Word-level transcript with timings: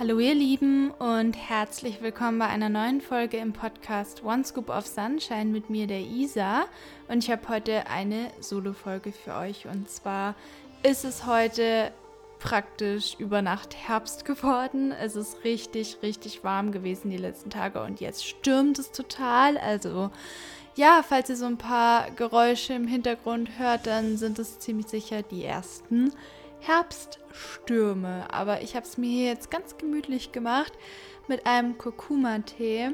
Hallo 0.00 0.18
ihr 0.18 0.34
Lieben 0.34 0.92
und 0.92 1.34
herzlich 1.34 2.00
willkommen 2.00 2.38
bei 2.38 2.46
einer 2.46 2.70
neuen 2.70 3.02
Folge 3.02 3.36
im 3.36 3.52
Podcast 3.52 4.24
One 4.24 4.42
Scoop 4.46 4.70
of 4.70 4.86
Sunshine 4.86 5.50
mit 5.50 5.68
mir, 5.68 5.86
der 5.86 6.00
Isa. 6.00 6.64
Und 7.08 7.22
ich 7.22 7.30
habe 7.30 7.46
heute 7.50 7.86
eine 7.86 8.30
Solo-Folge 8.40 9.12
für 9.12 9.34
euch. 9.34 9.66
Und 9.66 9.90
zwar 9.90 10.36
ist 10.82 11.04
es 11.04 11.26
heute 11.26 11.92
praktisch 12.38 13.16
über 13.18 13.42
Nacht 13.42 13.76
Herbst 13.76 14.24
geworden. 14.24 14.90
Es 14.90 15.16
ist 15.16 15.44
richtig, 15.44 15.98
richtig 16.02 16.44
warm 16.44 16.72
gewesen 16.72 17.10
die 17.10 17.18
letzten 17.18 17.50
Tage 17.50 17.82
und 17.82 18.00
jetzt 18.00 18.26
stürmt 18.26 18.78
es 18.78 18.92
total. 18.92 19.58
Also 19.58 20.10
ja, 20.76 21.04
falls 21.06 21.28
ihr 21.28 21.36
so 21.36 21.44
ein 21.44 21.58
paar 21.58 22.10
Geräusche 22.12 22.72
im 22.72 22.86
Hintergrund 22.86 23.58
hört, 23.58 23.86
dann 23.86 24.16
sind 24.16 24.38
es 24.38 24.60
ziemlich 24.60 24.86
sicher 24.86 25.22
die 25.22 25.44
ersten 25.44 26.14
Herbststürme. 26.60 28.26
Aber 28.32 28.62
ich 28.62 28.76
habe 28.76 28.86
es 28.86 28.98
mir 28.98 29.10
hier 29.10 29.28
jetzt 29.28 29.50
ganz 29.50 29.76
gemütlich 29.76 30.32
gemacht 30.32 30.72
mit 31.28 31.46
einem 31.46 31.78
Kurkuma-Tee 31.78 32.90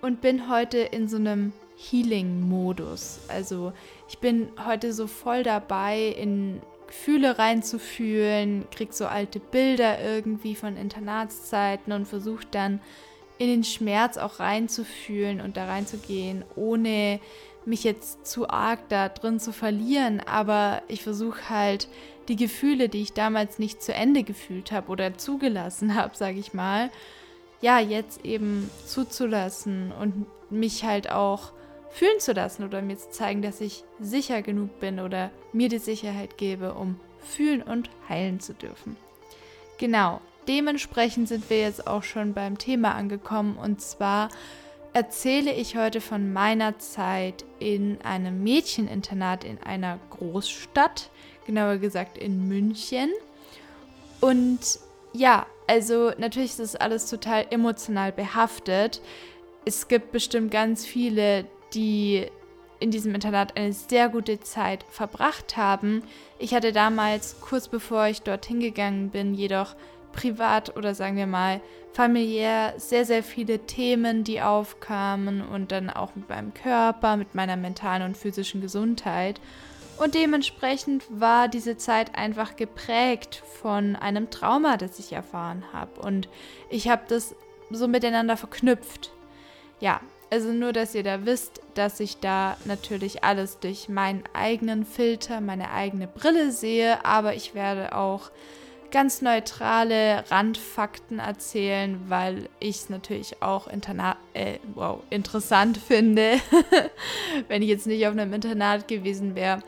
und 0.00 0.20
bin 0.20 0.50
heute 0.50 0.78
in 0.78 1.08
so 1.08 1.16
einem 1.16 1.52
Healing-Modus. 1.76 3.20
Also 3.28 3.72
ich 4.08 4.18
bin 4.18 4.48
heute 4.64 4.92
so 4.92 5.06
voll 5.06 5.42
dabei, 5.42 6.06
in 6.18 6.60
Gefühle 6.86 7.38
reinzufühlen, 7.38 8.66
krieg 8.70 8.92
so 8.92 9.06
alte 9.06 9.40
Bilder 9.40 10.02
irgendwie 10.02 10.54
von 10.54 10.76
Internatszeiten 10.76 11.92
und 11.92 12.06
versuche 12.06 12.46
dann 12.50 12.80
in 13.38 13.46
den 13.46 13.64
Schmerz 13.64 14.16
auch 14.16 14.40
reinzufühlen 14.40 15.40
und 15.40 15.56
da 15.56 15.66
reinzugehen, 15.66 16.44
ohne 16.56 17.20
mich 17.64 17.84
jetzt 17.84 18.26
zu 18.26 18.48
arg 18.48 18.88
da 18.88 19.08
drin 19.08 19.38
zu 19.38 19.52
verlieren. 19.52 20.20
Aber 20.20 20.82
ich 20.88 21.02
versuche 21.02 21.48
halt 21.48 21.88
die 22.28 22.36
Gefühle, 22.36 22.88
die 22.88 23.02
ich 23.02 23.12
damals 23.12 23.58
nicht 23.58 23.82
zu 23.82 23.92
Ende 23.92 24.22
gefühlt 24.22 24.72
habe 24.72 24.90
oder 24.90 25.16
zugelassen 25.16 25.94
habe, 25.96 26.16
sage 26.16 26.38
ich 26.38 26.54
mal, 26.54 26.90
ja, 27.60 27.80
jetzt 27.80 28.24
eben 28.24 28.70
zuzulassen 28.86 29.92
und 29.92 30.26
mich 30.50 30.84
halt 30.84 31.10
auch 31.10 31.52
fühlen 31.90 32.20
zu 32.20 32.32
lassen 32.32 32.64
oder 32.64 32.82
mir 32.82 32.96
zu 32.96 33.10
zeigen, 33.10 33.42
dass 33.42 33.60
ich 33.60 33.82
sicher 33.98 34.42
genug 34.42 34.78
bin 34.78 35.00
oder 35.00 35.30
mir 35.52 35.68
die 35.68 35.78
Sicherheit 35.78 36.38
gebe, 36.38 36.74
um 36.74 37.00
fühlen 37.20 37.62
und 37.62 37.90
heilen 38.08 38.40
zu 38.40 38.54
dürfen. 38.54 38.96
Genau, 39.78 40.20
dementsprechend 40.46 41.28
sind 41.28 41.50
wir 41.50 41.60
jetzt 41.60 41.86
auch 41.86 42.02
schon 42.02 42.34
beim 42.34 42.58
Thema 42.58 42.94
angekommen 42.94 43.56
und 43.56 43.80
zwar 43.80 44.28
erzähle 44.92 45.52
ich 45.52 45.76
heute 45.76 46.00
von 46.00 46.32
meiner 46.32 46.78
Zeit 46.78 47.44
in 47.58 48.00
einem 48.02 48.42
Mädcheninternat 48.42 49.44
in 49.44 49.58
einer 49.58 49.98
Großstadt, 50.10 51.10
genauer 51.48 51.78
gesagt 51.78 52.18
in 52.18 52.46
München. 52.46 53.10
Und 54.20 54.60
ja, 55.12 55.46
also 55.66 56.12
natürlich 56.18 56.50
ist 56.50 56.60
das 56.60 56.76
alles 56.76 57.08
total 57.08 57.46
emotional 57.50 58.12
behaftet. 58.12 59.00
Es 59.64 59.88
gibt 59.88 60.12
bestimmt 60.12 60.50
ganz 60.50 60.84
viele, 60.84 61.46
die 61.72 62.26
in 62.80 62.90
diesem 62.90 63.14
Internat 63.14 63.56
eine 63.56 63.72
sehr 63.72 64.08
gute 64.08 64.40
Zeit 64.40 64.84
verbracht 64.90 65.56
haben. 65.56 66.02
Ich 66.38 66.54
hatte 66.54 66.72
damals, 66.72 67.40
kurz 67.40 67.66
bevor 67.66 68.06
ich 68.06 68.22
dorthin 68.22 68.60
gegangen 68.60 69.10
bin, 69.10 69.34
jedoch 69.34 69.74
privat 70.12 70.76
oder 70.76 70.94
sagen 70.94 71.16
wir 71.16 71.26
mal 71.26 71.60
familiär 71.92 72.74
sehr, 72.76 73.04
sehr 73.04 73.22
viele 73.22 73.60
Themen, 73.60 74.22
die 74.22 74.42
aufkamen 74.42 75.42
und 75.42 75.72
dann 75.72 75.90
auch 75.90 76.14
mit 76.14 76.28
meinem 76.28 76.52
Körper, 76.54 77.16
mit 77.16 77.34
meiner 77.34 77.56
mentalen 77.56 78.02
und 78.02 78.16
physischen 78.16 78.60
Gesundheit. 78.60 79.40
Und 79.98 80.14
dementsprechend 80.14 81.04
war 81.08 81.48
diese 81.48 81.76
Zeit 81.76 82.14
einfach 82.14 82.56
geprägt 82.56 83.42
von 83.60 83.96
einem 83.96 84.30
Trauma, 84.30 84.76
das 84.76 84.98
ich 84.98 85.12
erfahren 85.12 85.64
habe. 85.72 86.00
Und 86.00 86.28
ich 86.70 86.88
habe 86.88 87.02
das 87.08 87.34
so 87.70 87.88
miteinander 87.88 88.36
verknüpft. 88.36 89.12
Ja, 89.80 90.00
also 90.30 90.52
nur, 90.52 90.72
dass 90.72 90.94
ihr 90.94 91.02
da 91.02 91.24
wisst, 91.24 91.60
dass 91.74 92.00
ich 92.00 92.18
da 92.18 92.56
natürlich 92.64 93.24
alles 93.24 93.58
durch 93.58 93.88
meinen 93.88 94.22
eigenen 94.34 94.84
Filter, 94.84 95.40
meine 95.40 95.70
eigene 95.72 96.06
Brille 96.06 96.52
sehe, 96.52 97.04
aber 97.04 97.34
ich 97.34 97.54
werde 97.54 97.96
auch 97.96 98.30
ganz 98.90 99.22
neutrale 99.22 100.24
Randfakten 100.30 101.18
erzählen, 101.18 102.00
weil 102.08 102.48
ich 102.60 102.76
es 102.76 102.90
natürlich 102.90 103.42
auch 103.42 103.68
äh, 103.68 104.58
wow, 104.74 105.00
interessant 105.10 105.76
finde, 105.86 106.40
wenn 107.48 107.62
ich 107.62 107.68
jetzt 107.68 107.86
nicht 107.86 108.06
auf 108.06 108.12
einem 108.12 108.32
Internat 108.32 108.88
gewesen 108.88 109.34
wäre, 109.34 109.62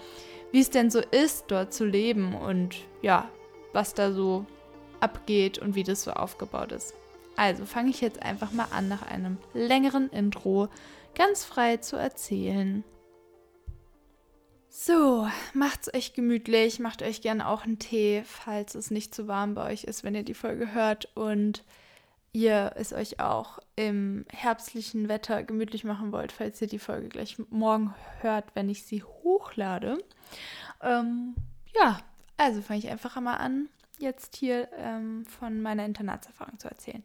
wie 0.53 0.61
es 0.61 0.71
denn 0.71 0.91
so 0.91 1.01
ist, 1.01 1.45
dort 1.49 1.73
zu 1.73 1.85
leben 1.85 2.35
und 2.35 2.77
ja, 3.03 3.29
was 3.73 3.95
da 3.95 4.13
so 4.13 4.47
abgeht 5.01 5.59
und 5.59 5.75
wie 5.75 5.85
das 5.85 6.03
so 6.03 6.13
aufgebaut 6.13 6.73
ist. 6.73 6.95
Also 7.37 7.65
fange 7.65 7.91
ich 7.91 8.01
jetzt 8.01 8.23
einfach 8.23 8.53
mal 8.53 8.67
an, 8.71 8.89
nach 8.89 9.03
einem 9.03 9.39
längeren 9.55 10.11
Intro 10.11 10.69
ganz 11.15 11.45
frei 11.45 11.79
zu 11.79 11.97
erzählen. 11.97 12.85
So, 14.73 15.29
macht's 15.53 15.93
euch 15.93 16.15
gemütlich, 16.15 16.79
macht 16.79 17.03
euch 17.03 17.23
gerne 17.23 17.49
auch 17.49 17.65
einen 17.65 17.81
Tee, 17.81 18.23
falls 18.25 18.77
es 18.77 18.93
nicht 18.93 19.13
zu 19.13 19.27
warm 19.27 19.55
bei 19.55 19.73
euch 19.73 19.83
ist, 19.83 20.05
wenn 20.05 20.15
ihr 20.15 20.23
die 20.23 20.33
Folge 20.33 20.73
hört 20.73 21.09
und 21.17 21.65
ihr 22.33 22.75
es 22.77 22.93
euch 22.93 23.19
auch 23.19 23.59
im 23.75 24.25
herbstlichen 24.29 25.09
Wetter 25.09 25.43
gemütlich 25.43 25.83
machen 25.83 26.13
wollt, 26.13 26.31
falls 26.31 26.63
ihr 26.63 26.69
die 26.69 26.79
Folge 26.79 27.09
gleich 27.09 27.37
morgen 27.51 27.93
hört, 28.21 28.55
wenn 28.55 28.69
ich 28.69 28.85
sie 28.85 29.03
hochlade. 29.03 29.99
Ähm, 30.81 31.35
ja, 31.75 31.99
also 32.37 32.63
fange 32.63 32.79
ich 32.79 32.89
einfach 32.89 33.21
mal 33.21 33.39
an 33.39 33.69
jetzt 34.03 34.37
hier 34.37 34.69
ähm, 34.77 35.25
von 35.27 35.61
meiner 35.63 35.85
Internatserfahrung 35.85 36.59
zu 36.59 36.69
erzählen. 36.69 37.03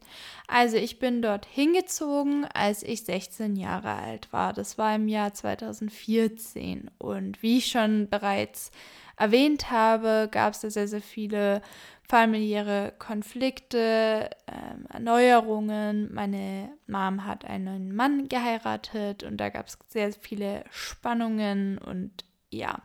Also 0.48 0.76
ich 0.76 0.98
bin 0.98 1.22
dort 1.22 1.46
hingezogen, 1.46 2.46
als 2.52 2.82
ich 2.82 3.04
16 3.04 3.56
Jahre 3.56 3.92
alt 3.92 4.32
war. 4.32 4.52
Das 4.52 4.78
war 4.78 4.94
im 4.94 5.08
Jahr 5.08 5.34
2014. 5.34 6.90
Und 6.98 7.42
wie 7.42 7.58
ich 7.58 7.66
schon 7.66 8.08
bereits 8.08 8.70
erwähnt 9.16 9.70
habe, 9.70 10.28
gab 10.30 10.54
es 10.54 10.60
da 10.60 10.70
sehr, 10.70 10.88
sehr 10.88 11.02
viele 11.02 11.62
familiäre 12.08 12.92
Konflikte, 12.98 14.30
ähm, 14.46 14.86
Erneuerungen. 14.92 16.12
Meine 16.12 16.70
Mom 16.86 17.24
hat 17.24 17.44
einen 17.44 17.64
neuen 17.64 17.94
Mann 17.94 18.28
geheiratet 18.28 19.22
und 19.22 19.38
da 19.38 19.48
gab 19.48 19.66
es 19.66 19.78
sehr 19.88 20.12
viele 20.12 20.64
Spannungen 20.70 21.78
und 21.78 22.24
ja. 22.50 22.82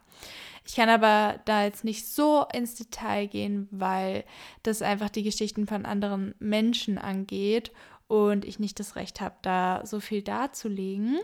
Ich 0.65 0.75
kann 0.75 0.89
aber 0.89 1.39
da 1.45 1.63
jetzt 1.63 1.83
nicht 1.83 2.07
so 2.07 2.45
ins 2.53 2.75
Detail 2.75 3.27
gehen, 3.27 3.67
weil 3.71 4.23
das 4.63 4.81
einfach 4.81 5.09
die 5.09 5.23
Geschichten 5.23 5.65
von 5.67 5.85
anderen 5.85 6.35
Menschen 6.39 6.97
angeht 6.97 7.71
und 8.07 8.43
ich 8.43 8.59
nicht 8.59 8.79
das 8.79 8.95
Recht 8.95 9.21
habe, 9.21 9.35
da 9.41 9.85
so 9.85 9.99
viel 10.01 10.21
darzulegen. 10.21 11.19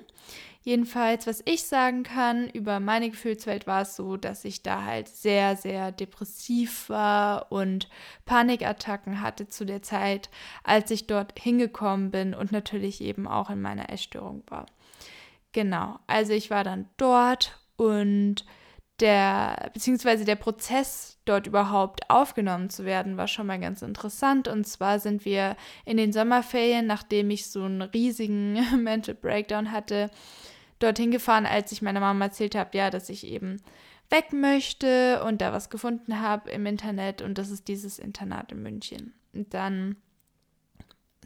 Jedenfalls, 0.64 1.28
was 1.28 1.44
ich 1.46 1.64
sagen 1.64 2.04
kann 2.04 2.50
über 2.50 2.80
meine 2.80 3.10
Gefühlswelt 3.10 3.68
war 3.68 3.82
es 3.84 3.96
so, 3.96 4.18
dass 4.18 4.44
ich 4.44 4.64
da 4.64 4.84
halt 4.84 5.08
sehr, 5.08 5.56
sehr 5.56 5.92
depressiv 5.92 6.90
war 6.90 7.52
und 7.52 7.90
Panikattacken 8.26 9.22
hatte 9.22 9.48
zu 9.50 9.66
der 9.66 9.82
Zeit, 9.82 10.30
als 10.64 10.90
ich 10.92 11.08
dort 11.08 11.38
hingekommen 11.40 12.10
bin 12.12 12.34
und 12.34 12.52
natürlich 12.52 13.02
eben 13.02 13.28
auch 13.28 13.50
in 13.50 13.62
meiner 13.62 13.90
Essstörung 13.90 14.44
war. 14.48 14.66
Genau, 15.52 16.00
also 16.08 16.34
ich 16.34 16.50
war 16.50 16.64
dann 16.64 16.90
dort 16.98 17.60
und 17.76 18.46
der, 19.00 19.70
beziehungsweise 19.74 20.26
der 20.26 20.36
Prozess, 20.36 21.20
dort 21.26 21.46
überhaupt 21.46 22.10
aufgenommen 22.10 22.70
zu 22.70 22.86
werden, 22.86 23.18
war 23.18 23.28
schon 23.28 23.48
mal 23.48 23.60
ganz 23.60 23.82
interessant. 23.82 24.48
Und 24.48 24.66
zwar 24.66 25.00
sind 25.00 25.26
wir 25.26 25.56
in 25.86 25.98
den 25.98 26.14
Sommerferien, 26.14 26.88
nachdem 26.88 27.30
ich 27.30 27.50
so 27.50 27.64
einen 27.64 27.82
riesigen 27.82 28.54
Mental 28.84 29.16
Breakdown 29.16 29.72
hatte, 29.72 30.10
dorthin 30.80 31.12
gefahren, 31.12 31.46
als 31.46 31.72
ich 31.72 31.82
meiner 31.82 32.00
Mama 32.00 32.26
erzählt 32.26 32.56
habe, 32.56 32.78
ja, 32.78 32.90
dass 32.90 33.10
ich 33.10 33.26
eben 33.28 33.62
weg 34.10 34.32
möchte 34.32 35.24
und 35.24 35.42
da 35.42 35.52
was 35.52 35.70
gefunden 35.70 36.22
habe 36.22 36.50
im 36.50 36.66
Internet 36.66 37.22
und 37.22 37.38
das 37.38 37.50
ist 37.50 37.68
dieses 37.68 38.00
Internat 38.00 38.52
in 38.52 38.64
München. 38.64 39.14
Und 39.34 39.54
dann 39.54 39.98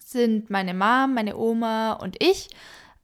sind 0.03 0.49
meine 0.49 0.73
Mom, 0.73 1.13
meine 1.13 1.37
Oma 1.37 1.93
und 1.93 2.21
ich 2.21 2.49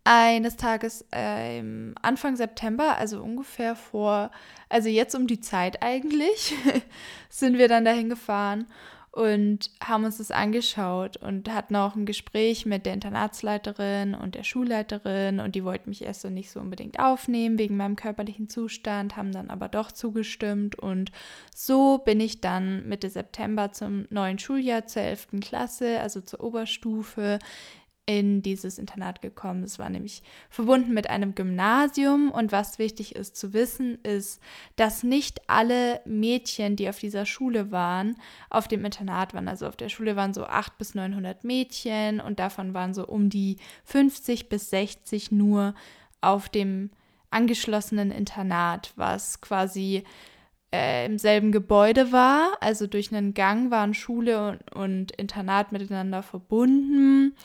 eines 0.07 0.55
Tages 0.55 1.05
ähm, 1.11 1.93
Anfang 2.01 2.37
September, 2.37 2.97
also 2.97 3.21
ungefähr 3.21 3.75
vor, 3.75 4.31
also 4.69 4.87
jetzt 4.87 5.15
um 5.15 5.27
die 5.27 5.41
Zeit 5.41 5.83
eigentlich, 5.83 6.55
sind 7.29 7.57
wir 7.57 7.67
dann 7.67 7.83
dahin 7.83 8.07
gefahren 8.07 8.67
und 9.11 9.71
haben 9.83 10.05
uns 10.05 10.19
das 10.19 10.31
angeschaut 10.31 11.17
und 11.17 11.51
hatten 11.51 11.75
auch 11.75 11.95
ein 11.95 12.05
Gespräch 12.05 12.65
mit 12.65 12.85
der 12.85 12.93
Internatsleiterin 12.93 14.13
und 14.13 14.35
der 14.35 14.43
Schulleiterin 14.43 15.39
und 15.39 15.55
die 15.55 15.63
wollten 15.63 15.89
mich 15.89 16.03
erst 16.03 16.21
so 16.21 16.29
nicht 16.29 16.51
so 16.51 16.59
unbedingt 16.59 16.99
aufnehmen 16.99 17.57
wegen 17.57 17.75
meinem 17.75 17.95
körperlichen 17.95 18.47
Zustand, 18.47 19.17
haben 19.17 19.31
dann 19.31 19.49
aber 19.49 19.67
doch 19.67 19.91
zugestimmt 19.91 20.77
und 20.77 21.11
so 21.53 21.97
bin 21.97 22.19
ich 22.19 22.39
dann 22.39 22.87
Mitte 22.87 23.09
September 23.09 23.71
zum 23.71 24.05
neuen 24.09 24.39
Schuljahr 24.39 24.85
zur 24.85 25.01
11. 25.01 25.27
Klasse, 25.41 25.99
also 25.99 26.21
zur 26.21 26.43
Oberstufe, 26.43 27.39
in 28.07 28.41
dieses 28.41 28.79
Internat 28.79 29.21
gekommen. 29.21 29.63
Es 29.63 29.77
war 29.77 29.89
nämlich 29.89 30.23
verbunden 30.49 30.93
mit 30.93 31.09
einem 31.09 31.35
Gymnasium 31.35 32.31
und 32.31 32.53
was 32.53 32.79
wichtig 32.79 33.15
ist 33.15 33.35
zu 33.35 33.53
wissen, 33.53 33.99
ist, 34.01 34.41
dass 34.77 35.03
nicht 35.03 35.41
alle 35.47 35.99
Mädchen, 36.05 36.77
die 36.77 36.87
auf 36.87 36.99
dieser 36.99 37.25
Schule 37.25 37.69
waren, 37.69 38.15
auf 38.49 38.69
dem 38.69 38.85
Internat 38.85 39.33
waren. 39.33 39.49
Also 39.49 39.67
auf 39.67 39.75
der 39.75 39.89
Schule 39.89 40.15
waren 40.15 40.33
so 40.33 40.45
800 40.45 40.77
bis 40.77 40.95
900 40.95 41.43
Mädchen 41.43 42.21
und 42.21 42.39
davon 42.39 42.73
waren 42.73 42.93
so 42.93 43.05
um 43.05 43.29
die 43.29 43.57
50 43.83 44.47
bis 44.47 44.69
60 44.69 45.31
nur 45.33 45.75
auf 46.21 46.47
dem 46.47 46.91
angeschlossenen 47.29 48.11
Internat, 48.11 48.93
was 48.95 49.41
quasi 49.41 50.05
äh, 50.73 51.05
im 51.05 51.17
selben 51.17 51.51
Gebäude 51.51 52.13
war. 52.13 52.57
Also 52.61 52.87
durch 52.87 53.13
einen 53.13 53.33
Gang 53.33 53.69
waren 53.69 53.93
Schule 53.93 54.47
und, 54.47 54.75
und 54.75 55.11
Internat 55.11 55.73
miteinander 55.73 56.23
verbunden 56.23 57.35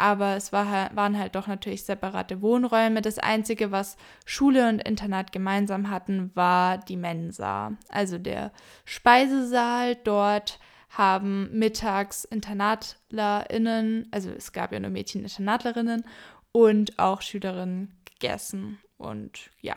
aber 0.00 0.36
es 0.36 0.52
war, 0.52 0.94
waren 0.96 1.18
halt 1.18 1.34
doch 1.34 1.46
natürlich 1.46 1.84
separate 1.84 2.40
Wohnräume. 2.42 3.02
Das 3.02 3.18
Einzige, 3.18 3.70
was 3.70 3.96
Schule 4.24 4.68
und 4.68 4.80
Internat 4.80 5.32
gemeinsam 5.32 5.90
hatten, 5.90 6.30
war 6.34 6.78
die 6.78 6.96
Mensa, 6.96 7.72
also 7.88 8.18
der 8.18 8.52
Speisesaal. 8.84 9.96
Dort 9.96 10.58
haben 10.88 11.50
mittags 11.52 12.24
InternatlerInnen, 12.24 14.08
also 14.10 14.30
es 14.30 14.52
gab 14.52 14.72
ja 14.72 14.80
nur 14.80 14.90
Mädchen-Internatlerinnen 14.90 16.04
und 16.52 16.98
auch 16.98 17.22
Schülerinnen 17.22 17.94
gegessen. 18.04 18.78
Und 18.98 19.50
ja. 19.60 19.76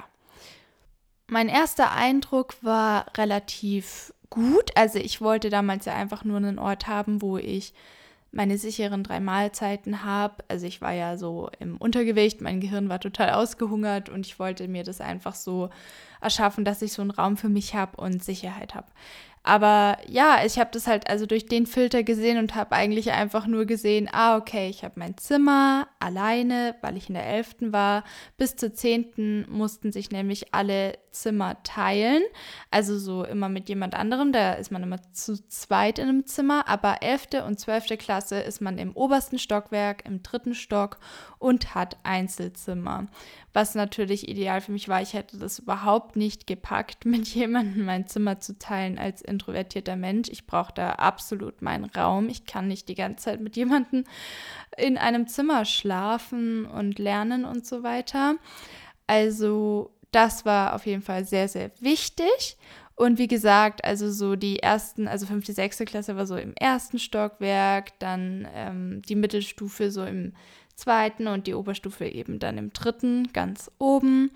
Mein 1.27 1.49
erster 1.49 1.91
Eindruck 1.91 2.55
war 2.61 3.05
relativ 3.17 4.13
gut. 4.29 4.71
Also 4.75 4.99
ich 4.99 5.21
wollte 5.21 5.49
damals 5.49 5.85
ja 5.85 5.93
einfach 5.93 6.23
nur 6.23 6.37
einen 6.37 6.59
Ort 6.59 6.87
haben, 6.87 7.21
wo 7.21 7.37
ich 7.37 7.73
meine 8.33 8.57
sicheren 8.57 9.03
drei 9.03 9.19
Mahlzeiten 9.19 10.03
habe. 10.03 10.43
Also 10.47 10.65
ich 10.65 10.81
war 10.81 10.91
ja 10.91 11.17
so 11.17 11.49
im 11.59 11.77
Untergewicht, 11.77 12.41
mein 12.41 12.59
Gehirn 12.59 12.89
war 12.89 12.99
total 12.99 13.31
ausgehungert 13.31 14.09
und 14.09 14.25
ich 14.25 14.39
wollte 14.39 14.67
mir 14.67 14.83
das 14.83 15.01
einfach 15.01 15.35
so 15.35 15.69
erschaffen, 16.19 16.65
dass 16.65 16.81
ich 16.81 16.93
so 16.93 17.01
einen 17.01 17.11
Raum 17.11 17.37
für 17.37 17.49
mich 17.49 17.75
habe 17.75 18.01
und 18.01 18.23
Sicherheit 18.23 18.73
habe. 18.73 18.87
Aber 19.45 19.97
ja, 20.07 20.39
ich 20.45 20.57
habe 20.57 20.69
das 20.71 20.87
halt 20.87 21.09
also 21.09 21.25
durch 21.25 21.45
den 21.47 21.65
Filter 21.65 22.03
gesehen 22.03 22.37
und 22.37 22.55
habe 22.55 22.71
eigentlich 22.71 23.11
einfach 23.11 23.45
nur 23.45 23.65
gesehen, 23.65 24.09
ah, 24.09 24.37
okay, 24.37 24.69
ich 24.69 24.85
habe 24.85 24.93
mein 24.97 25.17
Zimmer 25.17 25.89
alleine, 25.99 26.75
weil 26.79 26.95
ich 26.95 27.09
in 27.09 27.15
der 27.15 27.27
11. 27.27 27.55
war. 27.73 28.05
Bis 28.37 28.55
zur 28.55 28.73
10. 28.73 29.47
mussten 29.49 29.91
sich 29.91 30.11
nämlich 30.11 30.53
alle 30.53 30.97
Zimmer 31.11 31.61
teilen. 31.63 32.23
Also 32.71 32.97
so 32.97 33.25
immer 33.25 33.49
mit 33.49 33.67
jemand 33.67 33.95
anderem. 33.95 34.31
Da 34.31 34.53
ist 34.53 34.71
man 34.71 34.81
immer 34.81 35.01
zu 35.11 35.35
zweit 35.49 35.99
in 35.99 36.07
einem 36.07 36.25
Zimmer. 36.25 36.69
Aber 36.69 37.03
11. 37.03 37.43
und 37.45 37.59
12. 37.59 37.97
Klasse 37.97 38.39
ist 38.39 38.61
man 38.61 38.77
im 38.77 38.95
obersten 38.95 39.39
Stockwerk, 39.39 40.05
im 40.05 40.23
dritten 40.23 40.55
Stock 40.55 40.99
und 41.37 41.75
hat 41.75 41.97
Einzelzimmer 42.03 43.07
was 43.53 43.75
natürlich 43.75 44.27
ideal 44.27 44.61
für 44.61 44.71
mich 44.71 44.89
war. 44.89 45.01
Ich 45.01 45.13
hätte 45.13 45.37
das 45.37 45.59
überhaupt 45.59 46.15
nicht 46.15 46.47
gepackt, 46.47 47.05
mit 47.05 47.27
jemandem 47.27 47.85
mein 47.85 48.07
Zimmer 48.07 48.39
zu 48.39 48.57
teilen 48.57 48.97
als 48.97 49.21
introvertierter 49.21 49.95
Mensch. 49.95 50.29
Ich 50.29 50.45
brauche 50.45 50.73
da 50.73 50.93
absolut 50.93 51.61
meinen 51.61 51.85
Raum. 51.85 52.29
Ich 52.29 52.45
kann 52.45 52.67
nicht 52.67 52.89
die 52.89 52.95
ganze 52.95 53.25
Zeit 53.25 53.41
mit 53.41 53.55
jemandem 53.55 54.03
in 54.77 54.97
einem 54.97 55.27
Zimmer 55.27 55.65
schlafen 55.65 56.65
und 56.65 56.97
lernen 56.99 57.45
und 57.45 57.65
so 57.65 57.83
weiter. 57.83 58.35
Also 59.07 59.91
das 60.11 60.45
war 60.45 60.73
auf 60.73 60.85
jeden 60.85 61.01
Fall 61.01 61.25
sehr, 61.25 61.47
sehr 61.47 61.71
wichtig. 61.79 62.57
Und 62.95 63.17
wie 63.17 63.27
gesagt, 63.27 63.83
also 63.83 64.11
so 64.11 64.35
die 64.35 64.59
ersten, 64.59 65.07
also 65.07 65.25
fünfte, 65.25 65.53
sechste 65.53 65.85
Klasse 65.85 66.15
war 66.15 66.27
so 66.27 66.35
im 66.35 66.53
ersten 66.55 66.99
Stockwerk, 66.99 67.97
dann 67.99 68.47
ähm, 68.53 69.01
die 69.01 69.15
Mittelstufe 69.15 69.89
so 69.89 70.03
im 70.05 70.33
zweiten 70.75 71.27
und 71.27 71.47
die 71.47 71.53
Oberstufe 71.53 72.05
eben 72.05 72.39
dann 72.39 72.57
im 72.57 72.73
dritten, 72.73 73.29
ganz 73.33 73.71
oben. 73.79 74.31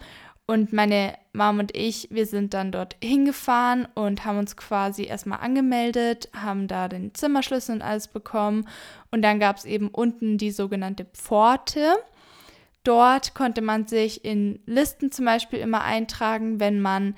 Und 0.50 0.72
meine 0.72 1.14
Mom 1.34 1.60
und 1.60 1.76
ich, 1.76 2.08
wir 2.10 2.26
sind 2.26 2.54
dann 2.54 2.72
dort 2.72 2.96
hingefahren 3.04 3.86
und 3.96 4.24
haben 4.24 4.40
uns 4.40 4.56
quasi 4.56 5.04
erstmal 5.04 5.40
angemeldet, 5.40 6.30
haben 6.34 6.70
da 6.70 6.88
den 6.88 7.14
Zimmerschlüssel 7.14 7.76
und 7.76 7.82
alles 7.82 8.08
bekommen. 8.08 8.66
Und 9.12 9.24
dann 9.24 9.42
gab 9.42 9.58
es 9.58 9.66
eben 9.66 9.90
unten 9.90 10.38
die 10.38 10.52
sogenannte 10.52 11.04
Pforte. 11.04 11.96
Dort 12.86 13.34
konnte 13.34 13.62
man 13.62 13.88
sich 13.88 14.24
in 14.24 14.60
Listen 14.66 15.12
zum 15.12 15.26
Beispiel 15.26 15.60
immer 15.60 15.84
eintragen, 15.84 16.62
wenn 16.62 16.80
man 16.80 17.16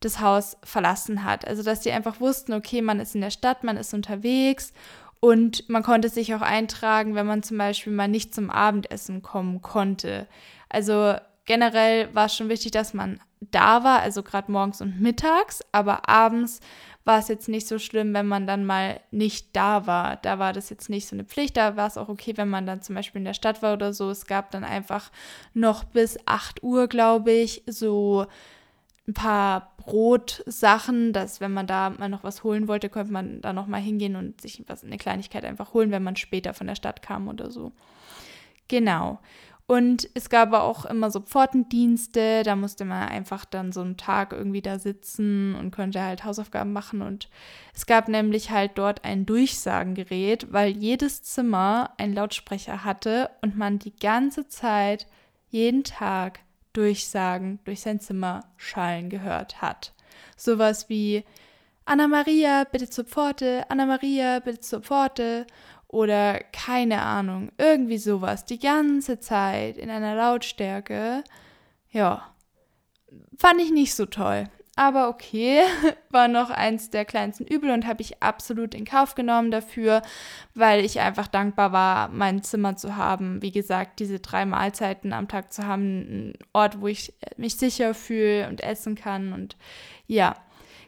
das 0.00 0.20
Haus 0.20 0.56
verlassen 0.62 1.24
hat. 1.24 1.46
Also 1.46 1.62
dass 1.62 1.80
die 1.80 1.92
einfach 1.92 2.20
wussten, 2.20 2.54
okay, 2.54 2.80
man 2.80 3.00
ist 3.00 3.14
in 3.14 3.20
der 3.20 3.30
Stadt, 3.30 3.62
man 3.62 3.76
ist 3.76 3.92
unterwegs 3.92 4.72
und 5.20 5.68
man 5.68 5.82
konnte 5.82 6.08
sich 6.08 6.34
auch 6.34 6.40
eintragen, 6.40 7.14
wenn 7.14 7.26
man 7.26 7.42
zum 7.42 7.58
Beispiel 7.58 7.92
mal 7.92 8.08
nicht 8.08 8.34
zum 8.34 8.50
Abendessen 8.50 9.22
kommen 9.22 9.60
konnte. 9.60 10.26
Also 10.68 11.14
generell 11.44 12.14
war 12.14 12.26
es 12.26 12.34
schon 12.34 12.48
wichtig, 12.48 12.72
dass 12.72 12.94
man 12.94 13.20
da 13.40 13.84
war, 13.84 14.00
also 14.00 14.22
gerade 14.22 14.50
morgens 14.50 14.80
und 14.80 15.00
mittags, 15.00 15.62
aber 15.72 16.08
abends 16.08 16.60
war 17.04 17.18
es 17.18 17.28
jetzt 17.28 17.48
nicht 17.48 17.66
so 17.66 17.78
schlimm, 17.78 18.12
wenn 18.12 18.26
man 18.26 18.46
dann 18.46 18.64
mal 18.64 19.00
nicht 19.10 19.56
da 19.56 19.86
war. 19.86 20.16
Da 20.16 20.38
war 20.38 20.52
das 20.52 20.68
jetzt 20.70 20.90
nicht 20.90 21.08
so 21.08 21.16
eine 21.16 21.24
Pflicht, 21.24 21.56
da 21.56 21.76
war 21.76 21.86
es 21.86 21.96
auch 21.96 22.08
okay, 22.08 22.36
wenn 22.36 22.48
man 22.48 22.66
dann 22.66 22.82
zum 22.82 22.94
Beispiel 22.94 23.20
in 23.20 23.24
der 23.24 23.34
Stadt 23.34 23.62
war 23.62 23.72
oder 23.72 23.92
so. 23.92 24.10
Es 24.10 24.26
gab 24.26 24.50
dann 24.50 24.64
einfach 24.64 25.10
noch 25.54 25.84
bis 25.84 26.18
8 26.26 26.62
Uhr, 26.62 26.88
glaube 26.88 27.32
ich, 27.32 27.62
so 27.66 28.26
ein 29.10 29.14
paar 29.14 29.72
Brotsachen, 29.76 31.12
dass 31.12 31.40
wenn 31.40 31.52
man 31.52 31.66
da 31.66 31.90
mal 31.90 32.08
noch 32.08 32.24
was 32.24 32.44
holen 32.44 32.68
wollte, 32.68 32.88
konnte 32.88 33.12
man 33.12 33.40
da 33.40 33.52
noch 33.52 33.66
mal 33.66 33.80
hingehen 33.80 34.16
und 34.16 34.40
sich 34.40 34.62
was 34.68 34.84
eine 34.84 34.98
Kleinigkeit 34.98 35.44
einfach 35.44 35.74
holen, 35.74 35.90
wenn 35.90 36.02
man 36.02 36.16
später 36.16 36.54
von 36.54 36.68
der 36.68 36.76
Stadt 36.76 37.02
kam 37.02 37.28
oder 37.28 37.50
so. 37.50 37.72
Genau. 38.68 39.18
Und 39.66 40.08
es 40.14 40.30
gab 40.30 40.52
auch 40.52 40.84
immer 40.84 41.12
so 41.12 41.20
Pfortendienste, 41.20 42.42
da 42.44 42.56
musste 42.56 42.84
man 42.84 43.08
einfach 43.08 43.44
dann 43.44 43.70
so 43.70 43.80
einen 43.82 43.96
Tag 43.96 44.32
irgendwie 44.32 44.62
da 44.62 44.80
sitzen 44.80 45.54
und 45.54 45.70
konnte 45.70 46.02
halt 46.02 46.24
Hausaufgaben 46.24 46.72
machen. 46.72 47.02
Und 47.02 47.28
es 47.72 47.86
gab 47.86 48.08
nämlich 48.08 48.50
halt 48.50 48.72
dort 48.74 49.04
ein 49.04 49.26
Durchsagengerät, 49.26 50.52
weil 50.52 50.76
jedes 50.76 51.22
Zimmer 51.22 51.90
einen 51.98 52.14
Lautsprecher 52.14 52.84
hatte 52.84 53.30
und 53.42 53.56
man 53.56 53.78
die 53.78 53.94
ganze 53.94 54.48
Zeit, 54.48 55.06
jeden 55.50 55.84
Tag 55.84 56.40
Durchsagen 56.72 57.58
durch 57.64 57.80
sein 57.80 58.00
Zimmer 58.00 58.44
schallen 58.56 59.10
gehört 59.10 59.60
hat. 59.62 59.92
Sowas 60.36 60.88
wie 60.88 61.24
Anna 61.84 62.06
Maria, 62.06 62.64
bitte 62.64 62.88
zur 62.88 63.04
Pforte, 63.04 63.64
Anna 63.68 63.86
Maria, 63.86 64.38
bitte 64.40 64.60
zur 64.60 64.82
Pforte 64.82 65.46
oder 65.88 66.40
keine 66.52 67.02
Ahnung, 67.02 67.50
irgendwie 67.58 67.98
sowas 67.98 68.44
die 68.44 68.60
ganze 68.60 69.18
Zeit 69.18 69.76
in 69.76 69.90
einer 69.90 70.14
Lautstärke. 70.14 71.24
Ja, 71.90 72.32
fand 73.36 73.60
ich 73.60 73.72
nicht 73.72 73.94
so 73.94 74.06
toll. 74.06 74.44
Aber 74.80 75.10
okay, 75.10 75.60
war 76.08 76.26
noch 76.26 76.48
eins 76.48 76.88
der 76.88 77.04
kleinsten 77.04 77.44
Übel 77.46 77.70
und 77.70 77.86
habe 77.86 78.00
ich 78.00 78.22
absolut 78.22 78.74
in 78.74 78.86
Kauf 78.86 79.14
genommen 79.14 79.50
dafür, 79.50 80.00
weil 80.54 80.82
ich 80.82 81.00
einfach 81.00 81.28
dankbar 81.28 81.72
war, 81.72 82.08
mein 82.08 82.42
Zimmer 82.42 82.76
zu 82.76 82.96
haben. 82.96 83.42
Wie 83.42 83.50
gesagt, 83.50 84.00
diese 84.00 84.20
drei 84.20 84.46
Mahlzeiten 84.46 85.12
am 85.12 85.28
Tag 85.28 85.52
zu 85.52 85.66
haben, 85.66 86.30
ein 86.30 86.32
Ort, 86.54 86.80
wo 86.80 86.86
ich 86.88 87.12
mich 87.36 87.56
sicher 87.56 87.92
fühle 87.92 88.48
und 88.48 88.62
essen 88.62 88.94
kann. 88.94 89.34
Und 89.34 89.58
ja, 90.06 90.34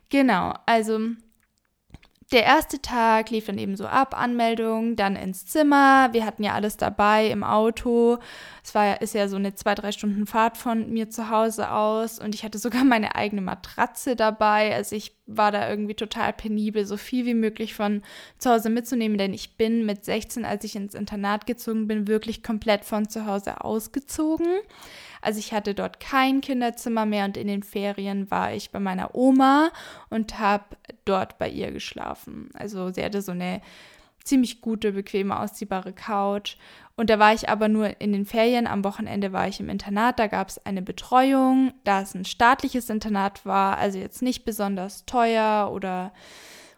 genau. 0.09 0.55
Also 0.65 0.99
der 2.33 2.45
erste 2.45 2.81
Tag 2.81 3.31
lief 3.31 3.47
dann 3.47 3.59
eben 3.59 3.77
so 3.77 3.87
ab, 3.87 4.19
Anmeldung, 4.19 4.97
dann 4.97 5.17
ins 5.17 5.45
Zimmer. 5.45 6.09
Wir 6.13 6.25
hatten 6.25 6.43
ja 6.43 6.55
alles 6.55 6.79
dabei 6.79 7.29
im 7.29 7.45
Auto. 7.45 8.19
Es 8.65 8.75
war 8.75 9.03
ist 9.03 9.15
ja 9.15 9.29
so 9.29 9.37
eine 9.37 9.55
zwei, 9.55 9.75
drei 9.75 9.93
Stunden 9.93 10.27
Fahrt 10.27 10.57
von 10.57 10.91
mir 10.91 11.11
zu 11.11 11.29
Hause 11.29 11.71
aus 11.71 12.19
und 12.19 12.35
ich 12.35 12.43
hatte 12.43 12.59
sogar 12.59 12.85
meine 12.85 13.15
eigene 13.17 13.43
Matratze 13.43 14.17
dabei. 14.17 14.75
Also 14.75 14.97
ich 14.97 15.15
war 15.27 15.53
da 15.53 15.69
irgendwie 15.69 15.95
total 15.95 16.33
penibel, 16.33 16.87
so 16.87 16.97
viel 16.97 17.27
wie 17.27 17.35
möglich 17.35 17.75
von 17.75 18.03
zu 18.39 18.51
Hause 18.51 18.71
mitzunehmen, 18.71 19.19
denn 19.19 19.35
ich 19.35 19.57
bin 19.57 19.85
mit 19.85 20.05
16, 20.05 20.45
als 20.45 20.65
ich 20.65 20.75
ins 20.75 20.95
Internat 20.95 21.47
gezogen 21.47 21.87
bin, 21.87 22.09
wirklich 22.09 22.43
komplett 22.43 22.85
von 22.85 23.09
zu 23.09 23.27
Hause 23.27 23.63
ausgezogen. 23.63 24.47
Also 25.23 25.39
ich 25.39 25.53
hatte 25.53 25.75
dort 25.75 26.01
kein 26.01 26.41
Kinderzimmer 26.41 27.07
mehr 27.07 27.25
und 27.25 27.37
in 27.37 27.47
den 27.47 27.63
Ferien 27.63 28.31
war 28.31 28.53
ich 28.53 28.71
bei 28.71 28.81
meiner 28.81 29.15
Oma 29.15 29.71
und 30.11 30.39
habe 30.39 30.65
dort 31.05 31.39
bei 31.39 31.49
ihr 31.49 31.71
geschlafen. 31.71 32.51
Also 32.55 32.91
sie 32.91 33.05
hatte 33.05 33.23
so 33.23 33.33
eine 33.33 33.63
ziemlich 34.25 34.61
gute, 34.61 34.93
bequeme, 34.93 35.39
ausziehbare 35.39 35.93
Couch. 35.93 36.57
Und 36.97 37.09
da 37.09 37.19
war 37.19 37.33
ich 37.33 37.49
aber 37.49 37.69
nur 37.69 38.01
in 38.01 38.13
den 38.13 38.27
Ferien. 38.27 38.67
Am 38.67 38.85
Wochenende 38.85 39.33
war 39.33 39.49
ich 39.49 39.61
im 39.61 39.69
Internat. 39.69 40.19
Da 40.19 40.27
gab 40.27 40.49
es 40.49 40.65
eine 40.65 40.83
Betreuung, 40.83 41.73
da 41.85 42.03
es 42.03 42.15
ein 42.15 42.25
staatliches 42.25 42.91
Internat 42.91 43.47
war, 43.47 43.79
also 43.79 43.99
jetzt 43.99 44.23
nicht 44.23 44.45
besonders 44.45 45.07
teuer 45.07 45.71
oder 45.73 46.13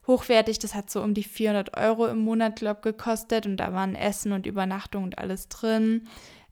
hochwertig. 0.07 0.59
Das 0.59 0.75
hat 0.75 0.91
so 0.91 1.03
um 1.03 1.15
die 1.15 1.25
400 1.25 1.77
Euro 1.77 2.07
im 2.07 2.19
Monat, 2.19 2.57
glaube 2.57 2.81
ich, 2.81 2.97
gekostet. 2.97 3.47
Und 3.47 3.57
da 3.57 3.73
waren 3.73 3.95
Essen 3.95 4.33
und 4.33 4.47
Übernachtung 4.47 5.05
und 5.05 5.19
alles 5.19 5.49
drin 5.49 6.07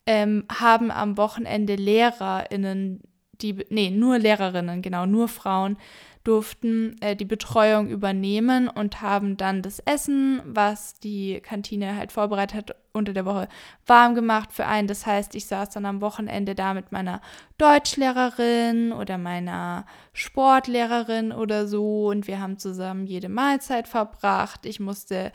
ähm, 0.06 0.44
haben 0.50 0.90
am 0.90 1.16
Wochenende 1.16 1.76
LehrerInnen, 1.76 3.00
die, 3.40 3.64
nee, 3.70 3.90
nur 3.90 4.18
Lehrerinnen, 4.18 4.82
genau, 4.82 5.06
nur 5.06 5.28
Frauen, 5.28 5.76
durften 6.24 6.96
äh, 7.00 7.16
die 7.16 7.24
Betreuung 7.24 7.88
übernehmen 7.88 8.68
und 8.68 9.02
haben 9.02 9.36
dann 9.36 9.62
das 9.62 9.80
Essen, 9.80 10.40
was 10.44 10.94
die 10.94 11.40
Kantine 11.40 11.96
halt 11.96 12.12
vorbereitet 12.12 12.56
hat, 12.56 12.76
unter 12.92 13.12
der 13.12 13.24
Woche 13.24 13.48
warm 13.86 14.14
gemacht 14.14 14.52
für 14.52 14.66
einen. 14.66 14.86
Das 14.86 15.04
heißt, 15.04 15.34
ich 15.34 15.46
saß 15.46 15.70
dann 15.70 15.86
am 15.86 16.00
Wochenende 16.00 16.54
da 16.54 16.74
mit 16.74 16.92
meiner 16.92 17.20
Deutschlehrerin 17.58 18.92
oder 18.92 19.18
meiner 19.18 19.86
Sportlehrerin 20.12 21.32
oder 21.32 21.66
so 21.66 22.08
und 22.08 22.28
wir 22.28 22.40
haben 22.40 22.58
zusammen 22.58 23.06
jede 23.06 23.28
Mahlzeit 23.28 23.88
verbracht. 23.88 24.64
Ich 24.66 24.78
musste 24.78 25.32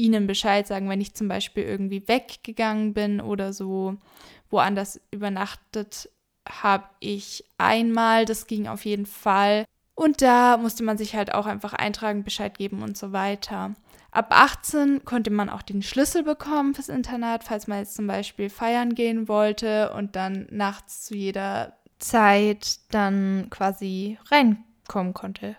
ihnen 0.00 0.26
Bescheid 0.26 0.66
sagen, 0.66 0.88
wenn 0.88 1.00
ich 1.00 1.14
zum 1.14 1.28
Beispiel 1.28 1.64
irgendwie 1.64 2.08
weggegangen 2.08 2.94
bin 2.94 3.20
oder 3.20 3.52
so, 3.52 3.96
woanders 4.48 5.00
übernachtet 5.10 6.08
habe 6.48 6.84
ich 7.00 7.44
einmal, 7.58 8.24
das 8.24 8.46
ging 8.46 8.66
auf 8.66 8.84
jeden 8.84 9.06
Fall. 9.06 9.64
Und 9.94 10.22
da 10.22 10.56
musste 10.56 10.82
man 10.82 10.96
sich 10.96 11.14
halt 11.14 11.34
auch 11.34 11.46
einfach 11.46 11.74
eintragen, 11.74 12.24
Bescheid 12.24 12.56
geben 12.56 12.82
und 12.82 12.96
so 12.96 13.12
weiter. 13.12 13.74
Ab 14.10 14.28
18 14.30 15.04
konnte 15.04 15.30
man 15.30 15.50
auch 15.50 15.62
den 15.62 15.82
Schlüssel 15.82 16.22
bekommen 16.22 16.74
fürs 16.74 16.88
Internat, 16.88 17.44
falls 17.44 17.68
man 17.68 17.78
jetzt 17.78 17.94
zum 17.94 18.06
Beispiel 18.06 18.48
feiern 18.48 18.94
gehen 18.94 19.28
wollte 19.28 19.92
und 19.92 20.16
dann 20.16 20.48
nachts 20.50 21.04
zu 21.04 21.14
jeder 21.14 21.76
Zeit 21.98 22.78
dann 22.90 23.48
quasi 23.50 24.18
reinkommen 24.30 25.14
konnte. 25.14 25.54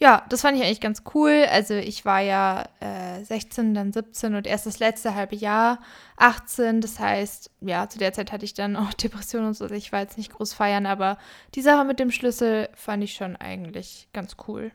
Ja, 0.00 0.24
das 0.28 0.40
fand 0.40 0.56
ich 0.58 0.64
eigentlich 0.64 0.80
ganz 0.80 1.02
cool. 1.14 1.46
Also 1.50 1.74
ich 1.74 2.04
war 2.04 2.20
ja 2.20 2.64
äh, 2.80 3.22
16, 3.24 3.74
dann 3.74 3.92
17 3.92 4.34
und 4.34 4.46
erst 4.46 4.66
das 4.66 4.80
letzte 4.80 5.14
halbe 5.14 5.36
Jahr 5.36 5.78
18. 6.16 6.80
Das 6.80 6.98
heißt, 6.98 7.50
ja, 7.60 7.88
zu 7.88 7.98
der 7.98 8.12
Zeit 8.12 8.32
hatte 8.32 8.44
ich 8.44 8.54
dann 8.54 8.76
auch 8.76 8.92
Depressionen 8.94 9.48
und 9.48 9.54
so. 9.54 9.64
Also 9.64 9.74
ich 9.76 9.92
war 9.92 10.00
jetzt 10.00 10.18
nicht 10.18 10.32
groß 10.32 10.52
feiern, 10.52 10.86
aber 10.86 11.16
die 11.54 11.62
Sache 11.62 11.84
mit 11.84 12.00
dem 12.00 12.10
Schlüssel 12.10 12.68
fand 12.74 13.04
ich 13.04 13.14
schon 13.14 13.36
eigentlich 13.36 14.08
ganz 14.12 14.36
cool. 14.48 14.72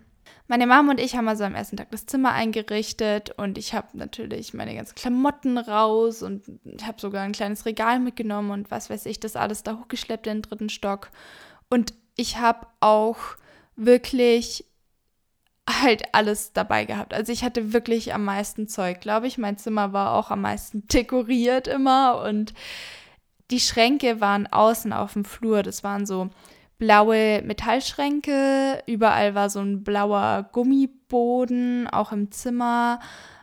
Meine 0.48 0.68
Mom 0.68 0.90
und 0.90 1.00
ich 1.00 1.16
haben 1.16 1.28
also 1.28 1.44
am 1.44 1.56
ersten 1.56 1.78
Tag 1.78 1.92
das 1.92 2.06
Zimmer 2.06 2.32
eingerichtet 2.32 3.32
und 3.38 3.58
ich 3.58 3.74
habe 3.74 3.88
natürlich 3.94 4.54
meine 4.54 4.74
ganzen 4.76 4.96
Klamotten 4.96 5.58
raus 5.58 6.24
und 6.24 6.44
habe 6.84 7.00
sogar 7.00 7.24
ein 7.24 7.34
kleines 7.34 7.66
Regal 7.66 8.00
mitgenommen 8.00 8.52
und 8.52 8.72
was 8.72 8.90
weiß 8.90 9.06
ich, 9.06 9.20
das 9.20 9.36
alles 9.36 9.64
da 9.64 9.78
hochgeschleppt 9.78 10.28
in 10.28 10.38
den 10.38 10.42
dritten 10.44 10.70
Stock. 10.70 11.10
Und 11.70 11.94
ich 12.16 12.38
habe 12.38 12.68
auch 12.80 13.18
wirklich 13.76 14.66
halt 15.70 16.04
alles 16.14 16.54
dabei 16.54 16.86
gehabt. 16.86 17.14
Also 17.14 17.32
ich 17.32 17.44
hatte 17.44 17.74
wirklich 17.74 18.14
am 18.14 18.26
meisten 18.26 18.68
Zeug, 18.68 19.02
glaube 19.02 19.28
ich. 19.28 19.38
Mein 19.38 19.58
Zimmer 19.58 19.94
war 19.94 20.14
auch 20.14 20.32
am 20.32 20.42
meisten 20.42 20.88
dekoriert 20.88 21.68
immer 21.68 22.24
und 22.28 22.54
die 23.52 23.60
Schränke 23.60 24.22
waren 24.22 24.48
außen 24.48 24.94
auf 24.94 25.14
dem 25.14 25.26
Flur. 25.26 25.64
Das 25.64 25.84
waren 25.84 26.06
so 26.06 26.30
blaue 26.78 27.42
Metallschränke, 27.44 28.82
überall 28.88 29.36
war 29.36 29.50
so 29.50 29.60
ein 29.60 29.84
blauer 29.84 30.50
Gummiboden, 30.52 31.88
auch 31.88 32.12
im 32.12 32.32
Zimmer. 32.32 33.00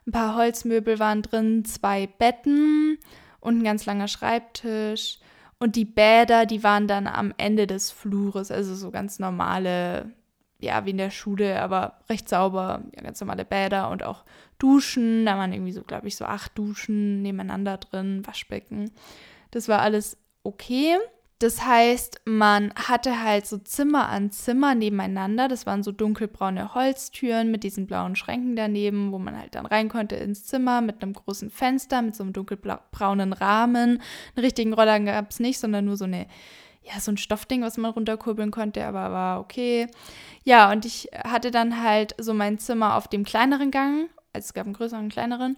Ein 0.07 0.13
paar 0.13 0.37
Holzmöbel 0.37 0.99
waren 0.99 1.23
drin, 1.23 1.65
zwei 1.65 2.07
Betten 2.07 2.99
und 3.41 3.59
ein 3.59 3.65
ganz 3.65 3.85
langer 3.87 4.09
Schreibtisch. 4.09 5.19
Und 5.59 5.77
die 5.77 5.85
Bäder, 5.85 6.47
die 6.47 6.63
waren 6.63 6.87
dann 6.87 7.07
am 7.07 7.33
Ende 7.39 7.67
des 7.67 7.91
Flures, 7.91 8.51
also 8.51 8.75
so 8.75 8.91
ganz 8.91 9.19
normale, 9.19 10.13
ja, 10.59 10.85
wie 10.87 10.91
in 10.91 10.99
der 10.99 11.11
Schule, 11.11 11.61
aber 11.61 12.01
recht 12.09 12.29
sauber, 12.29 12.83
ja, 12.95 13.03
ganz 13.03 13.21
normale 13.21 13.45
Bäder 13.45 13.91
und 13.91 14.03
auch 14.03 14.25
Duschen. 14.59 15.27
Da 15.27 15.37
waren 15.37 15.53
irgendwie 15.53 15.73
so, 15.73 15.83
glaube 15.83 16.09
ich, 16.09 16.17
so 16.17 16.25
acht 16.25 16.57
Duschen 16.57 17.23
nebeneinander 17.23 17.77
drin, 17.77 18.27
Waschbecken. 18.27 18.91
Das 19.51 19.69
war 19.69 19.81
alles 19.81 20.17
okay. 20.43 20.97
Das 21.39 21.67
heißt, 21.67 22.23
man 22.25 22.73
hatte 22.75 23.23
halt 23.23 23.47
so 23.47 23.59
Zimmer 23.59 24.09
an 24.09 24.31
Zimmer 24.31 24.75
nebeneinander. 24.75 25.49
Das 25.49 25.67
waren 25.67 25.83
so 25.83 25.93
dunkelbraune 25.93 26.75
Holztüren 26.75 27.51
mit 27.51 27.63
diesen 27.63 27.87
blauen 27.87 28.17
Schränken 28.17 28.57
daneben, 28.57 29.13
wo 29.13 29.19
man 29.19 29.39
halt 29.39 29.55
dann 29.55 29.67
rein 29.67 29.91
konnte 29.91 30.17
ins 30.17 30.47
Zimmer 30.47 30.81
mit 30.81 31.03
einem 31.03 31.13
großen 31.13 31.51
Fenster, 31.51 32.01
mit 32.01 32.17
so 32.17 32.23
einem 32.23 32.33
dunkelbraunen 32.33 33.35
Rahmen. 33.35 34.01
Einen 34.35 34.45
richtigen 34.45 34.73
Roller 34.73 34.99
gab 35.01 35.31
es 35.31 35.39
nicht, 35.39 35.59
sondern 35.59 35.85
nur 35.85 35.99
so 35.99 36.07
eine, 36.07 36.27
ja, 36.87 37.01
so 37.01 37.11
ein 37.11 37.17
Stoffding, 37.17 37.63
was 37.63 37.77
man 37.77 37.91
runterkurbeln 37.91 38.51
konnte, 38.51 38.85
aber 38.85 39.11
war 39.11 39.41
okay. 39.41 39.89
Ja, 40.45 40.71
und 40.71 40.85
ich 40.85 41.09
hatte 41.25 41.51
dann 41.51 41.83
halt 41.83 42.15
so 42.19 42.33
mein 42.33 42.59
Zimmer 42.59 42.97
auf 42.97 43.09
dem 43.09 43.25
kleineren 43.25 43.71
Gang. 43.71 44.09
Also 44.33 44.47
es 44.47 44.55
gab 44.55 44.67
einen 44.67 44.75
größeren 44.75 45.05
und 45.05 45.13
kleineren 45.13 45.57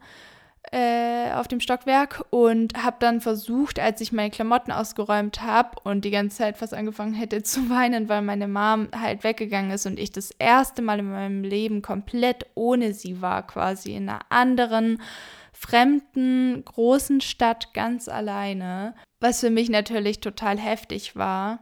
äh, 0.73 1.32
auf 1.32 1.49
dem 1.49 1.61
Stockwerk 1.61 2.25
und 2.30 2.82
habe 2.82 2.97
dann 3.00 3.20
versucht, 3.20 3.78
als 3.78 4.00
ich 4.00 4.12
meine 4.12 4.30
Klamotten 4.30 4.73
ausgeräumt 4.73 5.42
habe 5.42 5.70
und 5.85 6.04
die 6.04 6.11
ganze 6.11 6.38
Zeit 6.38 6.56
fast 6.56 6.75
angefangen 6.75 7.14
hätte 7.14 7.42
zu 7.42 7.68
weinen, 7.70 8.08
weil 8.08 8.23
meine 8.23 8.49
Mom 8.49 8.88
halt 8.99 9.25
weggegangen 9.25 9.70
ist 9.70 9.87
und 9.87 9.99
ich 9.99 10.12
das 10.12 10.30
erste 10.38 10.82
Mal 10.82 10.99
in 10.99 11.11
meinem 11.11 11.42
Leben 11.42 11.82
komplett 11.82 12.47
ohne 12.54 12.94
sie 12.94 13.20
war, 13.20 13.47
quasi 13.47 13.94
in 13.94 14.08
einer 14.08 14.20
anderen, 14.30 15.00
fremden, 15.52 16.64
großen 16.64 17.20
Stadt 17.20 17.75
ganz 17.75 18.08
alleine, 18.08 18.94
was 19.21 19.41
für 19.41 19.51
mich 19.51 19.69
natürlich 19.69 20.21
total 20.21 20.59
heftig 20.59 21.17
war. 21.17 21.61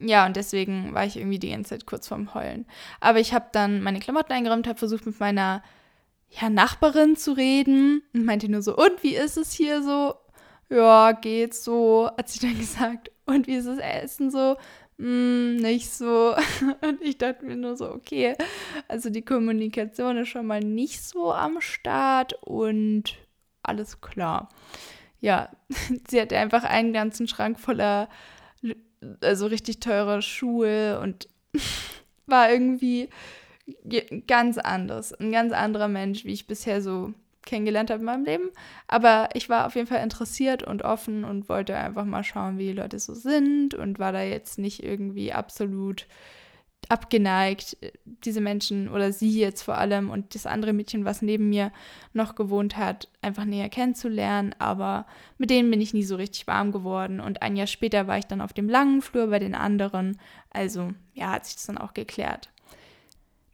Ja, 0.00 0.26
und 0.26 0.36
deswegen 0.36 0.92
war 0.92 1.04
ich 1.04 1.16
irgendwie 1.16 1.38
die 1.38 1.50
ganze 1.50 1.70
Zeit 1.70 1.86
kurz 1.86 2.08
vorm 2.08 2.34
Heulen. 2.34 2.66
Aber 3.00 3.20
ich 3.20 3.32
habe 3.32 3.46
dann 3.52 3.82
meine 3.82 4.00
Klamotten 4.00 4.32
eingeräumt, 4.32 4.66
habe 4.66 4.78
versucht 4.78 5.06
mit 5.06 5.20
meiner 5.20 5.62
ja, 6.40 6.50
Nachbarin 6.50 7.16
zu 7.16 7.32
reden 7.32 8.02
und 8.12 8.24
meinte 8.24 8.48
nur 8.50 8.62
so, 8.62 8.76
und 8.76 9.02
wie 9.02 9.14
ist 9.14 9.36
es 9.36 9.52
hier 9.52 9.82
so? 9.82 10.14
Ja, 10.68 11.12
geht 11.12 11.54
so, 11.54 12.10
hat 12.16 12.28
sie 12.28 12.40
dann 12.40 12.58
gesagt. 12.58 13.10
Und 13.26 13.46
wie 13.46 13.54
ist 13.54 13.68
das 13.68 13.78
Essen 13.78 14.30
so? 14.30 14.56
Hm, 14.98 15.56
nicht 15.56 15.90
so. 15.92 16.34
Und 16.82 17.02
ich 17.02 17.18
dachte 17.18 17.44
mir 17.44 17.56
nur 17.56 17.76
so, 17.76 17.90
okay, 17.90 18.36
also 18.86 19.10
die 19.10 19.24
Kommunikation 19.24 20.18
ist 20.18 20.28
schon 20.28 20.46
mal 20.46 20.60
nicht 20.60 21.02
so 21.02 21.32
am 21.32 21.60
Start 21.60 22.34
und 22.42 23.16
alles 23.62 24.00
klar. 24.00 24.48
Ja, 25.24 25.48
sie 26.08 26.20
hatte 26.20 26.36
einfach 26.36 26.64
einen 26.64 26.92
ganzen 26.92 27.26
Schrank 27.26 27.58
voller, 27.58 28.10
also 29.22 29.46
richtig 29.46 29.80
teurer 29.80 30.20
Schuhe 30.20 31.00
und 31.00 31.30
war 32.26 32.52
irgendwie 32.52 33.08
ganz 34.26 34.58
anders, 34.58 35.14
ein 35.14 35.32
ganz 35.32 35.54
anderer 35.54 35.88
Mensch, 35.88 36.26
wie 36.26 36.34
ich 36.34 36.46
bisher 36.46 36.82
so 36.82 37.14
kennengelernt 37.46 37.88
habe 37.88 38.00
in 38.00 38.04
meinem 38.04 38.26
Leben. 38.26 38.50
Aber 38.86 39.30
ich 39.32 39.48
war 39.48 39.66
auf 39.66 39.76
jeden 39.76 39.86
Fall 39.86 40.02
interessiert 40.02 40.62
und 40.62 40.82
offen 40.82 41.24
und 41.24 41.48
wollte 41.48 41.74
einfach 41.74 42.04
mal 42.04 42.22
schauen, 42.22 42.58
wie 42.58 42.66
die 42.66 42.72
Leute 42.74 42.98
so 42.98 43.14
sind 43.14 43.72
und 43.72 43.98
war 43.98 44.12
da 44.12 44.22
jetzt 44.22 44.58
nicht 44.58 44.82
irgendwie 44.82 45.32
absolut 45.32 46.06
abgeneigt, 46.90 47.76
diese 48.24 48.40
Menschen 48.40 48.88
oder 48.88 49.12
sie 49.12 49.38
jetzt 49.38 49.62
vor 49.62 49.78
allem 49.78 50.10
und 50.10 50.34
das 50.34 50.46
andere 50.46 50.72
Mädchen, 50.72 51.04
was 51.04 51.22
neben 51.22 51.48
mir 51.48 51.72
noch 52.12 52.34
gewohnt 52.34 52.76
hat, 52.76 53.08
einfach 53.22 53.44
näher 53.44 53.68
kennenzulernen. 53.68 54.54
Aber 54.58 55.06
mit 55.38 55.50
denen 55.50 55.70
bin 55.70 55.80
ich 55.80 55.94
nie 55.94 56.04
so 56.04 56.16
richtig 56.16 56.46
warm 56.46 56.72
geworden. 56.72 57.20
Und 57.20 57.42
ein 57.42 57.56
Jahr 57.56 57.66
später 57.66 58.06
war 58.06 58.18
ich 58.18 58.26
dann 58.26 58.40
auf 58.40 58.52
dem 58.52 58.68
langen 58.68 59.02
Flur 59.02 59.28
bei 59.28 59.38
den 59.38 59.54
anderen. 59.54 60.18
Also 60.50 60.92
ja, 61.14 61.32
hat 61.32 61.46
sich 61.46 61.56
das 61.56 61.66
dann 61.66 61.78
auch 61.78 61.94
geklärt. 61.94 62.48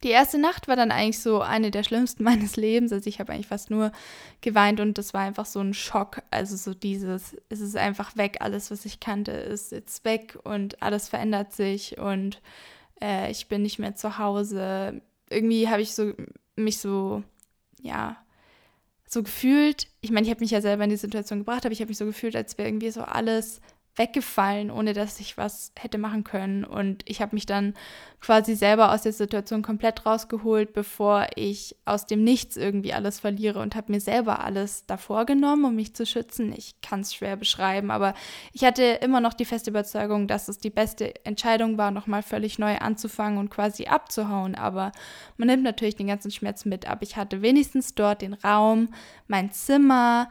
Die 0.03 0.09
erste 0.09 0.39
Nacht 0.39 0.67
war 0.67 0.77
dann 0.77 0.93
eigentlich 0.93 1.19
so 1.19 1.43
eine 1.43 1.71
der 1.71 1.83
schlimmsten 1.83 2.25
meines 2.25 2.57
Lebens. 2.57 2.93
Also 2.93 3.09
ich 3.09 3.21
habe 3.21 3.33
eigentlich 3.33 3.49
fast 3.49 3.71
nur 3.71 3.93
geweint 4.41 4.81
und 4.81 4.97
das 4.99 5.13
war 5.15 5.21
einfach 5.23 5.47
so 5.47 5.61
ein 5.61 5.75
Schock. 5.75 6.23
Also 6.31 6.57
so 6.57 6.75
dieses, 6.75 7.37
es 7.49 7.61
ist 7.61 7.77
einfach 7.77 8.17
weg, 8.17 8.39
alles, 8.41 8.71
was 8.71 8.85
ich 8.85 9.01
kannte, 9.01 9.33
ist 9.33 9.73
jetzt 9.73 10.05
weg 10.05 10.39
und 10.45 10.83
alles 10.83 11.09
verändert 11.09 11.53
sich 11.53 11.99
und 11.99 12.41
äh, 13.03 13.31
ich 13.31 13.49
bin 13.49 13.63
nicht 13.63 13.79
mehr 13.79 13.95
zu 13.95 14.19
Hause. 14.19 15.03
Irgendwie 15.29 15.69
habe 15.69 15.83
ich 15.83 15.95
so 15.95 16.13
mich 16.57 16.79
so, 16.79 17.23
ja, 17.81 18.17
so 19.07 19.23
gefühlt. 19.23 19.89
Ich 20.01 20.11
meine, 20.11 20.25
ich 20.25 20.31
habe 20.31 20.41
mich 20.41 20.51
ja 20.51 20.61
selber 20.61 20.85
in 20.85 20.91
die 20.91 20.97
Situation 20.97 21.41
gebracht, 21.41 21.65
aber 21.65 21.73
ich 21.73 21.81
habe 21.81 21.89
mich 21.89 21.99
so 21.99 22.07
gefühlt, 22.07 22.37
als 22.37 22.59
wäre 22.59 22.69
irgendwie 22.69 22.91
so 22.91 23.03
alles 23.03 23.61
weggefallen, 23.97 24.71
ohne 24.71 24.93
dass 24.93 25.21
ich 25.21 25.37
was 25.37 25.73
hätte 25.79 25.99
machen 25.99 26.25
können. 26.25 26.65
Und 26.65 27.03
ich 27.07 27.21
habe 27.21 27.35
mich 27.35 27.45
dann 27.45 27.75
quasi 28.21 28.55
selber 28.55 28.93
aus 28.93 29.03
der 29.03 29.13
Situation 29.13 29.63
komplett 29.63 30.07
rausgeholt, 30.07 30.73
bevor 30.73 31.27
ich 31.37 31.77
aus 31.85 32.07
dem 32.07 32.23
Nichts 32.23 32.57
irgendwie 32.57 32.93
alles 32.93 33.19
verliere 33.19 33.61
und 33.61 33.75
habe 33.75 33.93
mir 33.93 34.01
selber 34.01 34.45
alles 34.45 34.87
davor 34.87 35.27
genommen, 35.27 35.65
um 35.65 35.75
mich 35.75 35.95
zu 35.95 36.07
schützen. 36.07 36.53
Ich 36.53 36.81
kann 36.83 37.01
es 37.01 37.15
schwer 37.15 37.37
beschreiben, 37.37 37.91
aber 37.91 38.15
ich 38.53 38.65
hatte 38.65 38.83
immer 38.83 39.21
noch 39.21 39.35
die 39.35 39.45
feste 39.45 39.71
Überzeugung, 39.71 40.29
dass 40.29 40.49
es 40.49 40.59
die 40.59 40.71
beste 40.71 41.25
Entscheidung 41.25 41.79
war, 41.79 41.91
nochmal 41.91 42.23
völlig 42.23 42.59
neu 42.59 42.77
anzufangen 42.77 43.39
und 43.39 43.51
quasi 43.51 43.87
abzuhauen. 43.87 44.55
Aber 44.55 44.93
man 45.37 45.49
nimmt 45.49 45.63
natürlich 45.63 45.97
den 45.97 46.07
ganzen 46.07 46.31
Schmerz 46.31 46.65
mit. 46.65 46.89
Aber 46.89 47.03
ich 47.03 47.17
hatte 47.17 47.43
wenigstens 47.43 47.95
dort 47.95 48.23
den 48.23 48.35
Raum, 48.35 48.91
mein 49.29 49.51
Zimmer, 49.51 50.29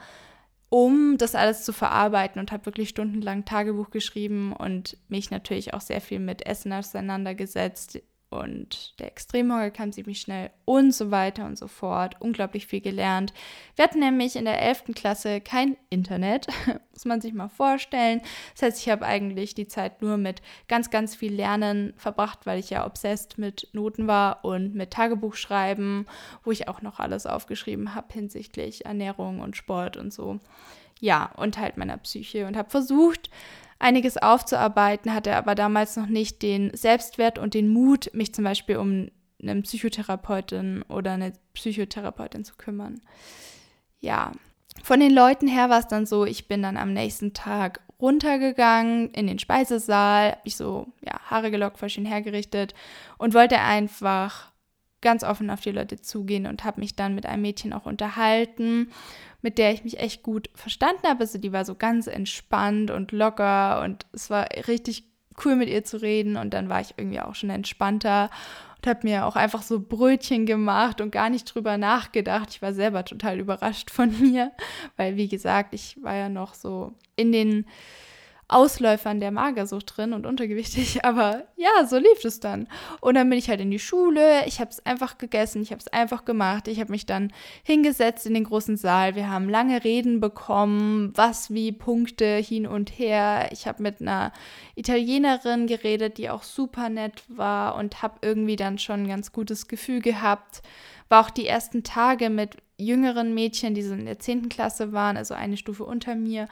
um 0.69 1.17
das 1.17 1.35
alles 1.35 1.65
zu 1.65 1.73
verarbeiten 1.73 2.39
und 2.39 2.51
habe 2.51 2.67
wirklich 2.67 2.89
stundenlang 2.89 3.43
Tagebuch 3.45 3.89
geschrieben 3.89 4.53
und 4.53 4.97
mich 5.07 5.31
natürlich 5.31 5.73
auch 5.73 5.81
sehr 5.81 6.01
viel 6.01 6.19
mit 6.19 6.45
Essen 6.45 6.71
auseinandergesetzt 6.71 7.99
und 8.29 8.99
der 8.99 9.07
Extremhunger 9.07 9.71
kam 9.71 9.91
ziemlich 9.91 10.21
schnell 10.21 10.51
und 10.65 10.93
so 10.93 11.09
weiter 11.09 11.45
und 11.45 11.57
so 11.57 11.67
fort. 11.67 12.15
Unglaublich 12.19 12.67
viel 12.67 12.81
gelernt. 12.81 13.33
Wir 13.75 13.83
hatten 13.83 13.99
nämlich 13.99 14.35
in 14.35 14.45
der 14.45 14.61
11. 14.61 14.91
Klasse 14.93 15.41
kein 15.41 15.77
Internet, 15.89 16.47
muss 16.93 17.05
man 17.05 17.21
sich 17.21 17.33
mal 17.33 17.49
vorstellen. 17.49 18.21
Das 18.53 18.61
heißt, 18.61 18.81
ich 18.81 18.89
habe 18.89 19.05
eigentlich 19.05 19.55
die 19.55 19.67
Zeit 19.67 20.03
nur 20.03 20.17
mit 20.17 20.43
ganz, 20.67 20.91
ganz 20.91 21.15
viel 21.15 21.33
Lernen 21.33 21.93
verbracht, 21.97 22.45
weil 22.45 22.59
ich 22.59 22.69
ja 22.69 22.85
obsessed 22.85 23.39
mit 23.39 23.67
Noten 23.73 24.05
war 24.05 24.45
und 24.45 24.75
mit 24.75 24.91
Tagebuchschreiben, 24.91 26.05
wo 26.43 26.51
ich 26.51 26.67
auch 26.67 26.83
noch 26.83 26.99
alles 26.99 27.25
aufgeschrieben 27.25 27.95
habe 27.95 28.13
hinsichtlich 28.13 28.85
Ernährung 28.85 29.39
und 29.39 29.57
Sport 29.57 29.97
und 29.97 30.13
so. 30.13 30.39
Ja, 30.99 31.31
und 31.37 31.57
halt 31.57 31.77
meiner 31.77 31.97
Psyche 31.97 32.45
und 32.45 32.57
habe 32.57 32.69
versucht, 32.69 33.29
einiges 33.79 34.17
aufzuarbeiten, 34.17 35.13
hatte 35.13 35.35
aber 35.35 35.55
damals 35.55 35.95
noch 35.95 36.07
nicht 36.07 36.41
den 36.41 36.75
Selbstwert 36.75 37.39
und 37.39 37.53
den 37.53 37.69
Mut, 37.69 38.11
mich 38.13 38.33
zum 38.33 38.43
Beispiel 38.43 38.77
um 38.77 39.09
eine 39.41 39.61
Psychotherapeutin 39.61 40.83
oder 40.89 41.13
eine 41.13 41.33
Psychotherapeutin 41.53 42.43
zu 42.43 42.55
kümmern. 42.55 43.01
Ja, 44.01 44.33
von 44.83 44.99
den 44.99 45.13
Leuten 45.13 45.47
her 45.47 45.69
war 45.69 45.79
es 45.79 45.87
dann 45.87 46.05
so, 46.05 46.25
ich 46.25 46.47
bin 46.47 46.61
dann 46.61 46.77
am 46.77 46.93
nächsten 46.93 47.33
Tag 47.33 47.81
runtergegangen 47.99 49.11
in 49.11 49.27
den 49.27 49.39
Speisesaal, 49.39 50.31
habe 50.31 50.41
ich 50.43 50.55
so 50.55 50.87
ja, 51.01 51.19
Haare 51.29 51.51
gelockt, 51.51 51.79
voll 51.79 51.89
schön 51.89 52.05
hergerichtet 52.05 52.73
und 53.17 53.33
wollte 53.33 53.59
einfach 53.59 54.51
ganz 55.01 55.23
offen 55.23 55.49
auf 55.49 55.61
die 55.61 55.71
Leute 55.71 56.01
zugehen 56.01 56.45
und 56.45 56.63
habe 56.63 56.81
mich 56.81 56.95
dann 56.95 57.15
mit 57.15 57.25
einem 57.25 57.41
Mädchen 57.41 57.73
auch 57.73 57.85
unterhalten 57.85 58.91
mit 59.41 59.57
der 59.57 59.71
ich 59.73 59.83
mich 59.83 59.99
echt 59.99 60.23
gut 60.23 60.49
verstanden 60.53 61.07
habe. 61.07 61.21
Also 61.21 61.37
die 61.37 61.53
war 61.53 61.65
so 61.65 61.75
ganz 61.75 62.07
entspannt 62.07 62.91
und 62.91 63.11
locker 63.11 63.81
und 63.83 64.05
es 64.13 64.29
war 64.29 64.47
richtig 64.67 65.03
cool 65.45 65.55
mit 65.55 65.69
ihr 65.69 65.83
zu 65.83 66.01
reden 66.01 66.35
und 66.35 66.53
dann 66.53 66.69
war 66.69 66.81
ich 66.81 66.95
irgendwie 66.97 67.21
auch 67.21 67.35
schon 67.35 67.49
entspannter 67.49 68.29
und 68.77 68.87
habe 68.87 69.07
mir 69.07 69.25
auch 69.25 69.35
einfach 69.35 69.61
so 69.61 69.79
Brötchen 69.79 70.45
gemacht 70.45 71.01
und 71.01 71.11
gar 71.11 71.29
nicht 71.29 71.53
drüber 71.53 71.77
nachgedacht. 71.77 72.49
Ich 72.51 72.61
war 72.61 72.73
selber 72.73 73.05
total 73.05 73.39
überrascht 73.39 73.91
von 73.91 74.17
mir, 74.21 74.51
weil 74.97 75.15
wie 75.17 75.27
gesagt, 75.27 75.73
ich 75.73 75.97
war 76.01 76.15
ja 76.15 76.29
noch 76.29 76.53
so 76.53 76.93
in 77.15 77.31
den 77.31 77.65
Ausläufern 78.49 79.19
der 79.19 79.29
Magersucht 79.31 79.95
drin 79.95 80.11
und 80.11 80.25
untergewichtig, 80.25 81.05
aber 81.05 81.43
ja, 81.55 81.85
so 81.85 81.97
lief 81.97 82.25
es 82.25 82.39
dann. 82.39 82.67
Und 82.99 83.15
dann 83.15 83.29
bin 83.29 83.37
ich 83.37 83.49
halt 83.49 83.61
in 83.61 83.71
die 83.71 83.79
Schule, 83.79 84.45
ich 84.47 84.59
habe 84.59 84.71
es 84.71 84.85
einfach 84.85 85.17
gegessen, 85.17 85.61
ich 85.61 85.71
habe 85.71 85.79
es 85.79 85.87
einfach 85.87 86.25
gemacht, 86.25 86.67
ich 86.67 86.79
habe 86.79 86.91
mich 86.91 87.05
dann 87.05 87.31
hingesetzt 87.63 88.25
in 88.25 88.33
den 88.33 88.43
großen 88.43 88.75
Saal, 88.75 89.15
wir 89.15 89.29
haben 89.29 89.49
lange 89.49 89.83
Reden 89.83 90.19
bekommen, 90.19 91.13
was 91.15 91.53
wie 91.53 91.71
Punkte 91.71 92.37
hin 92.37 92.65
und 92.65 92.89
her. 92.89 93.49
Ich 93.51 93.67
habe 93.67 93.83
mit 93.83 94.01
einer 94.01 94.33
Italienerin 94.75 95.67
geredet, 95.67 96.17
die 96.17 96.29
auch 96.29 96.43
super 96.43 96.89
nett 96.89 97.23
war 97.27 97.75
und 97.75 98.01
habe 98.01 98.17
irgendwie 98.23 98.55
dann 98.55 98.79
schon 98.79 99.03
ein 99.03 99.07
ganz 99.07 99.31
gutes 99.31 99.67
Gefühl 99.67 100.01
gehabt. 100.01 100.63
War 101.07 101.25
auch 101.25 101.29
die 101.29 101.47
ersten 101.47 101.83
Tage 101.83 102.29
mit 102.29 102.57
jüngeren 102.77 103.33
Mädchen, 103.33 103.75
die 103.75 103.83
so 103.83 103.93
in 103.93 104.05
der 104.05 104.19
10. 104.19 104.49
Klasse 104.49 104.91
waren, 104.91 105.17
also 105.17 105.33
eine 105.35 105.57
Stufe 105.57 105.83
unter 105.83 106.15
mir 106.15 106.47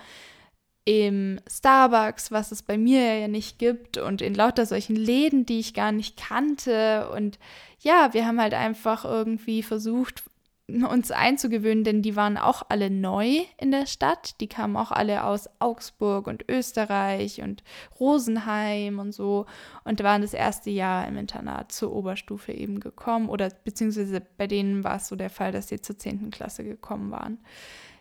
im 0.87 1.41
Starbucks, 1.49 2.31
was 2.31 2.53
es 2.53 2.63
bei 2.63 2.77
mir 2.77 3.19
ja 3.19 3.27
nicht 3.27 3.59
gibt 3.59 3.97
und 3.97 4.21
in 4.21 4.33
lauter 4.33 4.65
solchen 4.65 4.95
Läden, 4.95 5.45
die 5.45 5.59
ich 5.59 5.73
gar 5.73 5.91
nicht 5.91 6.15
kannte. 6.15 7.09
Und 7.09 7.39
ja, 7.81 8.13
wir 8.13 8.25
haben 8.25 8.39
halt 8.39 8.53
einfach 8.53 9.03
irgendwie 9.03 9.63
versucht, 9.63 10.23
uns 10.69 11.11
einzugewöhnen, 11.11 11.83
denn 11.83 12.01
die 12.01 12.15
waren 12.15 12.37
auch 12.37 12.63
alle 12.69 12.89
neu 12.89 13.41
in 13.57 13.71
der 13.71 13.85
Stadt. 13.85 14.39
Die 14.39 14.47
kamen 14.47 14.77
auch 14.77 14.91
alle 14.91 15.25
aus 15.25 15.49
Augsburg 15.59 16.25
und 16.25 16.45
Österreich 16.47 17.41
und 17.41 17.65
Rosenheim 17.99 18.99
und 18.99 19.11
so 19.11 19.45
und 19.83 20.01
waren 20.03 20.21
das 20.21 20.33
erste 20.33 20.69
Jahr 20.69 21.05
im 21.05 21.17
Internat 21.17 21.73
zur 21.73 21.93
Oberstufe 21.93 22.53
eben 22.53 22.79
gekommen 22.79 23.27
oder 23.27 23.49
beziehungsweise 23.65 24.21
bei 24.37 24.47
denen 24.47 24.85
war 24.85 24.95
es 24.95 25.09
so 25.09 25.17
der 25.17 25.29
Fall, 25.29 25.51
dass 25.51 25.67
sie 25.67 25.81
zur 25.81 25.97
10. 25.97 26.31
Klasse 26.31 26.63
gekommen 26.63 27.11
waren. 27.11 27.39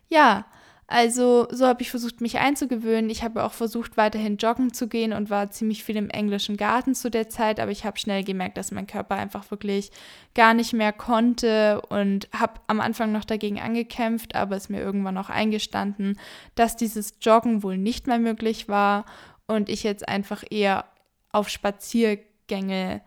Ja, 0.09 0.47
also 0.89 1.49
so 1.51 1.67
habe 1.67 1.83
ich 1.83 1.91
versucht, 1.91 2.21
mich 2.21 2.39
einzugewöhnen. 2.39 3.11
Ich 3.11 3.25
habe 3.25 3.43
auch 3.43 3.53
versucht, 3.53 3.97
weiterhin 3.97 4.37
joggen 4.37 4.73
zu 4.73 4.87
gehen 4.87 5.13
und 5.13 5.31
war 5.31 5.51
ziemlich 5.51 5.83
viel 5.83 5.97
im 5.97 6.11
englischen 6.11 6.57
Garten 6.57 6.95
zu 6.95 7.11
der 7.11 7.29
Zeit, 7.29 7.59
aber 7.59 7.73
ich 7.73 7.85
habe 7.85 7.99
schnell 7.99 8.23
gemerkt, 8.23 8.57
dass 8.57 8.71
mein 8.71 8.87
Körper 8.87 9.17
einfach 9.17 9.51
wirklich 9.51 9.91
gar 10.35 10.55
nicht 10.55 10.73
mehr 10.73 10.93
konnte 10.93 11.81
und 11.89 12.29
habe 12.33 12.61
am 12.69 12.81
Anfang 12.81 13.11
noch 13.11 13.25
dagegen 13.25 13.61
angekämpft, 13.61 14.37
aber 14.37 14.55
es 14.55 14.69
mir 14.69 14.81
irgendwann 14.81 15.19
auch 15.19 15.29
eingestanden, 15.29 16.21
dass 16.55 16.77
dieses 16.77 17.15
Joggen 17.21 17.65
wohl 17.65 17.79
nicht 17.79 18.07
mehr 18.07 18.21
möglich 18.21 18.69
war 18.69 19.07
und 19.49 19.69
ich 19.69 19.83
jetzt 19.83 20.09
einfach 20.09 20.45
eher 20.49 20.85
auf 21.33 21.49
Spaziergänge 21.49 23.03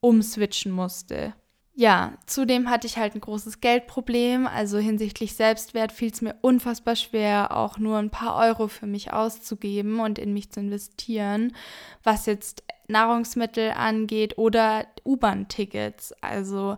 umswitchen 0.00 0.72
musste. 0.72 1.34
Ja, 1.74 2.18
zudem 2.26 2.68
hatte 2.68 2.86
ich 2.86 2.98
halt 2.98 3.14
ein 3.14 3.20
großes 3.22 3.60
Geldproblem. 3.60 4.46
Also 4.46 4.78
hinsichtlich 4.78 5.34
Selbstwert 5.34 5.90
fiel 5.90 6.10
es 6.12 6.20
mir 6.20 6.36
unfassbar 6.42 6.96
schwer, 6.96 7.56
auch 7.56 7.78
nur 7.78 7.96
ein 7.96 8.10
paar 8.10 8.36
Euro 8.36 8.68
für 8.68 8.86
mich 8.86 9.12
auszugeben 9.12 10.00
und 10.00 10.18
in 10.18 10.34
mich 10.34 10.50
zu 10.50 10.60
investieren, 10.60 11.54
was 12.02 12.26
jetzt 12.26 12.62
Nahrungsmittel 12.88 13.70
angeht 13.70 14.36
oder 14.36 14.86
U-Bahn-Tickets. 15.04 16.12
Also 16.20 16.76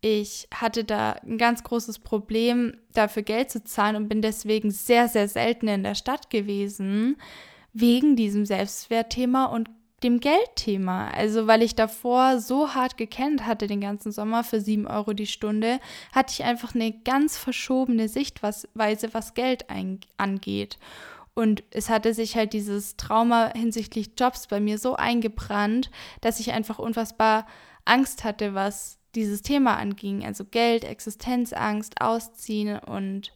ich 0.00 0.48
hatte 0.54 0.84
da 0.84 1.12
ein 1.22 1.36
ganz 1.36 1.62
großes 1.62 1.98
Problem, 1.98 2.74
dafür 2.94 3.22
Geld 3.22 3.50
zu 3.50 3.62
zahlen 3.62 3.96
und 3.96 4.08
bin 4.08 4.22
deswegen 4.22 4.70
sehr, 4.70 5.08
sehr 5.08 5.28
selten 5.28 5.68
in 5.68 5.82
der 5.82 5.94
Stadt 5.94 6.30
gewesen, 6.30 7.18
wegen 7.74 8.16
diesem 8.16 8.46
Selbstwertthema 8.46 9.44
und 9.44 9.68
dem 10.02 10.20
Geldthema. 10.20 11.08
Also 11.08 11.46
weil 11.46 11.62
ich 11.62 11.74
davor 11.74 12.40
so 12.40 12.74
hart 12.74 12.96
gekennt 12.96 13.46
hatte 13.46 13.66
den 13.66 13.80
ganzen 13.80 14.12
Sommer 14.12 14.44
für 14.44 14.60
7 14.60 14.86
Euro 14.86 15.12
die 15.12 15.26
Stunde, 15.26 15.78
hatte 16.12 16.32
ich 16.32 16.44
einfach 16.44 16.74
eine 16.74 16.92
ganz 16.92 17.36
verschobene 17.36 18.08
Sichtweise, 18.08 18.68
was 19.12 19.34
Geld 19.34 19.66
angeht. 20.16 20.78
Und 21.34 21.62
es 21.70 21.88
hatte 21.88 22.12
sich 22.12 22.36
halt 22.36 22.52
dieses 22.52 22.96
Trauma 22.96 23.52
hinsichtlich 23.54 24.12
Jobs 24.18 24.46
bei 24.46 24.60
mir 24.60 24.78
so 24.78 24.96
eingebrannt, 24.96 25.90
dass 26.20 26.40
ich 26.40 26.52
einfach 26.52 26.78
unfassbar 26.78 27.46
Angst 27.84 28.24
hatte, 28.24 28.54
was 28.54 28.98
dieses 29.14 29.42
Thema 29.42 29.76
anging. 29.76 30.24
Also 30.24 30.44
Geld, 30.44 30.84
Existenzangst, 30.84 32.00
Ausziehen 32.00 32.78
und 32.78 33.32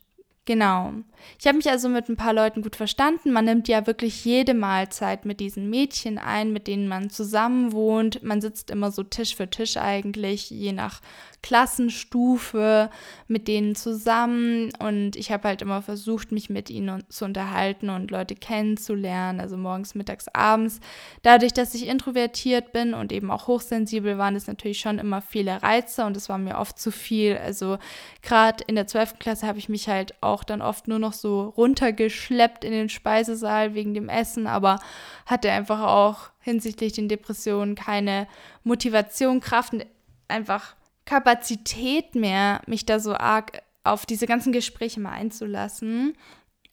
Genau. 0.47 0.93
Ich 1.39 1.47
habe 1.47 1.57
mich 1.57 1.71
also 1.71 1.89
mit 1.89 2.11
ein 2.11 2.17
paar 2.17 2.35
Leuten 2.35 2.61
gut 2.61 2.77
verstanden. 2.77 3.33
Man 3.33 3.47
nimmt 3.47 3.67
ja 3.67 3.87
wirklich 3.87 4.27
jede 4.27 4.53
Mahlzeit 4.53 5.25
mit 5.25 5.41
diesen 5.41 5.71
Mädchen 5.71 6.19
ein, 6.19 6.53
mit 6.53 6.67
denen 6.67 6.87
man 6.87 7.09
zusammen 7.09 7.73
wohnt. 7.73 8.23
Man 8.23 8.43
sitzt 8.43 8.71
immer 8.71 8.91
so 8.91 9.03
Tisch 9.03 9.35
für 9.35 9.49
Tisch 9.49 9.79
eigentlich, 9.79 10.51
je 10.51 10.73
nach 10.73 11.01
Klassenstufe 11.45 12.89
mit 13.29 13.49
denen 13.49 13.75
zusammen 13.75 14.73
und 14.79 15.15
ich 15.15 15.31
habe 15.31 15.49
halt 15.49 15.61
immer 15.61 15.83
versucht, 15.83 16.33
mich 16.33 16.49
mit 16.49 16.71
ihnen 16.71 17.05
zu 17.11 17.27
unterhalten 17.27 17.91
und 17.91 18.11
Leute 18.11 18.35
kennenzulernen, 18.35 19.41
also 19.41 19.59
morgens, 19.59 19.95
mittags, 19.95 20.27
abends. 20.29 20.81
Dadurch, 21.21 21.53
dass 21.53 21.75
ich 21.75 21.87
introvertiert 21.87 22.73
bin 22.73 22.95
und 22.95 23.13
eben 23.13 23.31
auch 23.31 23.47
hochsensibel, 23.47 24.17
waren 24.17 24.37
es 24.37 24.47
natürlich 24.47 24.81
schon 24.81 24.99
immer 24.99 25.21
viele 25.21 25.63
Reize 25.63 26.07
und 26.07 26.17
es 26.17 26.31
war 26.31 26.39
mir 26.39 26.57
oft 26.57 26.79
zu 26.79 26.91
viel. 26.91 27.37
Also 27.37 27.77
gerade 28.23 28.65
in 28.67 28.75
der 28.75 28.87
12. 28.87 29.19
Klasse 29.19 29.47
habe 29.47 29.59
ich 29.59 29.69
mich 29.69 29.87
halt 29.87 30.15
auch 30.23 30.34
dann 30.43 30.63
oft 30.63 30.89
nur 30.89 30.99
noch 30.99 31.13
so 31.13 31.43
runtergeschleppt 31.57 32.65
in 32.65 32.73
den 32.73 32.89
Speisesaal 32.89 33.75
wegen 33.75 33.95
dem 33.95 34.09
Essen, 34.09 34.49
aber 34.49 34.81
hatte 35.27 35.53
einfach 35.53 35.83
auch 35.83 36.31
hinsichtlich 36.41 36.95
den 36.95 37.09
Depressionen 37.09 37.77
keine 37.77 38.27
Motivation, 38.65 39.41
Kraft 39.41 39.75
und 39.75 39.87
einfach 40.27 40.75
Kapazität 41.05 42.15
mehr, 42.15 42.61
mich 42.67 42.87
da 42.87 42.99
so 42.99 43.15
arg 43.15 43.63
auf 43.85 44.07
diese 44.07 44.27
ganzen 44.27 44.53
Gespräche 44.53 45.01
mal 45.01 45.13
einzulassen. 45.13 46.17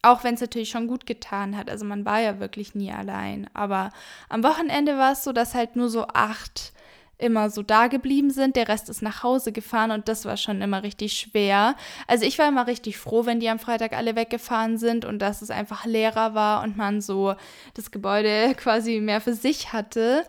Auch 0.02 0.24
wenn 0.24 0.34
es 0.34 0.42
natürlich 0.42 0.70
schon 0.70 0.88
gut 0.88 1.06
getan 1.06 1.56
hat. 1.56 1.70
Also 1.70 1.86
man 1.86 2.06
war 2.06 2.20
ja 2.20 2.40
wirklich 2.40 2.74
nie 2.74 2.92
allein. 2.92 3.48
Aber 3.54 3.92
am 4.30 4.44
Wochenende 4.44 4.98
war 4.98 5.12
es 5.12 5.24
so, 5.24 5.32
dass 5.32 5.54
halt 5.54 5.76
nur 5.76 5.90
so 5.90 6.08
acht 6.08 6.74
immer 7.22 7.50
so 7.50 7.64
da 7.64 7.88
geblieben 7.88 8.32
sind. 8.32 8.56
Der 8.56 8.68
Rest 8.68 8.90
ist 8.90 9.02
nach 9.02 9.24
Hause 9.24 9.52
gefahren 9.52 9.92
und 9.92 10.08
das 10.08 10.26
war 10.26 10.38
schon 10.38 10.62
immer 10.62 10.84
richtig 10.84 11.14
schwer. 11.14 11.76
Also 12.08 12.26
ich 12.26 12.40
war 12.40 12.48
immer 12.48 12.68
richtig 12.68 12.98
froh, 12.98 13.26
wenn 13.26 13.40
die 13.40 13.50
am 13.50 13.60
Freitag 13.60 13.94
alle 13.94 14.16
weggefahren 14.16 14.78
sind 14.78 15.06
und 15.06 15.20
dass 15.20 15.42
es 15.42 15.52
einfach 15.52 15.86
leerer 15.86 16.34
war 16.34 16.64
und 16.64 16.78
man 16.78 17.02
so 17.02 17.36
das 17.74 17.92
Gebäude 17.92 18.56
quasi 18.58 19.00
mehr 19.00 19.22
für 19.22 19.34
sich 19.34 19.74
hatte. 19.74 20.26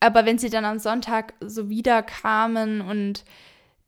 Aber 0.00 0.24
wenn 0.24 0.38
sie 0.38 0.50
dann 0.50 0.64
am 0.64 0.78
Sonntag 0.78 1.34
so 1.40 1.68
wieder 1.68 2.02
kamen 2.02 2.80
und 2.80 3.24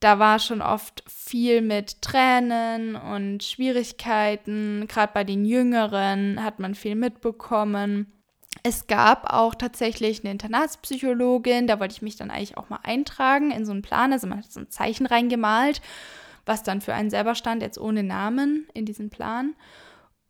da 0.02 0.18
war 0.18 0.40
schon 0.40 0.62
oft 0.62 1.04
viel 1.06 1.62
mit 1.62 2.02
Tränen 2.02 2.96
und 2.96 3.44
Schwierigkeiten. 3.44 4.86
Gerade 4.88 5.12
bei 5.14 5.22
den 5.22 5.44
Jüngeren 5.44 6.42
hat 6.42 6.58
man 6.58 6.74
viel 6.74 6.96
mitbekommen. 6.96 8.12
Es 8.62 8.86
gab 8.86 9.32
auch 9.32 9.54
tatsächlich 9.54 10.20
eine 10.20 10.30
Internatspsychologin, 10.30 11.66
da 11.66 11.80
wollte 11.80 11.94
ich 11.94 12.02
mich 12.02 12.16
dann 12.16 12.30
eigentlich 12.30 12.56
auch 12.56 12.68
mal 12.68 12.80
eintragen 12.82 13.50
in 13.50 13.66
so 13.66 13.72
einen 13.72 13.82
Plan. 13.82 14.12
Also 14.12 14.26
man 14.26 14.38
hat 14.38 14.52
so 14.52 14.60
ein 14.60 14.70
Zeichen 14.70 15.06
reingemalt, 15.06 15.80
was 16.46 16.62
dann 16.62 16.80
für 16.80 16.94
einen 16.94 17.10
selber 17.10 17.34
stand, 17.34 17.62
jetzt 17.62 17.78
ohne 17.78 18.02
Namen 18.02 18.68
in 18.74 18.86
diesen 18.86 19.10
Plan. 19.10 19.54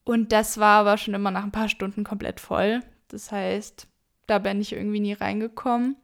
Und 0.05 0.33
das 0.33 0.59
war 0.59 0.81
aber 0.81 0.97
schon 0.97 1.15
immer 1.15 1.31
nach 1.31 1.45
ein 1.45 1.53
paar 1.53 1.69
Stunden 1.69 2.05
komplett 2.05 2.41
voll. 2.41 2.83
Das 3.09 3.31
heißt, 3.31 3.87
da 4.27 4.39
bin 4.39 4.61
ich 4.61 4.73
irgendwie 4.73 5.01
nie 5.01 5.13
reingekommen. 5.13 5.97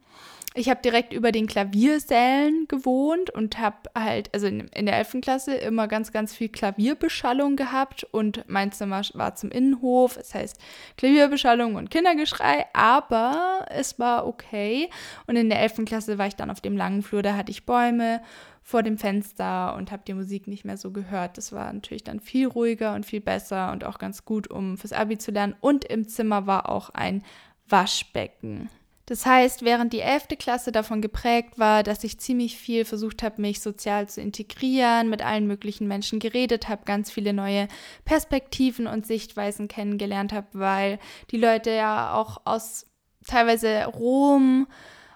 Ich 0.59 0.69
habe 0.69 0.81
direkt 0.81 1.13
über 1.13 1.31
den 1.31 1.47
Klaviersälen 1.47 2.67
gewohnt 2.67 3.29
und 3.29 3.59
habe 3.59 3.77
halt, 3.97 4.33
also 4.33 4.47
in, 4.47 4.67
in 4.67 4.85
der 4.85 4.97
11. 4.97 5.21
Klasse 5.21 5.55
immer 5.55 5.87
ganz, 5.87 6.11
ganz 6.11 6.35
viel 6.35 6.49
Klavierbeschallung 6.49 7.55
gehabt 7.55 8.03
und 8.11 8.43
mein 8.47 8.73
Zimmer 8.73 9.01
war 9.13 9.35
zum 9.35 9.51
Innenhof, 9.51 10.15
das 10.15 10.35
heißt 10.35 10.59
Klavierbeschallung 10.97 11.75
und 11.75 11.89
Kindergeschrei, 11.89 12.65
aber 12.73 13.67
es 13.69 13.99
war 13.99 14.27
okay. 14.27 14.89
Und 15.27 15.37
in 15.37 15.49
der 15.49 15.61
11. 15.61 15.85
Klasse 15.85 16.17
war 16.17 16.27
ich 16.27 16.35
dann 16.35 16.51
auf 16.51 16.59
dem 16.59 16.75
langen 16.75 17.03
Flur, 17.03 17.23
da 17.23 17.35
hatte 17.35 17.51
ich 17.51 17.65
Bäume 17.65 18.21
vor 18.61 18.83
dem 18.83 18.97
Fenster 18.97 19.75
und 19.75 19.91
habe 19.91 20.03
die 20.05 20.13
Musik 20.13 20.45
nicht 20.47 20.65
mehr 20.65 20.77
so 20.77 20.91
gehört. 20.91 21.37
Das 21.37 21.53
war 21.53 21.71
natürlich 21.71 22.03
dann 22.03 22.19
viel 22.19 22.47
ruhiger 22.47 22.93
und 22.95 23.05
viel 23.05 23.21
besser 23.21 23.71
und 23.71 23.85
auch 23.85 23.97
ganz 23.97 24.25
gut, 24.25 24.51
um 24.51 24.77
fürs 24.77 24.93
Abi 24.93 25.17
zu 25.17 25.31
lernen. 25.31 25.55
Und 25.61 25.85
im 25.85 26.07
Zimmer 26.07 26.45
war 26.45 26.69
auch 26.69 26.89
ein 26.89 27.23
Waschbecken. 27.67 28.69
Das 29.09 29.25
heißt, 29.25 29.65
während 29.65 29.91
die 29.91 30.01
11. 30.01 30.27
Klasse 30.37 30.71
davon 30.71 31.01
geprägt 31.01 31.57
war, 31.57 31.81
dass 31.81 32.03
ich 32.03 32.19
ziemlich 32.19 32.59
viel 32.59 32.85
versucht 32.85 33.23
habe, 33.23 33.41
mich 33.41 33.59
sozial 33.59 34.07
zu 34.07 34.21
integrieren, 34.21 35.09
mit 35.09 35.25
allen 35.25 35.47
möglichen 35.47 35.87
Menschen 35.87 36.19
geredet 36.19 36.69
habe, 36.69 36.85
ganz 36.85 37.09
viele 37.09 37.33
neue 37.33 37.67
Perspektiven 38.05 38.85
und 38.85 39.07
Sichtweisen 39.07 39.67
kennengelernt 39.67 40.31
habe, 40.31 40.45
weil 40.53 40.99
die 41.31 41.37
Leute 41.37 41.71
ja 41.71 42.13
auch 42.13 42.41
aus 42.45 42.85
teilweise 43.25 43.85
Rom, 43.85 44.67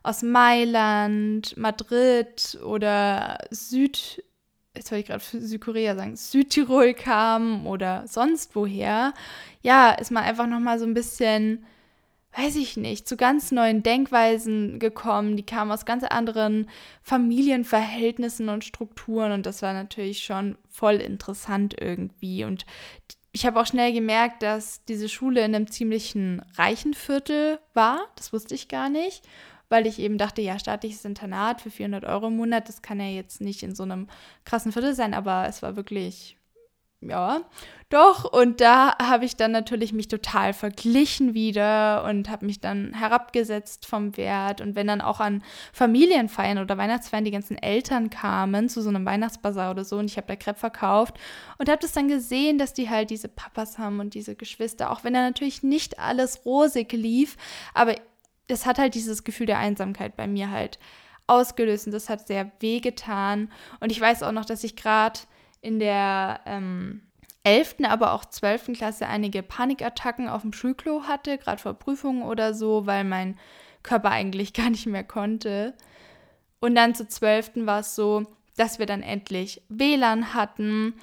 aus 0.01 0.23
Mailand, 0.23 1.55
Madrid 1.55 2.57
oder 2.65 3.37
Süd, 3.51 4.23
jetzt 4.75 4.91
wollte 4.91 5.01
ich 5.01 5.07
gerade 5.07 5.45
Südkorea 5.45 5.95
sagen, 5.95 6.15
Südtirol 6.15 6.95
kamen 6.95 7.67
oder 7.67 8.07
sonst 8.07 8.55
woher, 8.55 9.13
ja, 9.61 9.91
ist 9.91 10.09
man 10.09 10.23
einfach 10.23 10.47
nochmal 10.47 10.79
so 10.79 10.85
ein 10.85 10.95
bisschen 10.95 11.63
weiß 12.35 12.55
ich 12.55 12.77
nicht, 12.77 13.07
zu 13.07 13.15
ganz 13.15 13.51
neuen 13.51 13.83
Denkweisen 13.83 14.79
gekommen. 14.79 15.37
Die 15.37 15.45
kamen 15.45 15.71
aus 15.71 15.85
ganz 15.85 16.03
anderen 16.03 16.69
Familienverhältnissen 17.01 18.49
und 18.49 18.63
Strukturen 18.63 19.31
und 19.31 19.45
das 19.45 19.61
war 19.61 19.73
natürlich 19.73 20.23
schon 20.23 20.57
voll 20.69 20.95
interessant 20.95 21.75
irgendwie. 21.79 22.43
Und 22.43 22.65
ich 23.31 23.45
habe 23.45 23.59
auch 23.59 23.65
schnell 23.65 23.93
gemerkt, 23.93 24.43
dass 24.43 24.83
diese 24.85 25.09
Schule 25.09 25.43
in 25.43 25.55
einem 25.55 25.67
ziemlichen 25.67 26.41
reichen 26.55 26.93
Viertel 26.93 27.59
war. 27.73 27.99
Das 28.15 28.33
wusste 28.33 28.55
ich 28.55 28.67
gar 28.67 28.89
nicht, 28.89 29.23
weil 29.69 29.85
ich 29.87 29.99
eben 29.99 30.17
dachte, 30.17 30.41
ja, 30.41 30.57
staatliches 30.57 31.05
Internat 31.05 31.61
für 31.61 31.71
400 31.71 32.05
Euro 32.05 32.27
im 32.27 32.37
Monat, 32.37 32.67
das 32.67 32.81
kann 32.81 32.99
ja 32.99 33.07
jetzt 33.07 33.41
nicht 33.41 33.63
in 33.63 33.75
so 33.75 33.83
einem 33.83 34.07
krassen 34.45 34.71
Viertel 34.71 34.95
sein, 34.95 35.13
aber 35.13 35.47
es 35.47 35.61
war 35.61 35.75
wirklich 35.75 36.37
ja, 37.09 37.41
doch. 37.89 38.23
Und 38.31 38.59
da 38.59 38.97
habe 38.97 39.25
ich 39.25 39.35
dann 39.35 39.51
natürlich 39.51 39.93
mich 39.93 40.07
total 40.07 40.53
verglichen 40.53 41.33
wieder 41.33 42.03
und 42.05 42.29
habe 42.29 42.45
mich 42.45 42.59
dann 42.59 42.93
herabgesetzt 42.93 43.85
vom 43.85 44.17
Wert. 44.17 44.61
Und 44.61 44.75
wenn 44.75 44.87
dann 44.87 45.01
auch 45.01 45.19
an 45.19 45.43
Familienfeiern 45.73 46.57
oder 46.57 46.77
Weihnachtsfeiern 46.77 47.25
die 47.25 47.31
ganzen 47.31 47.57
Eltern 47.57 48.09
kamen 48.09 48.67
zu 48.69 48.81
so 48.81 48.89
einem 48.89 49.05
Weihnachtsbazar 49.05 49.71
oder 49.71 49.85
so 49.85 49.97
und 49.97 50.05
ich 50.05 50.17
habe 50.17 50.27
da 50.27 50.35
Crepe 50.35 50.59
verkauft 50.59 51.19
und 51.57 51.69
habe 51.69 51.81
das 51.81 51.91
dann 51.91 52.07
gesehen, 52.07 52.57
dass 52.57 52.73
die 52.73 52.89
halt 52.89 53.09
diese 53.09 53.27
Papas 53.27 53.77
haben 53.77 53.99
und 53.99 54.13
diese 54.13 54.35
Geschwister, 54.35 54.91
auch 54.91 55.03
wenn 55.03 55.13
da 55.13 55.21
natürlich 55.21 55.63
nicht 55.63 55.99
alles 55.99 56.45
rosig 56.45 56.91
lief, 56.93 57.37
aber 57.73 57.95
es 58.47 58.65
hat 58.65 58.77
halt 58.79 58.95
dieses 58.95 59.23
Gefühl 59.23 59.45
der 59.45 59.59
Einsamkeit 59.59 60.15
bei 60.15 60.27
mir 60.27 60.51
halt 60.51 60.79
ausgelöst 61.27 61.87
und 61.87 61.93
das 61.93 62.09
hat 62.09 62.27
sehr 62.27 62.51
wehgetan. 62.59 63.51
Und 63.79 63.91
ich 63.91 63.99
weiß 63.99 64.23
auch 64.23 64.31
noch, 64.31 64.45
dass 64.45 64.63
ich 64.63 64.75
gerade 64.75 65.19
in 65.63 65.79
der 65.79 66.41
ähm, 66.45 67.01
11., 67.43 67.77
aber 67.83 68.13
auch 68.13 68.25
12. 68.25 68.73
Klasse 68.73 69.07
einige 69.07 69.41
Panikattacken 69.41 70.29
auf 70.29 70.41
dem 70.41 70.53
Schulklo 70.53 71.03
hatte, 71.03 71.37
gerade 71.37 71.61
vor 71.61 71.73
Prüfungen 71.73 72.23
oder 72.23 72.53
so, 72.53 72.85
weil 72.85 73.03
mein 73.03 73.37
Körper 73.81 74.11
eigentlich 74.11 74.53
gar 74.53 74.69
nicht 74.69 74.85
mehr 74.85 75.03
konnte. 75.03 75.73
Und 76.59 76.75
dann 76.75 76.95
zu 76.95 77.07
12. 77.07 77.65
war 77.65 77.79
es 77.79 77.95
so, 77.95 78.25
dass 78.55 78.77
wir 78.77 78.85
dann 78.85 79.01
endlich 79.01 79.61
WLAN 79.69 80.33
hatten 80.33 80.93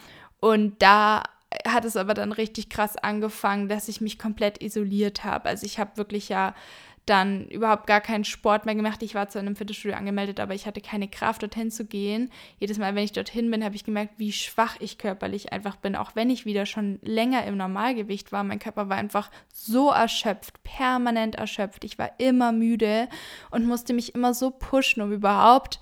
und 0.41 0.81
da 0.81 1.25
hat 1.67 1.85
es 1.85 1.97
aber 1.97 2.15
dann 2.15 2.33
richtig 2.33 2.71
krass 2.71 2.97
angefangen, 2.97 3.69
dass 3.69 3.89
ich 3.89 4.01
mich 4.01 4.19
komplett 4.19 4.63
isoliert 4.63 5.25
habe. 5.25 5.49
Also 5.49 5.67
ich 5.67 5.81
habe 5.81 5.97
wirklich 5.97 6.29
ja 6.29 6.55
dann 7.07 7.49
überhaupt 7.49 7.87
gar 7.87 8.01
keinen 8.01 8.25
Sport 8.25 8.67
mehr 8.67 8.75
gemacht. 8.75 9.03
Ich 9.03 9.15
war 9.15 9.29
zu 9.29 9.39
einem 9.39 9.57
Fitnessstudio 9.57 9.97
angemeldet, 9.97 10.39
aber 10.39 10.55
ich 10.55 10.67
hatte 10.67 10.81
keine 10.81 11.09
Kraft, 11.09 11.43
dorthin 11.43 11.71
zu 11.71 11.85
gehen. 11.85 12.31
Jedes 12.59 12.79
Mal, 12.79 12.95
wenn 12.95 13.05
ich 13.05 13.13
dorthin 13.13 13.51
bin, 13.51 13.65
habe 13.65 13.75
ich 13.75 13.85
gemerkt, 13.85 14.15
wie 14.19 14.33
schwach 14.33 14.77
ich 14.81 14.99
körperlich 14.99 15.53
einfach 15.53 15.77
bin. 15.77 15.97
Auch 15.97 16.15
wenn 16.15 16.31
ich 16.31 16.47
wieder 16.47 16.67
schon 16.67 16.99
länger 17.03 17.45
im 17.47 17.57
Normalgewicht 17.57 18.33
war. 18.33 18.45
Mein 18.45 18.59
Körper 18.59 18.89
war 18.89 18.97
einfach 18.97 19.31
so 19.53 19.91
erschöpft, 19.91 20.63
permanent 20.63 21.35
erschöpft. 21.35 21.85
Ich 21.85 21.99
war 21.99 22.13
immer 22.19 22.53
müde 22.53 23.09
und 23.51 23.67
musste 23.67 23.93
mich 23.93 24.15
immer 24.15 24.33
so 24.33 24.51
pushen, 24.51 25.03
um 25.03 25.13
überhaupt 25.13 25.81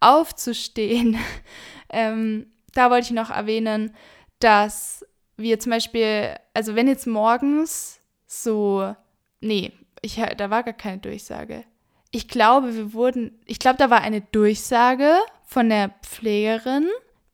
aufzustehen. 0.00 1.16
ähm, 1.90 2.46
da 2.72 2.90
wollte 2.90 3.06
ich 3.06 3.12
noch 3.12 3.30
erwähnen, 3.30 3.94
dass 4.40 5.04
wir 5.36 5.60
zum 5.60 5.70
Beispiel, 5.70 6.34
also 6.54 6.74
wenn 6.74 6.88
jetzt 6.88 7.06
morgens 7.06 8.00
so, 8.26 8.94
nee, 9.40 9.72
ich, 10.02 10.20
da 10.36 10.50
war 10.50 10.62
gar 10.62 10.74
keine 10.74 10.98
Durchsage. 10.98 11.64
Ich 12.10 12.28
glaube, 12.28 12.74
wir 12.74 12.92
wurden, 12.92 13.38
ich 13.46 13.58
glaube, 13.58 13.78
da 13.78 13.90
war 13.90 14.00
eine 14.00 14.20
Durchsage 14.20 15.18
von 15.44 15.68
der 15.68 15.90
Pflegerin, 16.02 16.88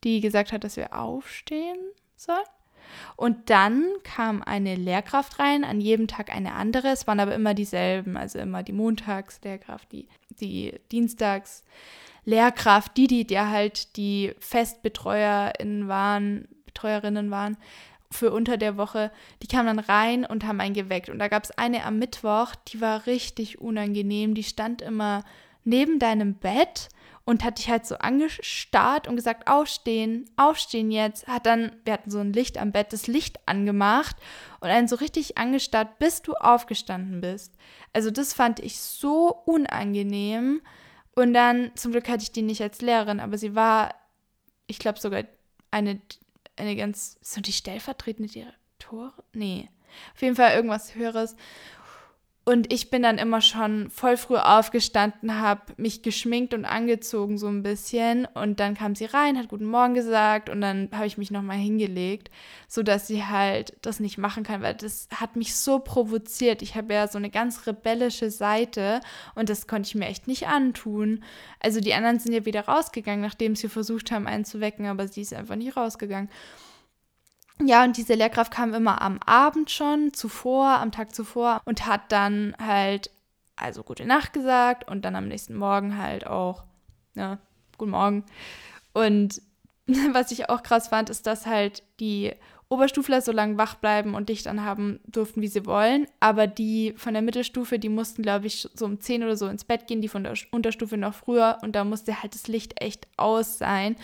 die 0.04 0.20
gesagt 0.20 0.52
hat, 0.52 0.64
dass 0.64 0.76
wir 0.76 0.98
aufstehen 0.98 1.78
sollen. 2.16 2.38
Und 3.16 3.50
dann 3.50 3.84
kam 4.02 4.42
eine 4.42 4.74
Lehrkraft 4.74 5.38
rein, 5.38 5.64
an 5.64 5.80
jedem 5.80 6.08
Tag 6.08 6.34
eine 6.34 6.54
andere. 6.54 6.88
Es 6.88 7.06
waren 7.06 7.20
aber 7.20 7.34
immer 7.34 7.54
dieselben, 7.54 8.16
also 8.16 8.38
immer 8.38 8.62
die 8.62 8.72
Montagslehrkraft, 8.72 9.90
die, 9.92 10.08
die 10.40 10.78
Dienstags 10.90 11.64
Lehrkraft, 12.24 12.96
die, 12.96 13.06
die, 13.08 13.26
die 13.26 13.38
halt 13.38 13.96
die 13.96 14.34
Festbetreuerinnen 14.38 15.88
waren, 15.88 16.48
Betreuerinnen 16.66 17.30
waren 17.30 17.56
für 18.12 18.30
unter 18.30 18.56
der 18.56 18.76
Woche, 18.76 19.10
die 19.42 19.48
kamen 19.48 19.66
dann 19.66 19.78
rein 19.78 20.24
und 20.24 20.44
haben 20.44 20.60
einen 20.60 20.74
geweckt. 20.74 21.08
Und 21.08 21.18
da 21.18 21.28
gab 21.28 21.44
es 21.44 21.50
eine 21.52 21.84
am 21.84 21.98
Mittwoch, 21.98 22.54
die 22.68 22.80
war 22.80 23.06
richtig 23.06 23.60
unangenehm. 23.60 24.34
Die 24.34 24.44
stand 24.44 24.82
immer 24.82 25.24
neben 25.64 25.98
deinem 25.98 26.34
Bett 26.34 26.88
und 27.24 27.44
hat 27.44 27.58
dich 27.58 27.70
halt 27.70 27.86
so 27.86 27.96
angestarrt 27.96 29.06
und 29.06 29.16
gesagt, 29.16 29.48
aufstehen, 29.48 30.28
aufstehen 30.36 30.90
jetzt. 30.90 31.26
Hat 31.28 31.46
dann, 31.46 31.72
wir 31.84 31.92
hatten 31.92 32.10
so 32.10 32.18
ein 32.18 32.32
Licht 32.32 32.58
am 32.58 32.72
Bett, 32.72 32.92
das 32.92 33.06
Licht 33.06 33.40
angemacht 33.46 34.16
und 34.60 34.68
einen 34.68 34.88
so 34.88 34.96
richtig 34.96 35.38
angestarrt, 35.38 35.98
bis 35.98 36.22
du 36.22 36.34
aufgestanden 36.34 37.20
bist. 37.20 37.54
Also 37.92 38.10
das 38.10 38.34
fand 38.34 38.58
ich 38.60 38.80
so 38.80 39.28
unangenehm. 39.44 40.62
Und 41.14 41.34
dann, 41.34 41.70
zum 41.74 41.92
Glück 41.92 42.08
hatte 42.08 42.22
ich 42.22 42.32
die 42.32 42.42
nicht 42.42 42.62
als 42.62 42.80
Lehrerin, 42.80 43.20
aber 43.20 43.36
sie 43.38 43.54
war, 43.54 43.94
ich 44.66 44.78
glaube 44.78 44.98
sogar 44.98 45.24
eine 45.70 46.00
eine 46.56 46.76
ganz, 46.76 47.18
so 47.20 47.40
die 47.40 47.52
stellvertretende 47.52 48.30
Direktorin? 48.30 49.12
Nee. 49.32 49.68
Auf 50.14 50.22
jeden 50.22 50.36
Fall 50.36 50.54
irgendwas 50.54 50.94
Höheres. 50.94 51.36
Und 52.44 52.72
ich 52.72 52.90
bin 52.90 53.04
dann 53.04 53.18
immer 53.18 53.40
schon 53.40 53.88
voll 53.88 54.16
früh 54.16 54.36
aufgestanden, 54.36 55.38
habe 55.38 55.60
mich 55.76 56.02
geschminkt 56.02 56.54
und 56.54 56.64
angezogen 56.64 57.38
so 57.38 57.46
ein 57.46 57.62
bisschen. 57.62 58.26
Und 58.34 58.58
dann 58.58 58.74
kam 58.74 58.96
sie 58.96 59.04
rein, 59.04 59.38
hat 59.38 59.46
Guten 59.46 59.66
Morgen 59.66 59.94
gesagt 59.94 60.50
und 60.50 60.60
dann 60.60 60.88
habe 60.92 61.06
ich 61.06 61.18
mich 61.18 61.30
nochmal 61.30 61.58
hingelegt, 61.58 62.32
sodass 62.66 63.06
sie 63.06 63.24
halt 63.24 63.76
das 63.82 64.00
nicht 64.00 64.18
machen 64.18 64.42
kann, 64.42 64.60
weil 64.60 64.74
das 64.74 65.08
hat 65.14 65.36
mich 65.36 65.54
so 65.54 65.78
provoziert. 65.78 66.62
Ich 66.62 66.74
habe 66.74 66.92
ja 66.94 67.06
so 67.06 67.16
eine 67.16 67.30
ganz 67.30 67.68
rebellische 67.68 68.32
Seite 68.32 69.00
und 69.36 69.48
das 69.48 69.68
konnte 69.68 69.86
ich 69.86 69.94
mir 69.94 70.06
echt 70.06 70.26
nicht 70.26 70.48
antun. 70.48 71.22
Also 71.60 71.78
die 71.78 71.94
anderen 71.94 72.18
sind 72.18 72.32
ja 72.32 72.44
wieder 72.44 72.62
rausgegangen, 72.62 73.20
nachdem 73.20 73.54
sie 73.54 73.68
versucht 73.68 74.10
haben, 74.10 74.26
einen 74.26 74.44
zu 74.44 74.58
wecken, 74.58 74.86
aber 74.86 75.06
sie 75.06 75.20
ist 75.20 75.32
einfach 75.32 75.54
nicht 75.54 75.76
rausgegangen. 75.76 76.28
Ja, 77.60 77.84
und 77.84 77.96
diese 77.96 78.14
Lehrkraft 78.14 78.52
kam 78.52 78.74
immer 78.74 79.02
am 79.02 79.18
Abend 79.24 79.70
schon 79.70 80.12
zuvor, 80.12 80.68
am 80.78 80.92
Tag 80.92 81.14
zuvor 81.14 81.60
und 81.64 81.86
hat 81.86 82.10
dann 82.10 82.54
halt, 82.58 83.10
also 83.56 83.82
gute 83.82 84.06
Nacht 84.06 84.32
gesagt 84.32 84.88
und 84.90 85.04
dann 85.04 85.16
am 85.16 85.28
nächsten 85.28 85.54
Morgen 85.54 85.98
halt 85.98 86.26
auch, 86.26 86.64
ja, 87.14 87.38
guten 87.78 87.92
Morgen. 87.92 88.24
Und 88.92 89.40
was 90.12 90.30
ich 90.30 90.48
auch 90.48 90.62
krass 90.62 90.88
fand, 90.88 91.10
ist, 91.10 91.26
dass 91.26 91.46
halt 91.46 91.82
die 92.00 92.32
Oberstufler 92.72 93.20
so 93.20 93.32
lange 93.32 93.58
wach 93.58 93.74
bleiben 93.74 94.14
und 94.14 94.30
dich 94.30 94.42
dann 94.42 94.64
haben 94.64 95.00
durften, 95.06 95.42
wie 95.42 95.48
sie 95.48 95.66
wollen. 95.66 96.06
Aber 96.20 96.46
die 96.46 96.94
von 96.96 97.12
der 97.12 97.22
Mittelstufe, 97.22 97.78
die 97.78 97.90
mussten, 97.90 98.22
glaube 98.22 98.46
ich, 98.46 98.66
so 98.74 98.86
um 98.86 98.98
10 98.98 99.22
oder 99.22 99.36
so 99.36 99.46
ins 99.46 99.64
Bett 99.64 99.86
gehen, 99.86 100.00
die 100.00 100.08
von 100.08 100.24
der 100.24 100.32
Unterstufe 100.52 100.96
noch 100.96 101.12
früher. 101.12 101.58
Und 101.60 101.76
da 101.76 101.84
musste 101.84 102.22
halt 102.22 102.34
das 102.34 102.48
Licht 102.48 102.80
echt 102.80 103.08
aus 103.18 103.58
sein. 103.58 103.96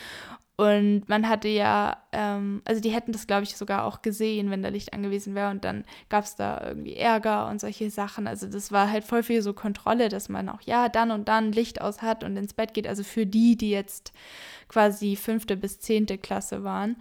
Und 0.60 1.08
man 1.08 1.28
hatte 1.28 1.46
ja, 1.46 1.98
ähm, 2.10 2.62
also 2.64 2.80
die 2.80 2.90
hätten 2.90 3.12
das, 3.12 3.28
glaube 3.28 3.44
ich, 3.44 3.56
sogar 3.56 3.84
auch 3.84 4.02
gesehen, 4.02 4.50
wenn 4.50 4.60
da 4.60 4.70
Licht 4.70 4.92
angewiesen 4.92 5.36
wäre. 5.36 5.52
Und 5.52 5.64
dann 5.64 5.84
gab 6.08 6.24
es 6.24 6.34
da 6.34 6.60
irgendwie 6.60 6.96
Ärger 6.96 7.46
und 7.46 7.60
solche 7.60 7.90
Sachen. 7.90 8.26
Also 8.26 8.48
das 8.48 8.72
war 8.72 8.90
halt 8.90 9.04
voll 9.04 9.22
viel 9.22 9.40
so 9.40 9.52
Kontrolle, 9.52 10.08
dass 10.08 10.28
man 10.28 10.48
auch, 10.48 10.60
ja, 10.62 10.88
dann 10.88 11.12
und 11.12 11.28
dann 11.28 11.52
Licht 11.52 11.80
aus 11.80 12.02
hat 12.02 12.24
und 12.24 12.36
ins 12.36 12.54
Bett 12.54 12.74
geht. 12.74 12.88
Also 12.88 13.04
für 13.04 13.24
die, 13.24 13.56
die 13.56 13.70
jetzt 13.70 14.12
quasi 14.66 15.14
fünfte 15.14 15.56
bis 15.56 15.78
zehnte 15.78 16.18
Klasse 16.18 16.64
waren. 16.64 16.96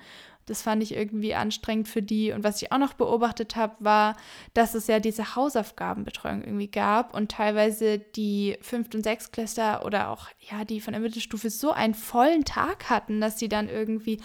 Das 0.48 0.62
fand 0.62 0.82
ich 0.82 0.96
irgendwie 0.96 1.36
anstrengend 1.36 1.88
für 1.88 2.02
die. 2.02 2.32
Und 2.32 2.44
was 2.44 2.62
ich 2.62 2.72
auch 2.72 2.78
noch 2.78 2.94
beobachtet 2.94 3.56
habe, 3.56 3.76
war, 3.80 4.16
dass 4.54 4.74
es 4.74 4.88
ja 4.88 5.00
diese 5.00 5.36
Hausaufgabenbetreuung 5.36 6.44
irgendwie 6.44 6.72
gab 6.72 7.14
und 7.14 7.32
teilweise 7.32 8.00
die 8.00 8.58
Fünft- 8.62 8.96
und 8.96 9.04
Sechstklässler 9.04 9.86
oder 9.86 10.10
auch 10.10 10.30
ja 10.50 10.66
die 10.66 10.82
von 10.82 10.94
der 10.94 11.02
Mittelstufe 11.02 11.50
so 11.50 11.72
einen 11.72 11.94
vollen 11.94 12.46
Tag 12.46 12.90
hatten, 12.90 13.22
dass 13.22 13.38
sie 13.38 13.50
dann 13.50 13.70
irgendwie 13.70 14.20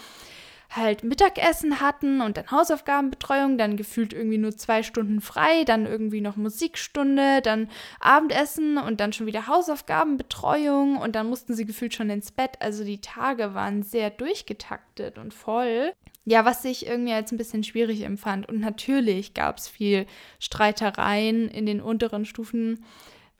halt 0.75 1.03
Mittagessen 1.03 1.81
hatten 1.81 2.21
und 2.21 2.37
dann 2.37 2.49
Hausaufgabenbetreuung, 2.49 3.57
dann 3.57 3.77
gefühlt 3.77 4.13
irgendwie 4.13 4.37
nur 4.37 4.55
zwei 4.55 4.83
Stunden 4.83 5.21
frei, 5.21 5.63
dann 5.65 5.85
irgendwie 5.85 6.21
noch 6.21 6.35
Musikstunde, 6.35 7.41
dann 7.41 7.69
Abendessen 7.99 8.77
und 8.77 8.99
dann 8.99 9.13
schon 9.13 9.27
wieder 9.27 9.47
Hausaufgabenbetreuung 9.47 10.97
und 10.97 11.15
dann 11.15 11.29
mussten 11.29 11.53
sie 11.53 11.65
gefühlt 11.65 11.93
schon 11.93 12.09
ins 12.09 12.31
Bett. 12.31 12.57
Also 12.59 12.83
die 12.83 13.01
Tage 13.01 13.53
waren 13.53 13.83
sehr 13.83 14.09
durchgetaktet 14.09 15.17
und 15.17 15.33
voll. 15.33 15.93
Ja, 16.25 16.45
was 16.45 16.63
ich 16.63 16.85
irgendwie 16.85 17.13
als 17.13 17.31
ein 17.31 17.37
bisschen 17.37 17.63
schwierig 17.63 18.01
empfand. 18.01 18.47
Und 18.47 18.59
natürlich 18.59 19.33
gab 19.33 19.57
es 19.57 19.67
viel 19.67 20.05
Streitereien 20.39 21.49
in 21.49 21.65
den 21.65 21.81
unteren 21.81 22.25
Stufen 22.25 22.83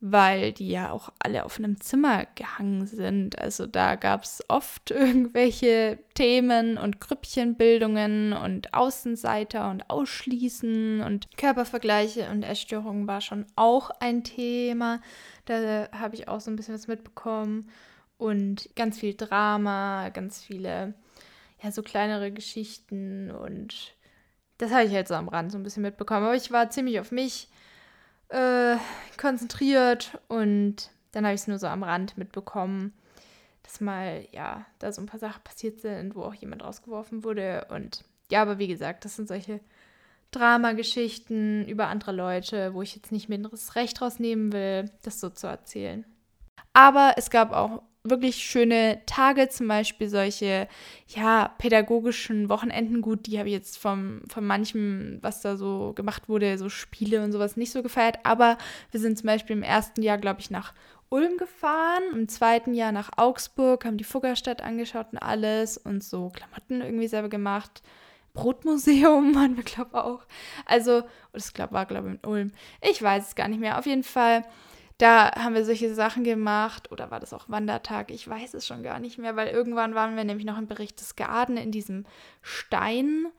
weil 0.06 0.52
die 0.52 0.68
ja 0.68 0.92
auch 0.92 1.14
alle 1.18 1.46
auf 1.46 1.58
einem 1.58 1.80
Zimmer 1.80 2.26
gehangen 2.36 2.86
sind. 2.88 3.40
Also 3.40 3.68
da 3.68 3.96
gab 3.96 4.26
es 4.26 4.44
oft 4.50 4.92
irgendwelche 4.92 5.98
Themen 6.14 6.78
und 6.78 7.00
Grüppchenbildungen 7.00 8.34
und 8.34 8.74
Außenseiter 8.74 9.70
und 9.72 9.90
Ausschließen 9.90 11.00
und 11.00 11.38
Körpervergleiche 11.38 12.30
und 12.30 12.44
Essstörungen 12.44 13.08
war 13.08 13.22
schon 13.22 13.46
auch 13.56 13.92
ein 14.02 14.26
Thema. 14.26 15.00
Da 15.46 15.88
habe 15.94 16.16
ich 16.16 16.28
auch 16.28 16.42
so 16.42 16.52
ein 16.52 16.58
bisschen 16.58 16.76
was 16.76 16.88
mitbekommen 16.88 17.70
und 18.18 18.72
ganz 18.76 19.00
viel 19.00 19.14
Drama, 19.14 20.10
ganz 20.10 20.42
viele, 20.42 20.96
ja, 21.64 21.72
so 21.72 21.82
kleinere 21.82 22.32
Geschichten 22.32 23.32
und 23.32 23.96
das 24.58 24.72
habe 24.72 24.84
ich 24.84 24.94
halt 24.94 25.08
so 25.08 25.16
am 25.16 25.30
Rand 25.30 25.52
so 25.52 25.58
ein 25.58 25.64
bisschen 25.64 25.84
mitbekommen. 25.84 26.26
Aber 26.26 26.36
ich 26.36 26.52
war 26.52 26.70
ziemlich 26.70 27.00
auf 27.00 27.12
mich 27.12 27.50
äh, 28.30 28.76
konzentriert 29.18 30.20
und 30.28 30.90
dann 31.12 31.26
habe 31.26 31.36
ich 31.36 31.42
es 31.42 31.48
nur 31.48 31.60
so 31.60 31.68
am 31.68 31.84
Rand 31.84 32.18
mitbekommen, 32.18 32.94
dass 33.64 33.82
mal, 33.82 34.28
ja, 34.32 34.66
da 34.80 34.92
so 34.92 35.02
ein 35.02 35.06
paar 35.06 35.20
Sachen 35.20 35.44
passiert 35.44 35.80
sind, 35.80 36.16
wo 36.16 36.24
auch 36.24 36.34
jemand 36.34 36.64
rausgeworfen 36.64 37.24
wurde. 37.24 37.68
Und 37.70 38.04
ja, 38.30 38.42
aber 38.42 38.60
wie 38.60 38.68
gesagt, 38.68 39.06
das 39.06 39.16
sind 39.16 39.28
solche 39.28 39.60
Dramageschichten 40.32 41.68
über 41.68 41.88
andere 41.88 42.12
Leute, 42.12 42.74
wo 42.74 42.82
ich 42.82 42.96
jetzt 42.96 43.12
nicht 43.12 43.30
das 43.52 43.76
Recht 43.76 44.02
rausnehmen 44.02 44.52
will, 44.52 44.90
das 45.04 45.20
so 45.20 45.30
zu 45.30 45.48
erzählen. 45.48 46.06
Aber 46.74 47.14
es 47.18 47.30
gab 47.30 47.52
auch 47.52 47.84
wirklich 48.04 48.38
schöne 48.38 49.02
Tage, 49.06 49.50
zum 49.50 49.68
Beispiel 49.68 50.10
solche, 50.10 50.68
ja, 51.08 51.54
pädagogischen 51.58 52.50
Wochenenden. 52.50 53.02
Gut, 53.02 53.28
die 53.28 53.40
habe 53.40 53.48
ich 53.48 53.54
jetzt 53.56 53.78
vom, 53.78 54.22
von 54.28 54.46
manchem, 54.46 55.20
was 55.22 55.42
da 55.42 55.56
so 55.56 55.94
gemacht 55.96 56.28
wurde, 56.28 56.58
so 56.58 56.70
Spiele 56.70 57.24
und 57.24 57.32
sowas 57.32 57.56
nicht 57.56 57.72
so 57.72 57.82
gefeiert. 57.82 58.20
Aber 58.24 58.58
wir 58.92 59.00
sind 59.00 59.18
zum 59.18 59.28
Beispiel 59.28 59.56
im 59.56 59.64
ersten 59.64 60.02
Jahr, 60.02 60.18
glaube 60.18 60.42
ich, 60.42 60.52
nach 60.52 60.74
Ulm 61.10 61.38
gefahren, 61.38 62.04
im 62.14 62.28
zweiten 62.28 62.74
Jahr 62.74 62.92
nach 62.92 63.12
Augsburg, 63.18 63.86
haben 63.86 63.98
die 63.98 64.04
Fuggerstadt 64.04 64.64
angeschaut 64.64 65.08
und 65.12 65.20
alles 65.20 65.78
und 65.78 66.04
so 66.04 66.30
Klamotten 66.30 66.82
irgendwie 66.82 67.08
selber 67.08 67.30
gemacht. 67.30 67.84
Brotmuseum 68.34 69.36
waren 69.36 69.56
wir, 69.56 69.64
glaube 69.64 69.92
ich, 69.94 70.00
auch. 70.00 70.26
Also, 70.66 71.04
das 71.32 71.54
glaub, 71.54 71.72
war, 71.72 71.86
glaube 71.86 72.10
ich, 72.10 72.14
in 72.16 72.30
Ulm. 72.30 72.52
Ich 72.82 73.02
weiß 73.02 73.28
es 73.28 73.36
gar 73.36 73.48
nicht 73.48 73.60
mehr. 73.60 73.78
Auf 73.78 73.86
jeden 73.86 74.04
Fall 74.04 74.44
da 74.98 75.32
haben 75.36 75.56
wir 75.56 75.66
solche 75.66 75.94
Sachen 75.94 76.24
gemacht 76.24 76.92
oder 76.92 77.12
war 77.12 77.20
das 77.20 77.34
auch 77.34 77.50
Wandertag? 77.50 78.12
Ich 78.12 78.28
weiß 78.28 78.54
es 78.54 78.68
schon 78.68 78.84
gar 78.84 79.00
nicht 79.00 79.18
mehr, 79.18 79.36
weil 79.36 79.48
irgendwann 79.48 79.96
waren 79.96 80.16
wir 80.16 80.24
nämlich 80.24 80.46
noch 80.46 80.58
im 80.58 80.68
Bericht 80.68 81.00
des 81.00 81.16
Garten 81.16 81.58
in 81.58 81.72
diesem 81.72 82.06
Steinwerk. 82.42 83.32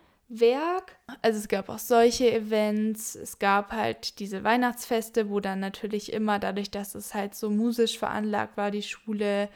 Also 1.22 1.38
es 1.38 1.48
gab 1.48 1.68
auch 1.68 1.78
solche 1.78 2.32
Events, 2.32 3.14
es 3.14 3.38
gab 3.38 3.72
halt 3.72 4.18
diese 4.18 4.42
Weihnachtsfeste, 4.42 5.30
wo 5.30 5.40
dann 5.40 5.60
natürlich 5.60 6.12
immer 6.12 6.38
dadurch, 6.38 6.70
dass 6.70 6.94
es 6.94 7.14
halt 7.14 7.34
so 7.34 7.50
musisch 7.50 7.98
veranlagt 7.98 8.56
war, 8.56 8.70
die 8.70 8.82
Schule, 8.82 9.48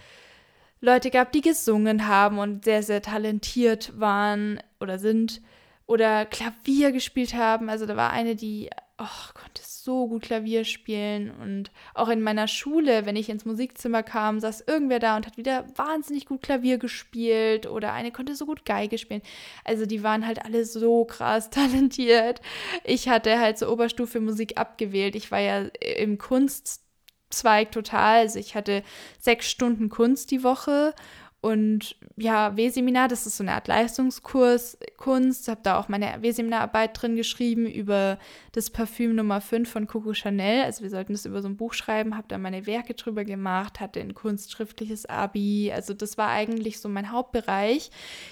Leute 0.80 1.10
gab, 1.10 1.32
die 1.32 1.40
gesungen 1.40 2.06
haben 2.06 2.38
und 2.38 2.64
sehr, 2.64 2.82
sehr 2.82 3.02
talentiert 3.02 3.98
waren 3.98 4.62
oder 4.80 4.98
sind 4.98 5.42
oder 5.86 6.24
Klavier 6.24 6.92
gespielt 6.92 7.34
haben. 7.34 7.68
Also 7.68 7.86
da 7.86 7.96
war 7.96 8.10
eine, 8.10 8.36
die 8.36 8.70
oh, 8.98 9.32
konnte 9.34 9.62
so 9.88 10.06
gut 10.06 10.24
Klavier 10.24 10.64
spielen. 10.64 11.30
Und 11.30 11.70
auch 11.94 12.10
in 12.10 12.20
meiner 12.20 12.46
Schule, 12.46 13.06
wenn 13.06 13.16
ich 13.16 13.30
ins 13.30 13.46
Musikzimmer 13.46 14.02
kam, 14.02 14.38
saß 14.38 14.64
irgendwer 14.66 14.98
da 14.98 15.16
und 15.16 15.26
hat 15.26 15.38
wieder 15.38 15.64
wahnsinnig 15.76 16.26
gut 16.26 16.42
Klavier 16.42 16.76
gespielt. 16.76 17.66
Oder 17.66 17.94
eine 17.94 18.12
konnte 18.12 18.34
so 18.34 18.44
gut 18.44 18.66
Geige 18.66 18.98
spielen. 18.98 19.22
Also 19.64 19.86
die 19.86 20.02
waren 20.02 20.26
halt 20.26 20.44
alle 20.44 20.66
so 20.66 21.06
krass 21.06 21.48
talentiert. 21.58 22.42
Ich 22.84 23.08
hatte 23.08 23.40
halt 23.40 23.56
so 23.56 23.72
Oberstufe 23.72 24.20
Musik 24.20 24.58
abgewählt. 24.58 25.16
Ich 25.16 25.30
war 25.30 25.40
ja 25.40 25.60
im 25.96 26.18
Kunstzweig 26.18 27.72
total. 27.72 28.18
Also 28.18 28.38
ich 28.38 28.54
hatte 28.54 28.82
sechs 29.18 29.48
Stunden 29.48 29.88
Kunst 29.88 30.30
die 30.30 30.44
Woche 30.44 30.92
und 31.40 31.94
ja, 32.16 32.56
W-Seminar, 32.56 33.06
das 33.06 33.24
ist 33.24 33.36
so 33.36 33.44
eine 33.44 33.52
Art 33.52 33.68
Leistungskurs 33.68 34.76
Kunst. 34.96 35.46
Habe 35.46 35.60
da 35.62 35.78
auch 35.78 35.88
meine 35.88 36.20
W-Seminararbeit 36.20 37.00
drin 37.00 37.14
geschrieben 37.14 37.66
über 37.66 38.18
das 38.52 38.70
Parfüm 38.70 39.14
Nummer 39.14 39.40
5 39.40 39.70
von 39.70 39.86
Coco 39.86 40.14
Chanel. 40.14 40.64
Also 40.64 40.82
wir 40.82 40.90
sollten 40.90 41.12
das 41.12 41.26
über 41.26 41.40
so 41.40 41.48
ein 41.48 41.56
Buch 41.56 41.74
schreiben, 41.74 42.16
habe 42.16 42.26
da 42.26 42.38
meine 42.38 42.66
Werke 42.66 42.94
drüber 42.94 43.24
gemacht, 43.24 43.78
hatte 43.78 44.00
ein 44.00 44.14
kunstschriftliches 44.14 45.06
Abi. 45.06 45.70
Also 45.72 45.94
das 45.94 46.18
war 46.18 46.30
eigentlich 46.30 46.80
so 46.80 46.88
mein 46.88 47.12
Hauptbereich. 47.12 47.90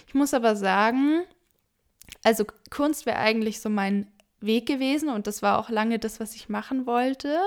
Ich 0.08 0.14
muss 0.14 0.34
aber 0.34 0.56
sagen, 0.56 1.22
also 2.24 2.44
Kunst 2.70 3.06
wäre 3.06 3.18
eigentlich 3.18 3.60
so 3.60 3.68
mein 3.68 4.08
Weg 4.40 4.66
gewesen 4.66 5.10
und 5.10 5.28
das 5.28 5.42
war 5.42 5.60
auch 5.60 5.70
lange 5.70 6.00
das, 6.00 6.18
was 6.18 6.34
ich 6.34 6.48
machen 6.48 6.86
wollte 6.86 7.38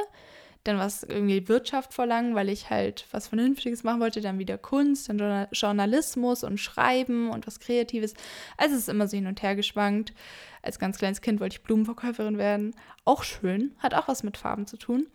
dann 0.63 0.77
was 0.77 1.03
irgendwie 1.03 1.47
Wirtschaft 1.47 1.93
verlangen, 1.93 2.35
weil 2.35 2.49
ich 2.49 2.69
halt 2.69 3.05
was 3.11 3.29
Vernünftiges 3.29 3.83
machen 3.83 4.01
wollte, 4.01 4.21
dann 4.21 4.39
wieder 4.39 4.57
Kunst, 4.57 5.09
dann 5.09 5.47
Journalismus 5.51 6.43
und 6.43 6.59
Schreiben 6.59 7.29
und 7.29 7.47
was 7.47 7.59
Kreatives. 7.59 8.13
Also 8.57 8.75
es 8.75 8.81
ist 8.81 8.89
immer 8.89 9.07
so 9.07 9.15
hin 9.15 9.27
und 9.27 9.41
her 9.41 9.55
geschwankt. 9.55 10.13
Als 10.61 10.77
ganz 10.77 10.97
kleines 10.97 11.21
Kind 11.21 11.39
wollte 11.39 11.55
ich 11.55 11.63
Blumenverkäuferin 11.63 12.37
werden. 12.37 12.75
Auch 13.05 13.23
schön, 13.23 13.73
hat 13.79 13.93
auch 13.93 14.07
was 14.07 14.23
mit 14.23 14.37
Farben 14.37 14.67
zu 14.67 14.77
tun. 14.77 15.07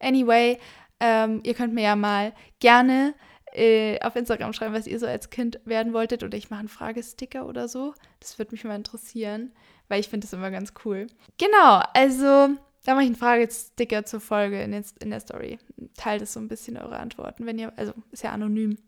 Anyway, 0.00 0.58
ähm, 1.00 1.40
ihr 1.44 1.54
könnt 1.54 1.74
mir 1.74 1.84
ja 1.84 1.96
mal 1.96 2.32
gerne 2.58 3.14
äh, 3.52 4.00
auf 4.00 4.16
Instagram 4.16 4.52
schreiben, 4.52 4.74
was 4.74 4.86
ihr 4.86 4.98
so 4.98 5.06
als 5.06 5.30
Kind 5.30 5.60
werden 5.64 5.92
wolltet. 5.92 6.24
Oder 6.24 6.36
ich 6.36 6.50
mache 6.50 6.60
einen 6.60 6.68
Fragesticker 6.68 7.46
oder 7.46 7.68
so. 7.68 7.94
Das 8.20 8.38
würde 8.38 8.52
mich 8.52 8.64
mal 8.64 8.74
interessieren, 8.74 9.52
weil 9.88 10.00
ich 10.00 10.08
finde 10.08 10.26
das 10.26 10.32
immer 10.32 10.50
ganz 10.50 10.72
cool. 10.84 11.06
Genau, 11.38 11.82
also 11.94 12.56
da 12.88 12.94
mache 12.94 13.02
ich 13.04 13.10
einen 13.10 13.16
Fragesticker 13.16 14.06
zur 14.06 14.18
Folge 14.18 14.62
in, 14.62 14.72
in 14.72 15.10
der 15.10 15.20
Story. 15.20 15.58
Teilt 15.94 16.22
es 16.22 16.32
so 16.32 16.40
ein 16.40 16.48
bisschen 16.48 16.78
eure 16.78 16.98
Antworten, 16.98 17.44
wenn 17.44 17.58
ihr, 17.58 17.70
also 17.76 17.92
ist 18.12 18.22
ja 18.22 18.32
anonym. 18.32 18.78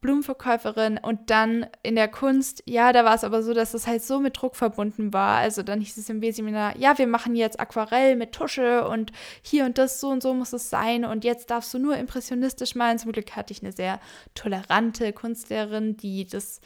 Blumenverkäuferin 0.00 0.98
und 0.98 1.28
dann 1.28 1.66
in 1.82 1.96
der 1.96 2.06
Kunst, 2.06 2.62
ja, 2.66 2.92
da 2.92 3.04
war 3.04 3.16
es 3.16 3.24
aber 3.24 3.42
so, 3.42 3.52
dass 3.52 3.74
es 3.74 3.88
halt 3.88 4.04
so 4.04 4.20
mit 4.20 4.40
Druck 4.40 4.54
verbunden 4.54 5.12
war. 5.12 5.38
Also 5.38 5.64
dann 5.64 5.80
hieß 5.80 5.96
es 5.96 6.08
im 6.08 6.22
W-Seminar, 6.22 6.76
ja, 6.76 6.98
wir 6.98 7.08
machen 7.08 7.34
jetzt 7.34 7.58
Aquarell 7.58 8.14
mit 8.14 8.30
Tusche 8.30 8.86
und 8.86 9.10
hier 9.42 9.64
und 9.64 9.76
das, 9.76 9.98
so 9.98 10.10
und 10.10 10.22
so 10.22 10.32
muss 10.32 10.52
es 10.52 10.70
sein 10.70 11.04
und 11.04 11.24
jetzt 11.24 11.50
darfst 11.50 11.74
du 11.74 11.80
nur 11.80 11.96
impressionistisch 11.96 12.76
malen. 12.76 13.00
Zum 13.00 13.10
Glück 13.10 13.34
hatte 13.34 13.52
ich 13.52 13.60
eine 13.60 13.72
sehr 13.72 13.98
tolerante 14.36 15.12
Kunstlehrerin, 15.12 15.96
die 15.96 16.28
das 16.28 16.60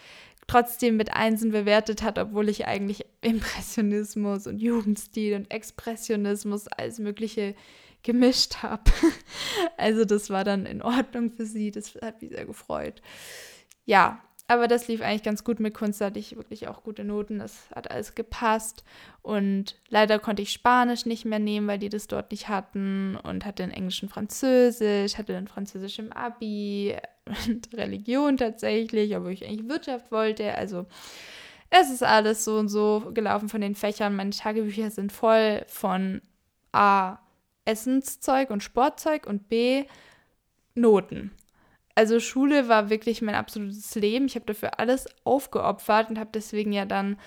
trotzdem 0.51 0.97
mit 0.97 1.13
Einsen 1.13 1.53
bewertet 1.53 2.03
hat, 2.03 2.19
obwohl 2.19 2.49
ich 2.49 2.67
eigentlich 2.67 3.07
Impressionismus 3.21 4.47
und 4.47 4.59
Jugendstil 4.59 5.37
und 5.37 5.51
Expressionismus 5.51 6.67
alles 6.67 6.99
Mögliche 6.99 7.55
gemischt 8.03 8.57
habe. 8.63 8.83
Also 9.77 10.05
das 10.05 10.29
war 10.29 10.45
dann 10.45 10.67
in 10.67 10.83
Ordnung 10.83 11.31
für 11.31 11.47
sie, 11.47 11.71
das 11.71 11.95
hat 12.03 12.21
mich 12.21 12.33
sehr 12.33 12.45
gefreut. 12.45 13.01
Ja, 13.87 14.23
aber 14.51 14.67
das 14.67 14.89
lief 14.89 15.01
eigentlich 15.01 15.23
ganz 15.23 15.45
gut 15.45 15.61
mit 15.61 15.75
Kunst, 15.75 16.01
da 16.01 16.07
hatte 16.07 16.19
ich 16.19 16.35
wirklich 16.35 16.67
auch 16.67 16.83
gute 16.83 17.05
Noten, 17.05 17.39
das 17.39 17.71
hat 17.73 17.89
alles 17.89 18.17
gepasst. 18.17 18.83
Und 19.23 19.77
leider 19.91 20.19
konnte 20.19 20.43
ich 20.43 20.51
Spanisch 20.51 21.07
nicht 21.07 21.25
mehr 21.25 21.39
nehmen, 21.39 21.69
weil 21.69 21.79
die 21.79 21.89
das 21.89 22.09
dort 22.09 22.33
nicht 22.33 22.49
hatten 22.49 23.15
und 23.23 23.45
hatte 23.45 23.63
in 23.63 23.71
Englisch 23.71 24.03
und 24.03 24.09
Französisch, 24.09 25.17
hatte 25.19 25.35
dann 25.35 25.47
Französisch 25.47 26.01
im 26.01 26.13
Abi 26.13 26.97
und 27.47 27.73
Religion 27.77 28.39
tatsächlich, 28.39 29.17
obwohl 29.17 29.31
ich 29.31 29.47
eigentlich 29.47 29.69
Wirtschaft 29.69 30.11
wollte. 30.11 30.53
Also 30.57 30.87
es 31.71 31.89
ist 31.89 32.03
alles 32.03 32.45
so 32.45 32.57
und 32.57 32.69
so 32.69 33.13
gelaufen 33.15 33.49
von 33.49 33.61
den 33.61 33.77
Fächern. 33.77 34.17
Meine 34.17 34.31
Tagebücher 34.31 34.91
sind 34.91 35.13
voll 35.13 35.63
von 35.69 36.23
A. 36.73 37.19
Essenszeug 37.67 38.51
und 38.51 38.65
Sportzeug 38.65 39.29
und 39.29 39.49
B. 39.49 39.85
Noten 40.75 41.31
also 42.01 42.19
Schule 42.19 42.67
war 42.67 42.89
wirklich 42.89 43.21
mein 43.21 43.35
absolutes 43.35 43.95
Leben. 43.95 44.25
Ich 44.25 44.35
habe 44.35 44.47
dafür 44.47 44.81
alles 44.81 45.07
aufgeopfert 45.23 46.09
und 46.09 46.19
habe 46.19 46.31
deswegen 46.33 46.73
ja 46.73 46.87
dann 46.87 47.19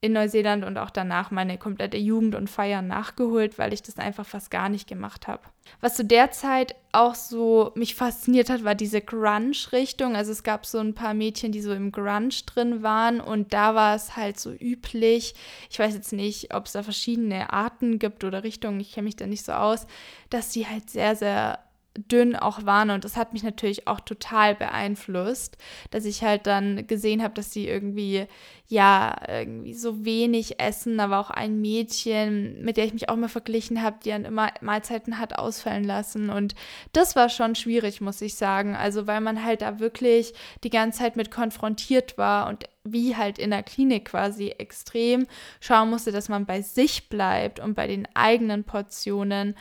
in 0.00 0.14
Neuseeland 0.14 0.64
und 0.64 0.78
auch 0.78 0.88
danach 0.88 1.30
meine 1.30 1.58
komplette 1.58 1.98
Jugend 1.98 2.34
und 2.34 2.48
Feiern 2.48 2.86
nachgeholt, 2.86 3.58
weil 3.58 3.74
ich 3.74 3.82
das 3.82 3.98
einfach 3.98 4.24
fast 4.24 4.50
gar 4.50 4.70
nicht 4.70 4.88
gemacht 4.88 5.28
habe. 5.28 5.42
Was 5.82 5.96
zu 5.96 6.04
der 6.06 6.30
Zeit 6.30 6.76
auch 6.92 7.14
so 7.14 7.72
mich 7.74 7.94
fasziniert 7.94 8.48
hat, 8.48 8.64
war 8.64 8.74
diese 8.74 9.02
Grunge-Richtung. 9.02 10.16
Also 10.16 10.32
es 10.32 10.42
gab 10.42 10.64
so 10.64 10.78
ein 10.78 10.94
paar 10.94 11.12
Mädchen, 11.12 11.52
die 11.52 11.60
so 11.60 11.74
im 11.74 11.92
Grunge 11.92 12.30
drin 12.46 12.82
waren 12.82 13.20
und 13.20 13.52
da 13.52 13.74
war 13.74 13.94
es 13.94 14.16
halt 14.16 14.40
so 14.40 14.50
üblich. 14.50 15.34
Ich 15.68 15.78
weiß 15.78 15.92
jetzt 15.92 16.14
nicht, 16.14 16.54
ob 16.54 16.64
es 16.64 16.72
da 16.72 16.82
verschiedene 16.82 17.52
Arten 17.52 17.98
gibt 17.98 18.24
oder 18.24 18.44
Richtungen, 18.44 18.80
ich 18.80 18.92
kenne 18.92 19.04
mich 19.04 19.16
da 19.16 19.26
nicht 19.26 19.44
so 19.44 19.52
aus, 19.52 19.86
dass 20.30 20.48
die 20.48 20.66
halt 20.66 20.88
sehr, 20.88 21.16
sehr 21.16 21.58
dünn 21.96 22.36
auch 22.36 22.64
waren. 22.64 22.90
Und 22.90 23.04
das 23.04 23.16
hat 23.16 23.32
mich 23.32 23.42
natürlich 23.42 23.86
auch 23.88 24.00
total 24.00 24.54
beeinflusst, 24.54 25.56
dass 25.90 26.04
ich 26.04 26.22
halt 26.22 26.46
dann 26.46 26.86
gesehen 26.86 27.22
habe, 27.22 27.34
dass 27.34 27.52
sie 27.52 27.68
irgendwie 27.68 28.26
ja 28.68 29.16
irgendwie 29.28 29.74
so 29.74 30.04
wenig 30.04 30.58
essen, 30.58 30.98
aber 30.98 31.20
auch 31.20 31.30
ein 31.30 31.60
Mädchen, 31.60 32.62
mit 32.64 32.76
der 32.76 32.84
ich 32.84 32.92
mich 32.92 33.08
auch 33.08 33.16
mal 33.16 33.28
verglichen 33.28 33.82
habe, 33.82 33.98
die 34.04 34.10
dann 34.10 34.24
immer 34.24 34.50
Mahlzeiten 34.60 35.18
hat 35.18 35.38
ausfallen 35.38 35.84
lassen. 35.84 36.30
Und 36.30 36.54
das 36.92 37.14
war 37.14 37.28
schon 37.28 37.54
schwierig, 37.54 38.00
muss 38.00 38.20
ich 38.20 38.34
sagen, 38.34 38.74
also 38.74 39.06
weil 39.06 39.20
man 39.20 39.44
halt 39.44 39.62
da 39.62 39.78
wirklich 39.78 40.34
die 40.64 40.70
ganze 40.70 40.98
Zeit 40.98 41.16
mit 41.16 41.30
konfrontiert 41.30 42.18
war 42.18 42.48
und 42.48 42.64
wie 42.82 43.16
halt 43.16 43.38
in 43.38 43.50
der 43.50 43.62
Klinik 43.62 44.06
quasi 44.06 44.48
extrem 44.48 45.26
schauen 45.60 45.90
musste, 45.90 46.12
dass 46.12 46.28
man 46.28 46.46
bei 46.46 46.62
sich 46.62 47.08
bleibt 47.08 47.60
und 47.60 47.74
bei 47.74 47.86
den 47.86 48.08
eigenen 48.14 48.64
Portionen 48.64 49.56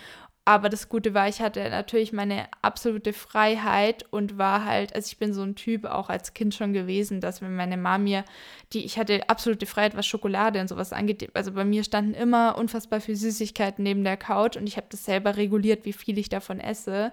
aber 0.48 0.70
das 0.70 0.90
Gute 0.90 1.16
war, 1.16 1.28
ich 1.28 1.42
hatte 1.42 1.68
natürlich 1.72 2.14
meine 2.14 2.48
absolute 2.62 3.14
Freiheit 3.14 4.06
und 4.12 4.38
war 4.38 4.64
halt, 4.64 4.94
also 4.94 5.08
ich 5.08 5.18
bin 5.18 5.34
so 5.34 5.42
ein 5.42 5.56
Typ 5.56 5.86
auch 5.86 6.08
als 6.08 6.36
Kind 6.36 6.54
schon 6.54 6.72
gewesen, 6.72 7.20
dass 7.20 7.42
wenn 7.42 7.56
meine 7.56 7.78
Mama 7.78 7.98
mir, 7.98 8.26
die, 8.72 8.86
ich 8.86 9.00
hatte 9.00 9.28
absolute 9.28 9.66
Freiheit, 9.66 9.98
was 9.98 10.06
Schokolade 10.06 10.62
und 10.62 10.68
sowas 10.68 10.94
angeht. 10.94 11.32
Also 11.34 11.54
bei 11.54 11.66
mir 11.66 11.84
standen 11.84 12.14
immer 12.14 12.60
unfassbar 12.60 13.02
viel 13.02 13.16
Süßigkeiten 13.16 13.84
neben 13.84 14.04
der 14.04 14.18
Couch 14.18 14.56
und 14.56 14.68
ich 14.68 14.78
habe 14.78 14.86
das 14.92 15.04
selber 15.04 15.36
reguliert, 15.36 15.84
wie 15.84 15.94
viel 15.94 16.20
ich 16.20 16.30
davon 16.30 16.60
esse. 16.60 17.10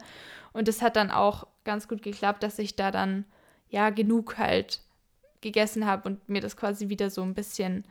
Und 0.53 0.69
das 0.69 0.83
hat 0.83 0.97
dann 0.97 1.11
auch 1.11 1.47
ganz 1.65 1.89
gut 1.89 2.03
geklappt, 2.03 2.43
dass 2.43 2.59
ich 2.59 2.77
da 2.77 2.91
dann 2.91 3.25
ja 3.71 3.89
genug 3.89 4.37
halt 4.37 4.81
gegessen 5.41 5.87
habe 5.87 6.07
und 6.07 6.29
mir 6.29 6.43
das 6.43 6.59
quasi 6.59 6.91
wieder 6.91 7.09
so 7.09 7.23
ein 7.23 7.33
bisschen 7.33 7.85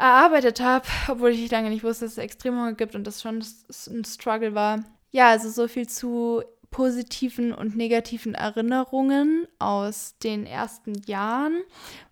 erarbeitet 0.00 0.60
habe, 0.60 0.86
obwohl 1.08 1.30
ich 1.30 1.50
lange 1.50 1.70
nicht 1.70 1.84
wusste, 1.84 2.06
dass 2.06 2.12
es 2.12 2.18
Extremhunger 2.18 2.72
gibt 2.72 2.94
und 2.94 3.06
das 3.06 3.20
schon 3.20 3.38
ein 3.38 4.04
Struggle 4.04 4.54
war. 4.54 4.82
Ja, 5.10 5.28
also 5.28 5.50
so 5.50 5.68
viel 5.68 5.88
zu 5.88 6.42
positiven 6.70 7.52
und 7.52 7.76
negativen 7.76 8.34
Erinnerungen 8.34 9.48
aus 9.58 10.14
den 10.22 10.46
ersten 10.46 10.94
Jahren. 11.06 11.62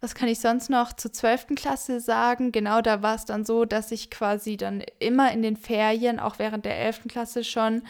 Was 0.00 0.16
kann 0.16 0.28
ich 0.28 0.40
sonst 0.40 0.68
noch 0.68 0.92
zur 0.92 1.12
12. 1.12 1.54
Klasse 1.54 2.00
sagen? 2.00 2.50
Genau, 2.50 2.80
da 2.80 3.00
war 3.00 3.14
es 3.14 3.24
dann 3.24 3.44
so, 3.44 3.64
dass 3.64 3.92
ich 3.92 4.10
quasi 4.10 4.56
dann 4.56 4.82
immer 4.98 5.30
in 5.32 5.42
den 5.42 5.56
Ferien, 5.56 6.18
auch 6.18 6.40
während 6.40 6.64
der 6.64 6.76
11. 6.76 7.02
Klasse 7.08 7.44
schon 7.44 7.82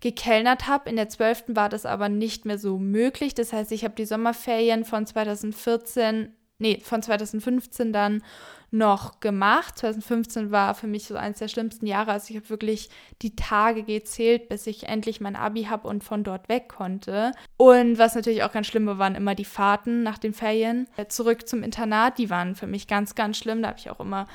gekellnert 0.00 0.66
habe. 0.66 0.90
In 0.90 0.96
der 0.96 1.08
12. 1.08 1.44
war 1.50 1.68
das 1.68 1.86
aber 1.86 2.08
nicht 2.08 2.44
mehr 2.44 2.58
so 2.58 2.76
möglich. 2.78 3.34
Das 3.34 3.52
heißt, 3.52 3.70
ich 3.70 3.84
habe 3.84 3.94
die 3.94 4.04
Sommerferien 4.04 4.84
von 4.84 5.06
2014, 5.06 6.34
nee, 6.58 6.80
von 6.82 7.02
2015 7.02 7.92
dann 7.92 8.22
noch 8.70 9.20
gemacht. 9.20 9.78
2015 9.78 10.50
war 10.50 10.74
für 10.74 10.86
mich 10.86 11.04
so 11.04 11.14
eines 11.16 11.38
der 11.38 11.48
schlimmsten 11.48 11.86
Jahre. 11.86 12.12
Also 12.12 12.30
ich 12.30 12.36
habe 12.36 12.50
wirklich 12.50 12.90
die 13.22 13.36
Tage 13.36 13.84
gezählt, 13.84 14.48
bis 14.48 14.66
ich 14.66 14.84
endlich 14.84 15.20
mein 15.20 15.36
Abi 15.36 15.64
habe 15.64 15.88
und 15.88 16.02
von 16.02 16.24
dort 16.24 16.48
weg 16.48 16.68
konnte. 16.68 17.32
Und 17.56 17.98
was 17.98 18.14
natürlich 18.14 18.42
auch 18.42 18.52
ganz 18.52 18.66
schlimm 18.66 18.86
war, 18.86 18.98
waren 18.98 19.14
immer 19.14 19.34
die 19.34 19.44
Fahrten 19.44 20.02
nach 20.02 20.18
den 20.18 20.34
Ferien 20.34 20.88
zurück 21.08 21.48
zum 21.48 21.62
Internat. 21.62 22.18
Die 22.18 22.30
waren 22.30 22.54
für 22.54 22.66
mich 22.66 22.86
ganz, 22.86 23.14
ganz 23.14 23.38
schlimm. 23.38 23.62
Da 23.62 23.68
habe 23.68 23.78
ich 23.78 23.90
auch 23.90 24.00
immer 24.00 24.26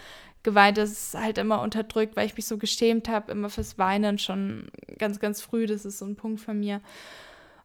geweint, 0.44 0.78
das 0.78 0.92
ist 0.92 1.14
halt 1.14 1.38
immer 1.38 1.62
unterdrückt, 1.62 2.16
weil 2.16 2.26
ich 2.26 2.36
mich 2.36 2.48
so 2.48 2.58
geschämt 2.58 3.10
habe, 3.10 3.32
immer 3.32 3.50
fürs 3.50 3.78
Weinen 3.78 4.18
schon 4.18 4.70
ganz, 4.98 5.20
ganz 5.20 5.42
früh. 5.42 5.68
Das 5.68 5.86
ist 5.86 6.00
so 6.00 6.06
ein 6.06 6.16
Punkt 6.16 6.42
von 6.42 6.60
mir. 6.60 6.82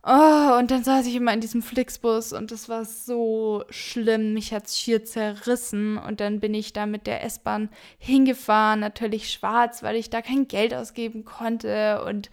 Oh, 0.09 0.57
und 0.57 0.71
dann 0.71 0.85
saß 0.85 1.05
ich 1.09 1.17
immer 1.17 1.33
in 1.35 1.41
diesem 1.41 1.63
Flixbus 1.63 2.33
und 2.33 2.53
das 2.53 2.69
war 2.69 2.85
so 2.85 3.65
schlimm. 3.71 4.35
Mich 4.35 4.53
hat 4.55 4.67
es 4.67 4.79
schier 4.79 5.05
zerrissen. 5.05 5.99
Und 5.99 6.21
dann 6.21 6.39
bin 6.39 6.55
ich 6.55 6.73
da 6.73 6.87
mit 6.87 7.09
der 7.09 7.25
S-Bahn 7.25 7.71
hingefahren, 7.99 8.79
natürlich 8.79 9.33
schwarz, 9.33 9.83
weil 9.83 9.97
ich 9.97 10.09
da 10.09 10.23
kein 10.23 10.47
Geld 10.47 10.73
ausgeben 10.75 11.25
konnte. 11.25 12.05
Und 12.05 12.31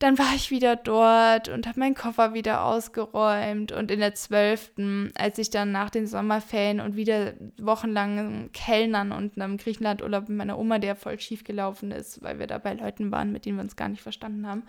dann 0.00 0.18
war 0.18 0.34
ich 0.34 0.50
wieder 0.50 0.74
dort 0.74 1.48
und 1.48 1.68
habe 1.68 1.78
meinen 1.78 1.94
Koffer 1.94 2.34
wieder 2.34 2.64
ausgeräumt. 2.64 3.70
Und 3.70 3.92
in 3.92 4.00
der 4.00 4.16
zwölften, 4.16 5.12
als 5.16 5.38
ich 5.38 5.50
dann 5.50 5.70
nach 5.70 5.90
den 5.90 6.08
Sommerferien 6.08 6.80
und 6.80 6.96
wieder 6.96 7.34
wochenlang 7.60 8.50
Kellnern 8.52 9.12
und 9.12 9.40
einem 9.40 9.56
Griechenlandurlaub 9.56 10.28
mit 10.28 10.38
meiner 10.38 10.58
Oma, 10.58 10.80
der 10.80 10.96
voll 10.96 11.20
schief 11.20 11.44
gelaufen 11.44 11.92
ist, 11.92 12.24
weil 12.24 12.40
wir 12.40 12.48
da 12.48 12.58
bei 12.58 12.74
Leuten 12.74 13.12
waren, 13.12 13.30
mit 13.30 13.44
denen 13.46 13.58
wir 13.58 13.62
uns 13.62 13.76
gar 13.76 13.88
nicht 13.88 14.02
verstanden 14.02 14.48
haben, 14.48 14.64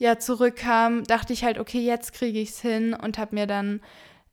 ja 0.00 0.18
zurückkam, 0.18 1.04
dachte 1.04 1.34
ich 1.34 1.44
halt, 1.44 1.58
okay, 1.58 1.80
jetzt 1.80 2.14
kriege 2.14 2.40
ich 2.40 2.50
es 2.50 2.60
hin 2.60 2.94
und 2.94 3.18
habe 3.18 3.34
mir 3.34 3.46
dann 3.46 3.80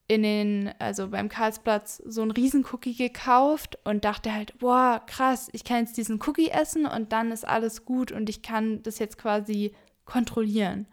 in 0.08 0.23
den, 0.23 0.71
also 0.80 1.10
beim 1.10 1.27
Karlsplatz, 1.27 2.01
so 2.06 2.21
einen 2.21 2.32
Riesencookie 2.32 2.95
gekauft 2.95 3.77
und 3.84 4.06
dachte 4.06 4.34
halt, 4.34 4.58
boah, 4.60 5.03
krass, 5.06 5.49
ich 5.51 5.65
kann 5.65 5.80
jetzt 5.80 5.97
diesen 5.97 6.21
Cookie 6.25 6.49
essen 6.49 6.86
und 6.86 7.12
dann 7.12 7.32
ist 7.32 7.45
alles 7.45 7.84
gut 7.84 8.13
und 8.13 8.30
ich 8.30 8.41
kann 8.41 8.82
das 8.84 8.97
jetzt 8.99 9.17
quasi 9.17 9.73
kontrollieren. 10.06 10.88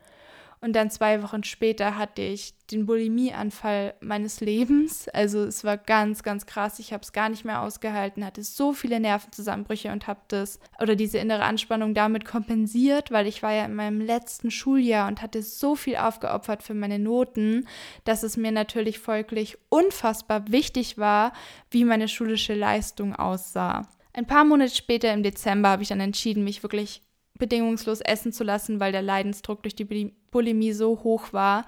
Und 0.65 0.73
dann 0.73 0.91
zwei 0.91 1.23
Wochen 1.23 1.45
später 1.45 1.99
hatte 1.99 2.23
ich 2.23 2.55
den 2.71 2.87
Bulimieanfall 2.87 3.93
meines 4.01 4.41
Lebens. 4.41 5.11
Also 5.11 5.45
es 5.45 5.63
war 5.63 5.77
ganz, 5.77 6.23
ganz 6.23 6.47
krass. 6.47 6.79
Ich 6.79 6.95
habe 6.95 7.03
es 7.03 7.13
gar 7.13 7.29
nicht 7.29 7.45
mehr 7.45 7.61
ausgehalten, 7.61 8.25
hatte 8.25 8.43
so 8.43 8.73
viele 8.73 8.99
Nervenzusammenbrüche 8.99 9.93
und 9.93 10.07
habe 10.07 10.21
das 10.29 10.59
oder 10.81 10.97
diese 10.97 11.19
innere 11.19 11.43
Anspannung 11.43 11.93
damit 11.93 12.25
kompensiert, 12.25 13.11
weil 13.11 13.27
ich 13.27 13.43
war 13.43 13.53
ja 13.53 13.67
in 13.67 13.75
meinem 13.75 14.01
letzten 14.01 14.51
Schuljahr 14.51 15.07
und 15.07 15.21
hatte 15.21 15.43
so 15.43 15.77
viel 15.77 15.97
aufgeopfert 15.97 16.63
für 16.63 16.73
meine 16.73 16.99
Noten, 16.99 17.69
dass 18.05 18.23
es 18.23 18.39
mir 18.39 18.51
natürlich 18.51 18.99
folglich 18.99 19.59
unfassbar 19.69 20.51
wichtig 20.51 20.97
war, 20.97 21.35
wie 21.71 21.85
meine 21.85 22.09
schulische 22.09 22.55
Leistung 22.55 23.15
aussah. 23.15 23.87
Ein 24.15 24.27
paar 24.27 24.47
Monate 24.47 24.75
später 24.75 25.13
im 25.13 25.23
Dezember 25.23 25.69
habe 25.69 25.83
ich 25.83 25.91
dann 25.91 26.01
entschieden, 26.01 26.43
mich 26.43 26.63
wirklich 26.63 27.03
bedingungslos 27.39 28.01
essen 28.01 28.33
zu 28.33 28.45
lassen, 28.45 28.81
weil 28.81 28.93
der 28.93 29.03
Leidensdruck 29.03 29.63
durch 29.63 29.75
die 29.75 29.85
Bulimie 30.35 30.73
so 30.73 31.01
hoch 31.03 31.33
war. 31.33 31.65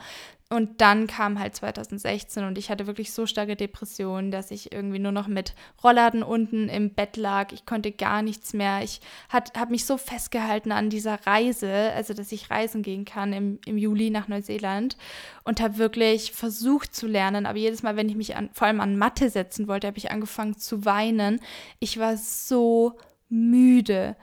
Und 0.48 0.80
dann 0.80 1.08
kam 1.08 1.40
halt 1.40 1.56
2016 1.56 2.44
und 2.44 2.56
ich 2.56 2.70
hatte 2.70 2.86
wirklich 2.86 3.12
so 3.12 3.26
starke 3.26 3.56
Depressionen, 3.56 4.30
dass 4.30 4.52
ich 4.52 4.72
irgendwie 4.72 5.00
nur 5.00 5.10
noch 5.10 5.26
mit 5.26 5.54
Rollladen 5.82 6.22
unten 6.22 6.68
im 6.68 6.94
Bett 6.94 7.16
lag. 7.16 7.50
Ich 7.50 7.66
konnte 7.66 7.90
gar 7.90 8.22
nichts 8.22 8.52
mehr. 8.52 8.80
Ich 8.84 9.00
habe 9.28 9.72
mich 9.72 9.86
so 9.86 9.96
festgehalten 9.96 10.70
an 10.70 10.88
dieser 10.88 11.26
Reise, 11.26 11.90
also 11.96 12.14
dass 12.14 12.30
ich 12.30 12.48
reisen 12.48 12.82
gehen 12.82 13.04
kann 13.04 13.32
im, 13.32 13.58
im 13.66 13.76
Juli 13.76 14.10
nach 14.10 14.28
Neuseeland 14.28 14.96
und 15.42 15.60
habe 15.60 15.78
wirklich 15.78 16.30
versucht 16.30 16.94
zu 16.94 17.08
lernen. 17.08 17.44
Aber 17.44 17.58
jedes 17.58 17.82
Mal, 17.82 17.96
wenn 17.96 18.08
ich 18.08 18.14
mich 18.14 18.36
an, 18.36 18.50
vor 18.52 18.68
allem 18.68 18.80
an 18.80 18.96
Mathe 18.96 19.30
setzen 19.30 19.66
wollte, 19.66 19.88
habe 19.88 19.98
ich 19.98 20.12
angefangen 20.12 20.56
zu 20.58 20.84
weinen. 20.84 21.40
Ich 21.80 21.98
war 21.98 22.16
so 22.16 22.98
müde 23.28 24.14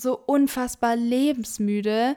so 0.00 0.18
unfassbar 0.18 0.96
lebensmüde. 0.96 2.16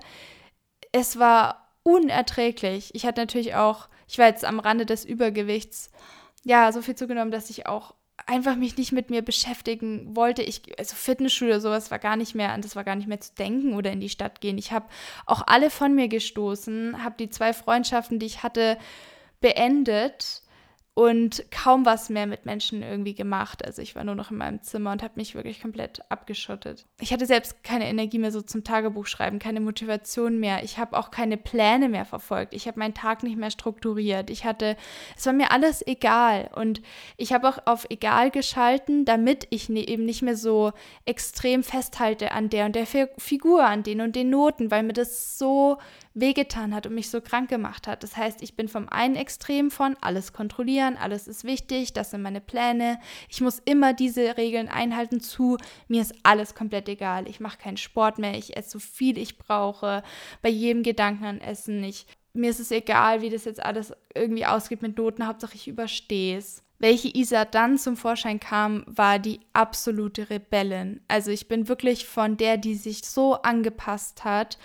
Es 0.92 1.20
war 1.20 1.63
unerträglich. 1.84 2.90
Ich 2.94 3.06
hatte 3.06 3.22
natürlich 3.22 3.56
auch, 3.56 3.90
ich 4.08 4.18
war 4.18 4.28
jetzt 4.28 4.46
am 4.46 4.60
Rande 4.60 4.86
des 4.86 5.06
Übergewichts, 5.06 5.92
ja, 6.44 6.72
so 6.72 6.82
viel 6.82 6.96
zugenommen, 6.96 7.32
dass 7.32 7.50
ich 7.50 7.68
auch 7.68 7.94
einfach 8.26 8.56
mich 8.56 8.78
nicht 8.78 8.92
mit 8.92 9.10
mir 9.10 9.22
beschäftigen 9.22 10.16
wollte. 10.16 10.44
Ich, 10.44 10.78
also 10.78 10.96
Fitnessstudio, 10.96 11.60
sowas 11.60 11.92
war 11.92 12.00
gar 12.00 12.16
nicht 12.16 12.36
mehr, 12.36 12.52
an 12.52 12.62
das 12.62 12.76
war 12.76 12.84
gar 12.84 12.96
nicht 12.96 13.08
mehr 13.08 13.20
zu 13.20 13.34
denken 13.36 13.76
oder 13.76 13.92
in 13.92 14.00
die 14.00 14.10
Stadt 14.10 14.40
gehen. 14.42 14.58
Ich 14.58 14.72
habe 14.72 14.86
auch 15.26 15.44
alle 15.48 15.70
von 15.70 15.96
mir 15.96 16.08
gestoßen, 16.08 17.04
habe 17.04 17.16
die 17.18 17.30
zwei 17.30 17.54
Freundschaften, 17.54 18.20
die 18.20 18.26
ich 18.26 18.44
hatte, 18.44 18.78
beendet 19.42 20.43
und 20.96 21.44
kaum 21.50 21.88
was 21.88 22.10
mehr 22.10 22.28
mit 22.28 22.46
Menschen 22.46 22.84
irgendwie 22.84 23.16
gemacht. 23.16 23.66
Also 23.66 23.82
ich 23.82 23.96
war 23.96 24.04
nur 24.04 24.14
noch 24.14 24.30
in 24.30 24.38
meinem 24.38 24.62
Zimmer 24.62 24.92
und 24.92 25.02
habe 25.02 25.14
mich 25.16 25.34
wirklich 25.34 25.60
komplett 25.60 26.02
abgeschottet. 26.10 26.86
Ich 27.00 27.12
hatte 27.12 27.26
selbst 27.26 27.64
keine 27.64 27.88
Energie 27.88 28.20
mehr 28.20 28.32
so 28.32 28.42
zum 28.42 28.64
Tagebuch 28.64 29.08
schreiben, 29.08 29.40
keine 29.40 29.60
Motivation 29.60 30.40
mehr. 30.40 30.64
Ich 30.64 30.78
habe 30.78 30.96
auch 30.96 31.10
keine 31.10 31.38
Pläne 31.38 31.90
mehr 31.90 32.06
verfolgt. 32.06 32.54
Ich 32.54 32.68
habe 32.68 32.78
meinen 32.78 32.94
Tag 32.94 33.24
nicht 33.24 33.38
mehr 33.38 33.50
strukturiert. 33.50 34.30
Ich 34.30 34.46
hatte, 34.46 34.78
es 35.18 35.26
war 35.26 35.34
mir 35.34 35.52
alles 35.52 35.86
egal 35.86 36.52
und 36.56 36.82
ich 37.18 37.34
habe 37.34 37.50
auch 37.50 37.58
auf 37.66 37.88
egal 37.90 38.30
geschalten, 38.30 39.04
damit 39.04 39.48
ich 39.50 39.70
ne, 39.70 39.88
eben 39.88 40.06
nicht 40.06 40.22
mehr 40.22 40.38
so 40.38 40.74
extrem 41.06 41.64
festhalte 41.64 42.34
an 42.34 42.50
der 42.50 42.68
und 42.68 42.76
der 42.76 42.86
Figur, 42.86 43.66
an 43.66 43.82
den 43.82 44.00
und 44.00 44.16
den 44.16 44.30
Noten, 44.30 44.70
weil 44.70 44.84
mir 44.84 44.94
das 44.94 45.40
so 45.40 45.80
wehgetan 46.14 46.74
hat 46.74 46.86
und 46.86 46.94
mich 46.94 47.10
so 47.10 47.22
krank 47.22 47.50
gemacht 47.50 47.88
hat. 47.88 48.04
Das 48.04 48.16
heißt, 48.16 48.42
ich 48.42 48.56
bin 48.56 48.68
vom 48.68 48.88
einen 48.90 49.16
Extrem 49.16 49.72
von 49.72 49.98
alles 50.02 50.34
kontrollieren, 50.34 50.98
alles 50.98 51.28
ist 51.28 51.44
wichtig, 51.44 51.94
das 51.94 52.12
sind 52.12 52.22
meine 52.22 52.42
Pläne, 52.42 53.00
ich 53.30 53.42
muss 53.42 53.60
immer 53.66 53.94
diese 53.94 54.38
Regeln 54.38 54.70
einhalten 54.70 55.22
zu, 55.22 55.58
mir 55.88 56.02
ist 56.02 56.14
alles 56.24 56.56
komplett 56.56 56.88
egal. 56.90 57.28
Ich 57.28 57.40
mache 57.40 57.58
keinen 57.58 57.78
Sport 57.78 58.20
mehr, 58.20 58.36
ich 58.36 58.56
esse 58.56 58.72
so 58.72 58.80
viel 58.80 59.18
ich 59.18 59.38
brauche, 59.38 60.04
bei 60.42 60.50
jedem 60.50 60.84
Gedanken 60.84 61.26
an 61.26 61.42
Essen. 61.42 61.84
Ich, 61.84 62.06
mir 62.34 62.50
ist 62.50 62.60
es 62.60 62.72
egal, 62.72 63.22
wie 63.22 63.30
das 63.30 63.46
jetzt 63.46 63.64
alles 63.64 63.94
irgendwie 64.14 64.46
ausgeht 64.46 64.82
mit 64.82 64.98
Noten, 64.98 65.28
Hauptsache 65.28 65.56
ich 65.56 65.68
überstehe 65.68 66.38
es 66.38 66.64
welche 66.84 67.08
Isa 67.16 67.46
dann 67.46 67.78
zum 67.78 67.96
Vorschein 67.96 68.42
kam, 68.42 68.84
war 68.88 69.18
die 69.18 69.40
absolute 69.54 70.30
Rebellin. 70.30 71.00
Also 71.08 71.32
ich 71.32 71.48
bin 71.48 71.70
wirklich 71.70 72.06
von 72.06 72.36
der, 72.36 72.58
die 72.58 72.76
sich 72.76 73.06
so 73.06 73.36
angepasst 73.36 74.26
hat 74.26 74.58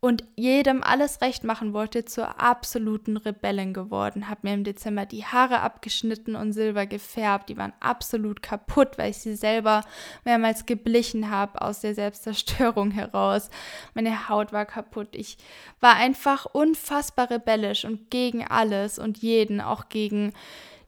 und 0.00 0.24
jedem 0.36 0.82
alles 0.82 1.20
recht 1.20 1.44
machen 1.44 1.72
wollte, 1.72 2.04
zur 2.04 2.40
absoluten 2.40 3.16
Rebellin 3.16 3.72
geworden. 3.72 4.28
Hab 4.28 4.44
mir 4.44 4.54
im 4.54 4.64
Dezember 4.64 5.06
die 5.06 5.24
Haare 5.24 5.60
abgeschnitten 5.60 6.36
und 6.36 6.52
silber 6.52 6.86
gefärbt. 6.86 7.48
Die 7.48 7.56
waren 7.56 7.72
absolut 7.80 8.42
kaputt, 8.42 8.98
weil 8.98 9.10
ich 9.10 9.18
sie 9.18 9.36
selber 9.36 9.82
mehrmals 10.24 10.66
geblichen 10.66 11.30
habe 11.30 11.60
aus 11.62 11.80
der 11.80 11.94
Selbstzerstörung 11.94 12.90
heraus. 12.90 13.50
Meine 13.94 14.28
Haut 14.28 14.52
war 14.52 14.66
kaputt. 14.66 15.08
Ich 15.12 15.38
war 15.80 15.94
einfach 15.94 16.46
unfassbar 16.46 17.30
rebellisch 17.30 17.84
und 17.84 18.10
gegen 18.10 18.46
alles 18.46 18.98
und 18.98 19.18
jeden, 19.18 19.60
auch 19.60 19.88
gegen 19.88 20.32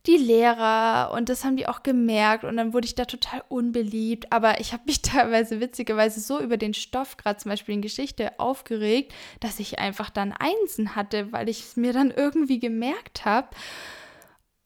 die 0.06 0.16
Lehrer 0.16 1.10
und 1.12 1.28
das 1.28 1.44
haben 1.44 1.56
die 1.56 1.66
auch 1.66 1.82
gemerkt 1.82 2.44
und 2.44 2.56
dann 2.56 2.72
wurde 2.72 2.86
ich 2.86 2.94
da 2.94 3.04
total 3.04 3.42
unbeliebt. 3.48 4.32
Aber 4.32 4.60
ich 4.60 4.72
habe 4.72 4.84
mich 4.86 5.02
teilweise 5.02 5.60
witzigerweise 5.60 6.20
so 6.20 6.40
über 6.40 6.56
den 6.56 6.74
Stoff, 6.74 7.16
gerade 7.16 7.38
zum 7.38 7.50
Beispiel 7.50 7.74
in 7.74 7.82
Geschichte, 7.82 8.38
aufgeregt, 8.38 9.12
dass 9.40 9.60
ich 9.60 9.78
einfach 9.78 10.10
dann 10.10 10.32
Einsen 10.32 10.96
hatte, 10.96 11.32
weil 11.32 11.48
ich 11.48 11.60
es 11.60 11.76
mir 11.76 11.92
dann 11.92 12.10
irgendwie 12.10 12.58
gemerkt 12.58 13.24
habe. 13.24 13.48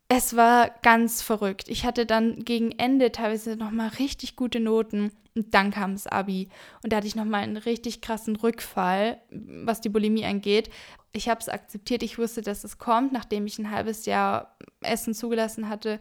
Es 0.08 0.36
war 0.36 0.70
ganz 0.82 1.22
verrückt. 1.22 1.68
Ich 1.68 1.86
hatte 1.86 2.04
dann 2.04 2.44
gegen 2.44 2.72
Ende 2.72 3.12
teilweise 3.12 3.56
nochmal 3.56 3.88
richtig 3.98 4.36
gute 4.36 4.60
Noten 4.60 5.10
und 5.34 5.54
dann 5.54 5.70
kam 5.70 5.92
das 5.92 6.06
Abi. 6.06 6.50
Und 6.82 6.92
da 6.92 6.98
hatte 6.98 7.06
ich 7.06 7.16
nochmal 7.16 7.42
einen 7.42 7.56
richtig 7.56 8.02
krassen 8.02 8.36
Rückfall, 8.36 9.22
was 9.30 9.80
die 9.80 9.88
Bulimie 9.88 10.26
angeht 10.26 10.68
ich 11.12 11.28
habe 11.28 11.40
es 11.40 11.48
akzeptiert. 11.48 12.02
Ich 12.02 12.18
wusste, 12.18 12.42
dass 12.42 12.64
es 12.64 12.78
kommt, 12.78 13.12
nachdem 13.12 13.46
ich 13.46 13.58
ein 13.58 13.70
halbes 13.70 14.06
Jahr 14.06 14.56
Essen 14.80 15.14
zugelassen 15.14 15.68
hatte. 15.68 16.00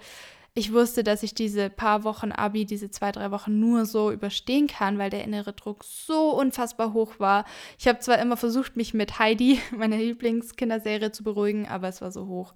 Ich 0.53 0.73
wusste, 0.73 1.03
dass 1.03 1.23
ich 1.23 1.33
diese 1.33 1.69
paar 1.69 2.03
Wochen 2.03 2.33
Abi, 2.33 2.65
diese 2.65 2.91
zwei, 2.91 3.13
drei 3.13 3.31
Wochen 3.31 3.59
nur 3.59 3.85
so 3.85 4.11
überstehen 4.11 4.67
kann, 4.67 4.97
weil 4.97 5.09
der 5.09 5.23
innere 5.23 5.53
Druck 5.53 5.85
so 5.85 6.31
unfassbar 6.31 6.91
hoch 6.91 7.19
war. 7.19 7.45
Ich 7.79 7.87
habe 7.87 7.99
zwar 7.99 8.19
immer 8.19 8.35
versucht, 8.35 8.75
mich 8.75 8.93
mit 8.93 9.17
Heidi, 9.17 9.61
meiner 9.77 9.97
Lieblingskinderserie, 9.97 11.11
zu 11.11 11.23
beruhigen, 11.23 11.67
aber 11.67 11.87
es 11.87 12.01
war 12.01 12.11
so 12.11 12.27
hoch. 12.27 12.53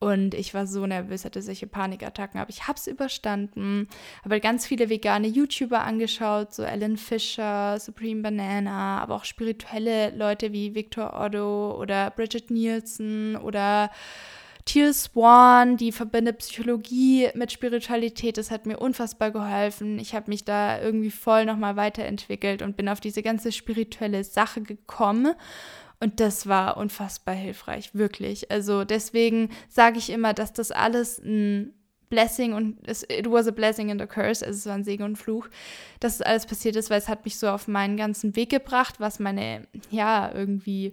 Und 0.00 0.34
ich 0.34 0.52
war 0.52 0.66
so 0.66 0.86
nervös, 0.86 1.24
hatte 1.24 1.40
solche 1.40 1.66
Panikattacken, 1.66 2.38
aber 2.38 2.50
ich 2.50 2.68
habe 2.68 2.78
es 2.78 2.86
überstanden. 2.86 3.88
Habe 4.22 4.40
ganz 4.40 4.66
viele 4.66 4.90
vegane 4.90 5.28
YouTuber 5.28 5.82
angeschaut, 5.82 6.52
so 6.52 6.62
Ellen 6.62 6.96
Fisher, 6.96 7.78
Supreme 7.80 8.22
Banana, 8.22 9.00
aber 9.00 9.14
auch 9.14 9.24
spirituelle 9.24 10.10
Leute 10.10 10.52
wie 10.52 10.74
Victor 10.74 11.18
Otto 11.18 11.80
oder 11.80 12.10
Bridget 12.10 12.50
Nielsen 12.50 13.36
oder 13.36 13.90
Teal 14.64 14.94
Swan, 14.94 15.76
die 15.76 15.92
verbindet 15.92 16.38
Psychologie 16.38 17.28
mit 17.34 17.52
Spiritualität. 17.52 18.38
Das 18.38 18.50
hat 18.50 18.64
mir 18.64 18.78
unfassbar 18.78 19.30
geholfen. 19.30 19.98
Ich 19.98 20.14
habe 20.14 20.30
mich 20.30 20.44
da 20.44 20.80
irgendwie 20.80 21.10
voll 21.10 21.44
nochmal 21.44 21.76
weiterentwickelt 21.76 22.62
und 22.62 22.76
bin 22.76 22.88
auf 22.88 23.00
diese 23.00 23.22
ganze 23.22 23.52
spirituelle 23.52 24.24
Sache 24.24 24.62
gekommen 24.62 25.34
und 26.04 26.20
das 26.20 26.46
war 26.46 26.76
unfassbar 26.76 27.34
hilfreich, 27.34 27.94
wirklich. 27.94 28.50
Also 28.50 28.84
deswegen 28.84 29.48
sage 29.70 29.96
ich 29.96 30.10
immer, 30.10 30.34
dass 30.34 30.52
das 30.52 30.70
alles 30.70 31.18
ein 31.18 31.72
Blessing 32.10 32.52
und 32.52 32.76
it 33.08 33.30
was 33.30 33.48
a 33.48 33.52
blessing 33.52 33.90
and 33.90 34.02
a 34.02 34.06
curse, 34.06 34.44
also 34.44 34.58
es 34.58 34.66
war 34.66 34.74
ein 34.74 34.84
Segen 34.84 35.02
und 35.02 35.16
Fluch, 35.16 35.48
dass 36.00 36.18
das 36.18 36.26
alles 36.26 36.44
passiert 36.44 36.76
ist, 36.76 36.90
weil 36.90 36.98
es 36.98 37.08
hat 37.08 37.24
mich 37.24 37.38
so 37.38 37.48
auf 37.48 37.68
meinen 37.68 37.96
ganzen 37.96 38.36
Weg 38.36 38.50
gebracht, 38.50 39.00
was 39.00 39.18
meine, 39.18 39.66
ja, 39.90 40.30
irgendwie 40.30 40.92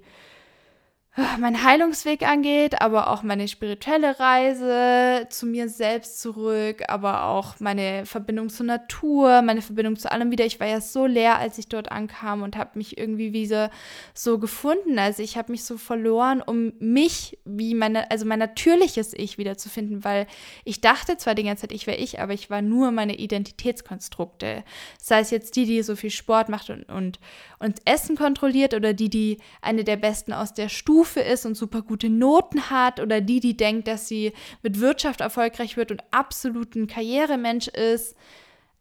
mein 1.40 1.62
Heilungsweg 1.66 2.26
angeht, 2.26 2.82
aber 2.82 3.10
auch 3.10 3.22
meine 3.22 3.50
spirituelle 3.50 4.18
Reise 4.18 5.28
zu 5.30 5.46
mir 5.46 5.68
selbst 5.68 6.22
zurück, 6.22 6.84
aber 6.88 7.26
auch 7.26 7.60
meine 7.60 8.06
Verbindung 8.06 8.48
zur 8.48 8.66
Natur, 8.66 9.42
meine 9.42 9.62
Verbindung 9.62 9.98
zu 9.98 10.10
allem 10.10 10.32
wieder. 10.32 10.46
Ich 10.46 10.62
war 10.62 10.68
ja 10.68 10.80
so 10.80 11.06
leer, 11.06 11.38
als 11.38 11.58
ich 11.58 11.68
dort 11.68 11.92
ankam 11.92 12.44
und 12.44 12.56
habe 12.56 12.78
mich 12.78 12.98
irgendwie 12.98 13.34
wieder 13.34 13.72
so 14.14 14.40
gefunden. 14.40 14.98
Also 15.00 15.22
ich 15.22 15.36
habe 15.36 15.52
mich 15.52 15.66
so 15.66 15.78
verloren, 15.78 16.42
um 16.42 16.72
mich, 16.80 17.38
wie 17.44 17.76
meine, 17.76 18.10
also 18.10 18.26
mein 18.26 18.40
natürliches 18.40 19.14
Ich 19.14 19.38
wiederzufinden, 19.38 20.06
weil 20.06 20.28
ich 20.64 20.80
dachte 20.80 21.18
zwar 21.18 21.36
die 21.36 21.44
ganze 21.44 21.64
Zeit, 21.64 21.74
ich 21.74 21.88
wäre 21.88 21.98
ich, 21.98 22.22
aber 22.22 22.32
ich 22.32 22.50
war 22.50 22.62
nur 22.62 22.92
meine 22.92 23.18
Identitätskonstrukte. 23.18 24.64
Sei 24.98 25.20
es 25.20 25.30
jetzt 25.30 25.58
die, 25.58 25.66
die 25.66 25.84
so 25.84 25.98
viel 25.98 26.10
Sport 26.10 26.48
macht 26.48 26.70
und, 26.70 26.84
und, 26.84 27.20
und 27.60 27.82
Essen 27.84 28.16
kontrolliert 28.16 28.74
oder 28.74 28.94
die, 28.94 29.10
die 29.10 29.40
eine 29.62 29.84
der 29.84 29.98
besten 29.98 30.32
aus 30.32 30.54
der 30.54 30.70
Stufe 30.70 31.01
Stufe 31.02 31.22
ist 31.22 31.48
und 31.48 31.56
super 31.56 31.82
gute 31.82 32.12
Noten 32.12 32.70
hat 32.70 33.00
oder 33.00 33.22
die, 33.22 33.40
die 33.40 33.58
denkt, 33.58 33.88
dass 33.88 34.08
sie 34.08 34.34
mit 34.62 34.80
Wirtschaft 34.80 35.22
erfolgreich 35.22 35.76
wird 35.76 35.90
und 35.90 36.04
absolut 36.12 36.76
ein 36.76 36.86
Karrieremensch 36.86 37.70
ist. 37.70 38.16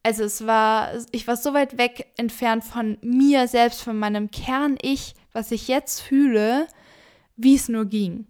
Also 0.03 0.25
es 0.25 0.47
war, 0.47 0.91
ich 1.12 1.27
war 1.27 1.39
so 1.39 1.55
weit 1.55 1.79
weg 1.79 2.09
entfernt 2.18 2.62
von 2.62 2.99
mir 3.01 3.49
selbst, 3.49 3.81
von 3.81 3.99
meinem 3.99 4.31
Kern-Ich, 4.31 5.14
was 5.33 5.51
ich 5.51 5.66
jetzt 5.66 6.01
fühle, 6.01 6.66
wie 7.37 7.55
es 7.55 7.71
nur 7.71 7.87
ging. 7.87 8.27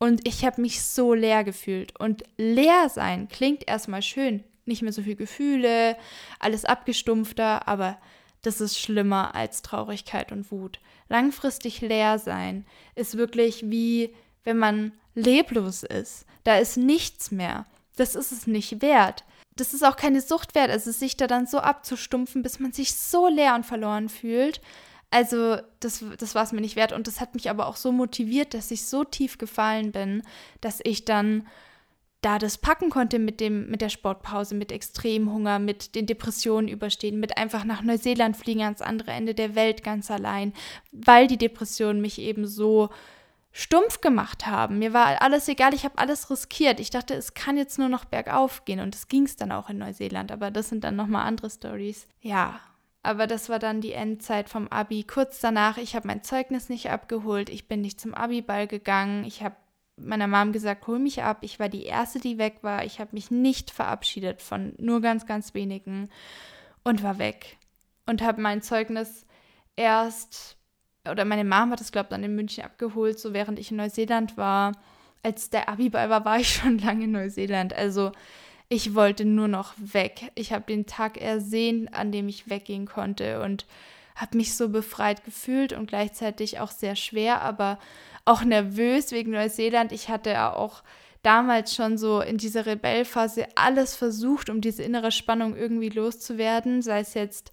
Und 0.00 0.26
ich 0.26 0.44
habe 0.44 0.60
mich 0.60 0.82
so 0.82 1.14
leer 1.14 1.44
gefühlt. 1.44 1.98
Und 2.00 2.24
leer 2.36 2.88
sein 2.88 3.28
klingt 3.28 3.68
erstmal 3.68 4.02
schön. 4.02 4.42
Nicht 4.64 4.82
mehr 4.82 4.92
so 4.92 5.02
viel 5.02 5.16
Gefühle, 5.16 5.96
alles 6.40 6.64
abgestumpfter, 6.64 7.68
aber 7.68 7.96
das 8.42 8.60
ist 8.60 8.76
schlimmer 8.76 9.36
als 9.36 9.62
Traurigkeit 9.62 10.32
und 10.32 10.50
Wut. 10.50 10.80
Langfristig 11.10 11.82
leer 11.82 12.18
sein 12.18 12.64
ist 12.94 13.18
wirklich 13.18 13.68
wie 13.68 14.14
wenn 14.44 14.56
man 14.56 14.92
leblos 15.14 15.82
ist. 15.82 16.24
Da 16.44 16.56
ist 16.56 16.76
nichts 16.76 17.30
mehr. 17.30 17.66
Das 17.96 18.14
ist 18.14 18.32
es 18.32 18.46
nicht 18.46 18.80
wert. 18.80 19.24
Das 19.56 19.74
ist 19.74 19.84
auch 19.84 19.96
keine 19.96 20.22
Sucht 20.22 20.54
wert, 20.54 20.70
also 20.70 20.90
sich 20.90 21.16
da 21.16 21.26
dann 21.26 21.46
so 21.46 21.58
abzustumpfen, 21.58 22.42
bis 22.42 22.60
man 22.60 22.72
sich 22.72 22.94
so 22.94 23.28
leer 23.28 23.54
und 23.54 23.66
verloren 23.66 24.08
fühlt. 24.08 24.62
Also, 25.10 25.58
das, 25.80 26.04
das 26.18 26.34
war 26.36 26.44
es 26.44 26.52
mir 26.52 26.60
nicht 26.60 26.76
wert. 26.76 26.92
Und 26.92 27.08
das 27.08 27.20
hat 27.20 27.34
mich 27.34 27.50
aber 27.50 27.66
auch 27.66 27.76
so 27.76 27.90
motiviert, 27.90 28.54
dass 28.54 28.70
ich 28.70 28.86
so 28.86 29.02
tief 29.04 29.36
gefallen 29.36 29.90
bin, 29.90 30.22
dass 30.60 30.78
ich 30.84 31.04
dann 31.04 31.46
da 32.20 32.38
das 32.38 32.58
packen 32.58 32.90
konnte 32.90 33.18
mit 33.18 33.40
dem 33.40 33.70
mit 33.70 33.80
der 33.80 33.88
Sportpause, 33.88 34.54
mit 34.54 34.72
Extremhunger, 34.72 35.58
mit 35.58 35.94
den 35.94 36.06
Depressionen 36.06 36.68
überstehen, 36.68 37.18
mit 37.18 37.38
einfach 37.38 37.64
nach 37.64 37.82
Neuseeland 37.82 38.36
fliegen 38.36 38.62
ans 38.62 38.82
andere 38.82 39.12
Ende 39.12 39.34
der 39.34 39.54
Welt 39.54 39.82
ganz 39.82 40.10
allein, 40.10 40.52
weil 40.92 41.26
die 41.26 41.38
Depressionen 41.38 42.00
mich 42.00 42.18
eben 42.18 42.46
so 42.46 42.90
stumpf 43.52 44.00
gemacht 44.00 44.46
haben. 44.46 44.78
Mir 44.78 44.92
war 44.92 45.22
alles 45.22 45.48
egal, 45.48 45.74
ich 45.74 45.84
habe 45.84 45.98
alles 45.98 46.30
riskiert. 46.30 46.78
Ich 46.78 46.90
dachte, 46.90 47.14
es 47.14 47.34
kann 47.34 47.56
jetzt 47.56 47.78
nur 47.78 47.88
noch 47.88 48.04
bergauf 48.04 48.64
gehen 48.64 48.80
und 48.80 48.94
es 48.94 49.08
ging 49.08 49.24
es 49.24 49.36
dann 49.36 49.52
auch 49.52 49.70
in 49.70 49.78
Neuseeland, 49.78 50.30
aber 50.30 50.50
das 50.50 50.68
sind 50.68 50.84
dann 50.84 50.96
nochmal 50.96 51.26
andere 51.26 51.50
Stories. 51.50 52.06
Ja, 52.20 52.60
aber 53.02 53.26
das 53.26 53.48
war 53.48 53.58
dann 53.58 53.80
die 53.80 53.92
Endzeit 53.92 54.48
vom 54.48 54.68
Abi. 54.68 55.04
Kurz 55.04 55.40
danach, 55.40 55.78
ich 55.78 55.96
habe 55.96 56.06
mein 56.06 56.22
Zeugnis 56.22 56.68
nicht 56.68 56.90
abgeholt, 56.90 57.48
ich 57.48 57.66
bin 57.66 57.80
nicht 57.80 58.00
zum 58.00 58.14
Abi-Ball 58.14 58.66
gegangen, 58.66 59.24
ich 59.24 59.42
habe 59.42 59.56
meiner 59.96 60.26
Mom 60.26 60.52
gesagt, 60.52 60.86
hol 60.86 60.98
mich 60.98 61.22
ab. 61.22 61.38
Ich 61.42 61.58
war 61.58 61.68
die 61.68 61.84
Erste, 61.84 62.18
die 62.20 62.38
weg 62.38 62.58
war. 62.62 62.84
Ich 62.84 63.00
habe 63.00 63.10
mich 63.12 63.30
nicht 63.30 63.70
verabschiedet 63.70 64.42
von 64.42 64.74
nur 64.78 65.00
ganz, 65.00 65.26
ganz 65.26 65.54
wenigen 65.54 66.08
und 66.82 67.02
war 67.02 67.18
weg. 67.18 67.58
Und 68.06 68.22
habe 68.22 68.40
mein 68.40 68.62
Zeugnis 68.62 69.26
erst, 69.76 70.56
oder 71.08 71.24
meine 71.24 71.44
Mom 71.44 71.70
hat 71.70 71.80
es, 71.80 71.92
glaube 71.92 72.06
ich, 72.06 72.10
dann 72.10 72.24
in 72.24 72.34
München 72.34 72.64
abgeholt, 72.64 73.18
so 73.18 73.32
während 73.32 73.58
ich 73.58 73.70
in 73.70 73.76
Neuseeland 73.76 74.36
war. 74.36 74.72
Als 75.22 75.50
der 75.50 75.68
Abiball 75.68 76.08
war, 76.10 76.24
war 76.24 76.40
ich 76.40 76.48
schon 76.54 76.78
lange 76.78 77.04
in 77.04 77.12
Neuseeland. 77.12 77.72
Also 77.72 78.12
ich 78.68 78.94
wollte 78.94 79.24
nur 79.24 79.48
noch 79.48 79.74
weg. 79.76 80.30
Ich 80.34 80.52
habe 80.52 80.64
den 80.64 80.86
Tag 80.86 81.20
ersehen, 81.20 81.92
an 81.92 82.12
dem 82.12 82.28
ich 82.28 82.48
weggehen 82.48 82.86
konnte 82.86 83.42
und 83.42 83.66
habe 84.14 84.36
mich 84.36 84.56
so 84.56 84.68
befreit 84.68 85.24
gefühlt 85.24 85.72
und 85.72 85.86
gleichzeitig 85.86 86.60
auch 86.60 86.70
sehr 86.70 86.94
schwer, 86.94 87.40
aber 87.40 87.78
auch 88.24 88.44
nervös 88.44 89.12
wegen 89.12 89.32
Neuseeland. 89.32 89.92
Ich 89.92 90.08
hatte 90.08 90.30
ja 90.30 90.52
auch 90.52 90.82
damals 91.22 91.74
schon 91.74 91.98
so 91.98 92.20
in 92.20 92.38
dieser 92.38 92.66
Rebellphase 92.66 93.46
alles 93.54 93.96
versucht, 93.96 94.50
um 94.50 94.60
diese 94.60 94.82
innere 94.82 95.12
Spannung 95.12 95.56
irgendwie 95.56 95.90
loszuwerden, 95.90 96.82
sei 96.82 97.00
es 97.00 97.14
jetzt 97.14 97.52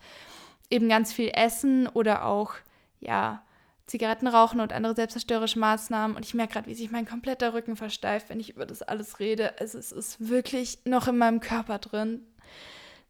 eben 0.70 0.90
ganz 0.90 1.14
viel 1.14 1.32
Essen 1.34 1.88
oder 1.88 2.26
auch, 2.26 2.54
ja, 3.00 3.44
Zigaretten 3.86 4.28
rauchen 4.28 4.60
und 4.60 4.74
andere 4.74 4.96
selbstzerstörerische 4.96 5.60
Maßnahmen. 5.60 6.18
Und 6.18 6.26
ich 6.26 6.34
merke 6.34 6.54
gerade, 6.54 6.68
wie 6.68 6.76
sich 6.76 6.92
mein 6.92 7.08
kompletter 7.08 7.54
Rücken 7.54 7.78
versteift, 7.78 8.30
wenn 8.30 8.40
ich 8.40 8.50
über 8.50 8.66
das 8.66 8.82
alles 8.82 9.20
rede. 9.20 9.58
Also 9.60 9.78
es 9.78 9.94
ist 9.94 10.28
wirklich 10.28 10.80
noch 10.84 11.08
in 11.08 11.18
meinem 11.18 11.40
Körper 11.40 11.80
drin. 11.80 12.22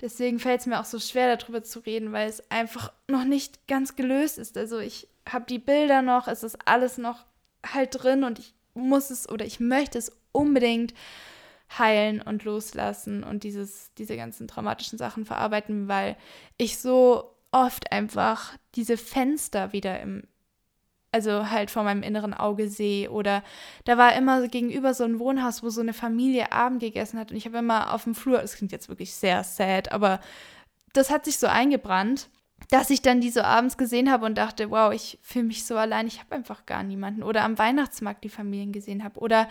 Deswegen 0.01 0.37
fällt 0.37 0.61
es 0.61 0.67
mir 0.67 0.79
auch 0.79 0.85
so 0.85 0.99
schwer, 0.99 1.35
darüber 1.35 1.63
zu 1.63 1.79
reden, 1.79 2.13
weil 2.13 2.29
es 2.29 2.51
einfach 2.51 2.93
noch 3.07 3.23
nicht 3.23 3.67
ganz 3.67 3.95
gelöst 3.95 4.37
ist. 4.37 4.55
Also 4.55 4.77
ich 4.77 5.07
habe 5.27 5.45
die 5.45 5.57
Bilder 5.57 6.03
noch, 6.03 6.27
es 6.27 6.43
ist 6.43 6.59
alles 6.65 6.99
noch 6.99 7.25
halt 7.73 8.03
drin 8.03 8.23
und 8.23 8.39
ich 8.39 8.53
muss 8.73 9.09
es 9.09 9.27
oder 9.27 9.45
ich 9.45 9.59
möchte 9.59 9.97
es 9.97 10.11
unbedingt 10.31 10.93
heilen 11.77 12.21
und 12.21 12.43
loslassen 12.43 13.23
und 13.23 13.43
dieses, 13.43 13.93
diese 13.97 14.15
ganzen 14.15 14.47
traumatischen 14.47 14.97
Sachen 14.97 15.25
verarbeiten, 15.25 15.87
weil 15.87 16.15
ich 16.57 16.77
so 16.77 17.31
oft 17.51 17.91
einfach 17.91 18.53
diese 18.75 18.97
Fenster 18.97 19.73
wieder 19.73 19.99
im, 19.99 20.23
also 21.11 21.49
halt 21.49 21.71
vor 21.71 21.83
meinem 21.83 22.03
inneren 22.03 22.33
Auge 22.33 22.69
sehe. 22.69 23.09
Oder 23.11 23.43
da 23.85 23.97
war 23.97 24.15
immer 24.15 24.47
gegenüber 24.47 24.93
so 24.93 25.03
ein 25.03 25.19
Wohnhaus, 25.19 25.63
wo 25.63 25.69
so 25.69 25.81
eine 25.81 25.93
Familie 25.93 26.51
Abend 26.51 26.79
gegessen 26.79 27.19
hat. 27.19 27.31
Und 27.31 27.37
ich 27.37 27.45
habe 27.45 27.57
immer 27.57 27.93
auf 27.93 28.03
dem 28.03 28.15
Flur, 28.15 28.39
das 28.39 28.55
klingt 28.55 28.71
jetzt 28.71 28.89
wirklich 28.89 29.13
sehr 29.13 29.43
sad, 29.43 29.91
aber 29.91 30.19
das 30.93 31.09
hat 31.09 31.25
sich 31.25 31.37
so 31.37 31.47
eingebrannt, 31.47 32.29
dass 32.69 32.89
ich 32.89 33.01
dann 33.01 33.21
die 33.21 33.29
so 33.29 33.41
abends 33.41 33.77
gesehen 33.77 34.11
habe 34.11 34.25
und 34.25 34.37
dachte, 34.37 34.69
wow, 34.71 34.93
ich 34.93 35.19
fühle 35.21 35.45
mich 35.45 35.65
so 35.65 35.77
allein, 35.77 36.07
ich 36.07 36.19
habe 36.19 36.35
einfach 36.35 36.65
gar 36.65 36.83
niemanden. 36.83 37.23
Oder 37.23 37.43
am 37.43 37.57
Weihnachtsmarkt 37.57 38.23
die 38.23 38.29
Familien 38.29 38.73
gesehen 38.73 39.03
habe. 39.03 39.19
Oder 39.19 39.47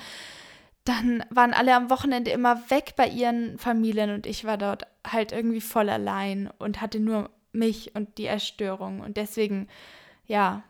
dann 0.85 1.25
waren 1.31 1.55
alle 1.55 1.75
am 1.75 1.91
Wochenende 1.91 2.31
immer 2.31 2.71
weg 2.71 2.95
bei 2.97 3.09
ihren 3.09 3.59
Familien 3.59 4.11
und 4.11 4.27
ich 4.27 4.45
war 4.45 4.57
dort 4.57 4.87
halt 5.07 5.33
irgendwie 5.33 5.61
voll 5.61 5.89
allein 5.89 6.51
und 6.59 6.81
hatte 6.81 7.01
nur 7.01 7.31
mich 7.53 7.95
und 7.95 8.19
die 8.19 8.27
Erstörung. 8.27 9.01
Und 9.01 9.17
deswegen, 9.17 9.67
ja, 10.27 10.63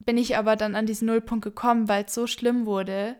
bin 0.00 0.18
ich 0.18 0.36
aber 0.36 0.56
dann 0.56 0.74
an 0.74 0.86
diesen 0.86 1.06
Nullpunkt 1.06 1.44
gekommen, 1.44 1.88
weil 1.88 2.04
es 2.04 2.14
so 2.14 2.26
schlimm 2.26 2.66
wurde. 2.66 3.16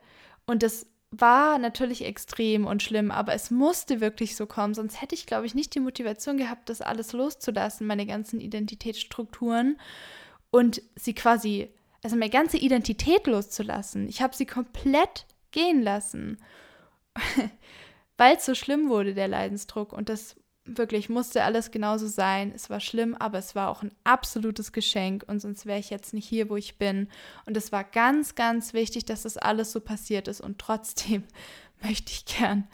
Und 0.46 0.62
das 0.62 0.86
war 1.10 1.58
natürlich 1.58 2.04
extrem 2.04 2.66
und 2.66 2.82
schlimm, 2.82 3.10
aber 3.10 3.32
es 3.32 3.50
musste 3.50 4.00
wirklich 4.00 4.36
so 4.36 4.46
kommen, 4.46 4.74
sonst 4.74 5.00
hätte 5.00 5.14
ich, 5.14 5.26
glaube 5.26 5.46
ich, 5.46 5.54
nicht 5.54 5.74
die 5.74 5.80
Motivation 5.80 6.36
gehabt, 6.36 6.68
das 6.68 6.82
alles 6.82 7.12
loszulassen, 7.12 7.86
meine 7.86 8.06
ganzen 8.06 8.40
Identitätsstrukturen 8.40 9.78
und 10.50 10.82
sie 10.96 11.14
quasi, 11.14 11.70
also 12.02 12.16
meine 12.16 12.30
ganze 12.30 12.58
Identität 12.58 13.26
loszulassen. 13.26 14.08
Ich 14.08 14.20
habe 14.20 14.36
sie 14.36 14.46
komplett 14.46 15.26
gehen 15.50 15.82
lassen, 15.82 16.38
weil 18.18 18.36
es 18.36 18.44
so 18.44 18.54
schlimm 18.54 18.90
wurde, 18.90 19.14
der 19.14 19.28
Leidensdruck. 19.28 19.92
Und 19.94 20.10
das 20.10 20.36
wirklich 20.76 21.08
musste 21.08 21.44
alles 21.44 21.70
genauso 21.70 22.06
sein. 22.06 22.52
Es 22.54 22.70
war 22.70 22.80
schlimm, 22.80 23.14
aber 23.14 23.38
es 23.38 23.54
war 23.54 23.68
auch 23.68 23.82
ein 23.82 23.92
absolutes 24.04 24.72
Geschenk 24.72 25.24
und 25.26 25.40
sonst 25.40 25.66
wäre 25.66 25.78
ich 25.78 25.90
jetzt 25.90 26.14
nicht 26.14 26.28
hier, 26.28 26.50
wo 26.50 26.56
ich 26.56 26.78
bin. 26.78 27.08
Und 27.46 27.56
es 27.56 27.72
war 27.72 27.84
ganz, 27.84 28.34
ganz 28.34 28.74
wichtig, 28.74 29.04
dass 29.04 29.22
das 29.22 29.36
alles 29.36 29.72
so 29.72 29.80
passiert 29.80 30.28
ist. 30.28 30.40
Und 30.40 30.58
trotzdem 30.58 31.24
möchte 31.82 32.12
ich 32.12 32.24
gern 32.24 32.68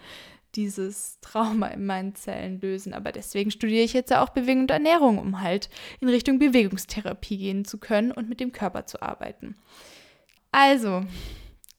dieses 0.55 1.19
Trauma 1.21 1.69
in 1.69 1.87
meinen 1.87 2.15
Zellen 2.15 2.61
lösen. 2.61 2.95
Aber 2.95 3.13
deswegen 3.13 3.51
studiere 3.51 3.85
ich 3.85 3.93
jetzt 3.93 4.11
ja 4.11 4.23
auch 4.23 4.31
Bewegung 4.31 4.63
und 4.63 4.71
Ernährung, 4.71 5.19
um 5.19 5.41
halt 5.41 5.69
in 6.01 6.09
Richtung 6.09 6.39
Bewegungstherapie 6.39 7.39
gehen 7.39 7.65
zu 7.65 7.79
können 7.79 8.13
und 8.13 8.29
mit 8.29 8.41
dem 8.41 8.53
Körper 8.53 8.87
zu 8.87 9.03
arbeiten. 9.03 9.57
Also, 10.53 11.05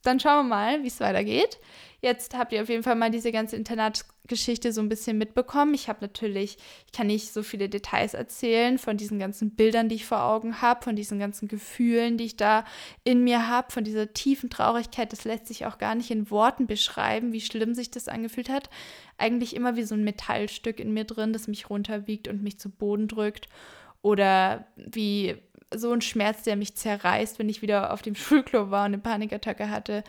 dann 0.06 0.20
schauen 0.20 0.46
wir 0.46 0.56
mal, 0.56 0.84
wie 0.84 0.88
es 0.88 1.00
weitergeht. 1.00 1.60
Jetzt 2.02 2.38
habt 2.38 2.54
ihr 2.54 2.62
auf 2.62 2.70
jeden 2.70 2.84
Fall 2.84 2.96
mal 2.96 3.10
diese 3.10 3.32
ganze 3.32 3.56
Internatsgeschichte 3.56 4.72
so 4.72 4.80
ein 4.80 4.90
bisschen 4.90 5.18
mitbekommen. 5.18 5.74
Ich 5.74 5.90
habe 5.90 6.00
natürlich, 6.02 6.58
ich 6.86 6.92
kann 6.92 7.08
nicht 7.08 7.34
so 7.34 7.42
viele 7.42 7.68
Details 7.68 8.14
erzählen 8.14 8.78
von 8.78 8.96
diesen 8.96 9.18
ganzen 9.18 9.56
Bildern, 9.56 9.90
die 9.90 9.96
ich 9.96 10.06
vor 10.06 10.22
Augen 10.22 10.62
habe, 10.62 10.84
von 10.84 10.96
diesen 10.96 11.18
ganzen 11.18 11.48
Gefühlen, 11.48 12.18
die 12.18 12.26
ich 12.26 12.38
da 12.38 12.64
in 13.04 13.24
mir 13.24 13.48
habe, 13.48 13.72
von 13.72 13.84
dieser 13.84 14.14
tiefen 14.14 14.52
Traurigkeit. 14.52 15.12
Das 15.12 15.24
lässt 15.24 15.48
sich 15.48 15.66
auch 15.66 15.80
gar 15.80 15.96
nicht 15.96 16.12
in 16.12 16.30
Worten 16.30 16.68
beschreiben, 16.68 17.34
wie 17.34 17.42
schlimm 17.42 17.74
sich 17.74 17.90
das 17.90 18.08
angefühlt 18.08 18.50
hat. 18.50 18.70
Eigentlich 19.18 19.56
immer 19.56 19.76
wie 19.76 19.84
so 19.84 19.96
ein 19.96 20.04
Metallstück 20.04 20.80
in 20.80 20.94
mir 20.94 21.06
drin, 21.06 21.34
das 21.34 21.48
mich 21.48 21.72
runterwiegt 21.72 22.28
und 22.28 22.44
mich 22.44 22.60
zu 22.60 22.70
Boden 22.70 23.08
drückt. 23.08 23.48
Oder 24.04 24.68
wie 24.76 25.38
so 25.78 25.92
ein 25.92 26.02
Schmerz, 26.02 26.44
der 26.44 26.56
mich 26.56 26.76
zerreißt, 26.76 27.40
wenn 27.40 27.50
ich 27.50 27.62
wieder 27.62 27.94
auf 27.94 28.02
dem 28.02 28.16
Schulklo 28.16 28.72
war 28.72 28.86
und 28.86 28.94
eine 28.94 28.98
Panikattacke 29.00 29.70
hatte. 29.70 30.04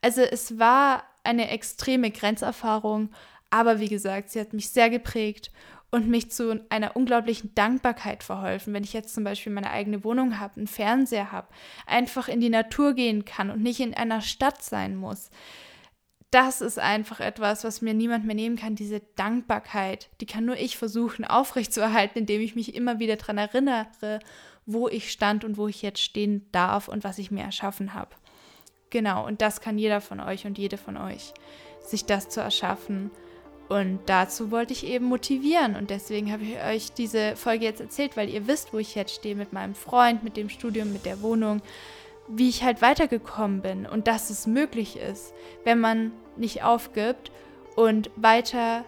Also 0.00 0.22
es 0.22 0.58
war 0.58 1.04
eine 1.24 1.50
extreme 1.50 2.10
Grenzerfahrung, 2.10 3.10
aber 3.50 3.80
wie 3.80 3.88
gesagt, 3.88 4.30
sie 4.30 4.40
hat 4.40 4.52
mich 4.52 4.70
sehr 4.70 4.90
geprägt 4.90 5.50
und 5.92 6.08
mich 6.08 6.30
zu 6.30 6.64
einer 6.70 6.96
unglaublichen 6.96 7.54
Dankbarkeit 7.54 8.24
verholfen, 8.24 8.72
wenn 8.72 8.82
ich 8.82 8.94
jetzt 8.94 9.14
zum 9.14 9.24
Beispiel 9.24 9.52
meine 9.52 9.70
eigene 9.70 10.02
Wohnung 10.04 10.40
habe, 10.40 10.56
einen 10.56 10.66
Fernseher 10.66 11.30
habe, 11.32 11.48
einfach 11.86 12.28
in 12.28 12.40
die 12.40 12.48
Natur 12.48 12.94
gehen 12.94 13.26
kann 13.26 13.50
und 13.50 13.62
nicht 13.62 13.78
in 13.78 13.94
einer 13.94 14.22
Stadt 14.22 14.62
sein 14.62 14.96
muss. 14.96 15.28
Das 16.30 16.62
ist 16.62 16.78
einfach 16.78 17.20
etwas, 17.20 17.62
was 17.62 17.82
mir 17.82 17.92
niemand 17.92 18.24
mehr 18.24 18.34
nehmen 18.34 18.56
kann. 18.56 18.74
Diese 18.74 19.00
Dankbarkeit, 19.16 20.08
die 20.22 20.26
kann 20.26 20.46
nur 20.46 20.56
ich 20.56 20.78
versuchen 20.78 21.24
aufrechtzuerhalten, 21.26 22.20
indem 22.20 22.40
ich 22.40 22.56
mich 22.56 22.74
immer 22.74 22.98
wieder 22.98 23.16
daran 23.16 23.36
erinnere 23.36 23.86
wo 24.66 24.88
ich 24.88 25.10
stand 25.10 25.44
und 25.44 25.56
wo 25.56 25.68
ich 25.68 25.82
jetzt 25.82 26.00
stehen 26.00 26.46
darf 26.52 26.88
und 26.88 27.04
was 27.04 27.18
ich 27.18 27.30
mir 27.30 27.42
erschaffen 27.42 27.94
habe. 27.94 28.10
Genau, 28.90 29.26
und 29.26 29.40
das 29.40 29.60
kann 29.60 29.78
jeder 29.78 30.00
von 30.00 30.20
euch 30.20 30.46
und 30.46 30.58
jede 30.58 30.76
von 30.76 30.96
euch, 30.96 31.32
sich 31.80 32.04
das 32.04 32.28
zu 32.28 32.40
erschaffen. 32.40 33.10
Und 33.68 34.00
dazu 34.06 34.50
wollte 34.50 34.74
ich 34.74 34.86
eben 34.86 35.06
motivieren. 35.06 35.76
Und 35.76 35.88
deswegen 35.88 36.30
habe 36.30 36.44
ich 36.44 36.58
euch 36.58 36.92
diese 36.92 37.36
Folge 37.36 37.64
jetzt 37.64 37.80
erzählt, 37.80 38.18
weil 38.18 38.28
ihr 38.28 38.46
wisst, 38.46 38.74
wo 38.74 38.78
ich 38.78 38.94
jetzt 38.94 39.14
stehe 39.14 39.34
mit 39.34 39.54
meinem 39.54 39.74
Freund, 39.74 40.22
mit 40.22 40.36
dem 40.36 40.50
Studium, 40.50 40.92
mit 40.92 41.06
der 41.06 41.22
Wohnung, 41.22 41.62
wie 42.28 42.50
ich 42.50 42.62
halt 42.62 42.82
weitergekommen 42.82 43.62
bin 43.62 43.86
und 43.86 44.06
dass 44.06 44.30
es 44.30 44.46
möglich 44.46 44.96
ist, 44.96 45.32
wenn 45.64 45.80
man 45.80 46.12
nicht 46.36 46.62
aufgibt 46.62 47.32
und 47.74 48.10
weiter 48.16 48.84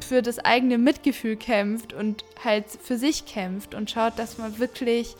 für 0.00 0.22
das 0.22 0.38
eigene 0.38 0.78
Mitgefühl 0.78 1.36
kämpft 1.36 1.92
und 1.92 2.24
halt 2.42 2.66
für 2.68 2.98
sich 2.98 3.26
kämpft 3.26 3.74
und 3.74 3.90
schaut, 3.90 4.18
dass 4.18 4.38
man 4.38 4.58
wirklich 4.58 5.16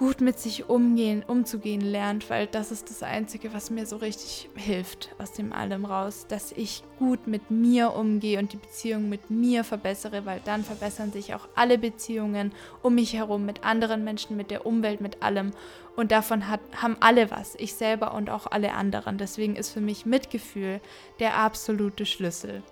gut 0.00 0.22
mit 0.22 0.38
sich 0.38 0.70
umgehen, 0.70 1.22
umzugehen 1.26 1.82
lernt, 1.82 2.30
weil 2.30 2.46
das 2.46 2.72
ist 2.72 2.88
das 2.88 3.02
Einzige, 3.02 3.52
was 3.52 3.68
mir 3.68 3.84
so 3.84 3.98
richtig 3.98 4.48
hilft 4.54 5.10
aus 5.18 5.32
dem 5.32 5.52
allem 5.52 5.84
raus, 5.84 6.24
dass 6.26 6.52
ich 6.52 6.82
gut 6.98 7.26
mit 7.26 7.50
mir 7.50 7.92
umgehe 7.92 8.38
und 8.38 8.54
die 8.54 8.56
Beziehung 8.56 9.10
mit 9.10 9.30
mir 9.30 9.62
verbessere, 9.62 10.24
weil 10.24 10.40
dann 10.46 10.64
verbessern 10.64 11.12
sich 11.12 11.34
auch 11.34 11.48
alle 11.54 11.76
Beziehungen 11.76 12.52
um 12.82 12.94
mich 12.94 13.12
herum 13.12 13.44
mit 13.44 13.62
anderen 13.62 14.02
Menschen, 14.02 14.38
mit 14.38 14.50
der 14.50 14.64
Umwelt, 14.64 15.02
mit 15.02 15.22
allem 15.22 15.50
und 15.96 16.12
davon 16.12 16.48
hat, 16.48 16.60
haben 16.76 16.96
alle 17.00 17.30
was, 17.30 17.54
ich 17.56 17.74
selber 17.74 18.14
und 18.14 18.30
auch 18.30 18.46
alle 18.46 18.72
anderen. 18.72 19.18
Deswegen 19.18 19.54
ist 19.54 19.68
für 19.68 19.82
mich 19.82 20.06
Mitgefühl 20.06 20.80
der 21.18 21.36
absolute 21.36 22.06
Schlüssel. 22.06 22.62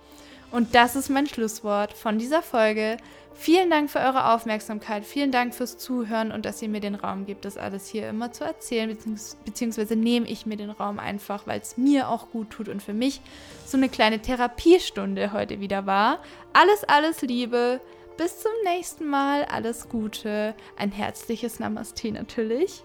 Und 0.50 0.74
das 0.74 0.96
ist 0.96 1.10
mein 1.10 1.26
Schlusswort 1.26 1.92
von 1.92 2.18
dieser 2.18 2.42
Folge. 2.42 2.96
Vielen 3.34 3.70
Dank 3.70 3.88
für 3.88 4.00
eure 4.00 4.32
Aufmerksamkeit, 4.34 5.04
vielen 5.04 5.30
Dank 5.30 5.54
fürs 5.54 5.78
Zuhören 5.78 6.32
und 6.32 6.44
dass 6.44 6.60
ihr 6.60 6.68
mir 6.68 6.80
den 6.80 6.96
Raum 6.96 7.24
gebt, 7.24 7.44
das 7.44 7.56
alles 7.56 7.86
hier 7.86 8.08
immer 8.08 8.32
zu 8.32 8.42
erzählen, 8.42 8.88
beziehungs 8.88 9.36
beziehungsweise 9.44 9.94
nehme 9.94 10.26
ich 10.26 10.44
mir 10.44 10.56
den 10.56 10.70
Raum 10.70 10.98
einfach, 10.98 11.46
weil 11.46 11.60
es 11.60 11.76
mir 11.76 12.08
auch 12.08 12.30
gut 12.30 12.50
tut 12.50 12.68
und 12.68 12.82
für 12.82 12.94
mich 12.94 13.20
so 13.64 13.76
eine 13.76 13.88
kleine 13.88 14.18
Therapiestunde 14.20 15.32
heute 15.32 15.60
wieder 15.60 15.86
war. 15.86 16.18
Alles, 16.52 16.82
alles 16.82 17.22
Liebe, 17.22 17.80
bis 18.16 18.40
zum 18.40 18.50
nächsten 18.64 19.06
Mal, 19.06 19.44
alles 19.44 19.88
Gute, 19.88 20.56
ein 20.76 20.90
herzliches 20.90 21.60
Namaste 21.60 22.10
natürlich. 22.10 22.82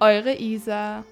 Eure 0.00 0.34
Isa. 0.34 1.04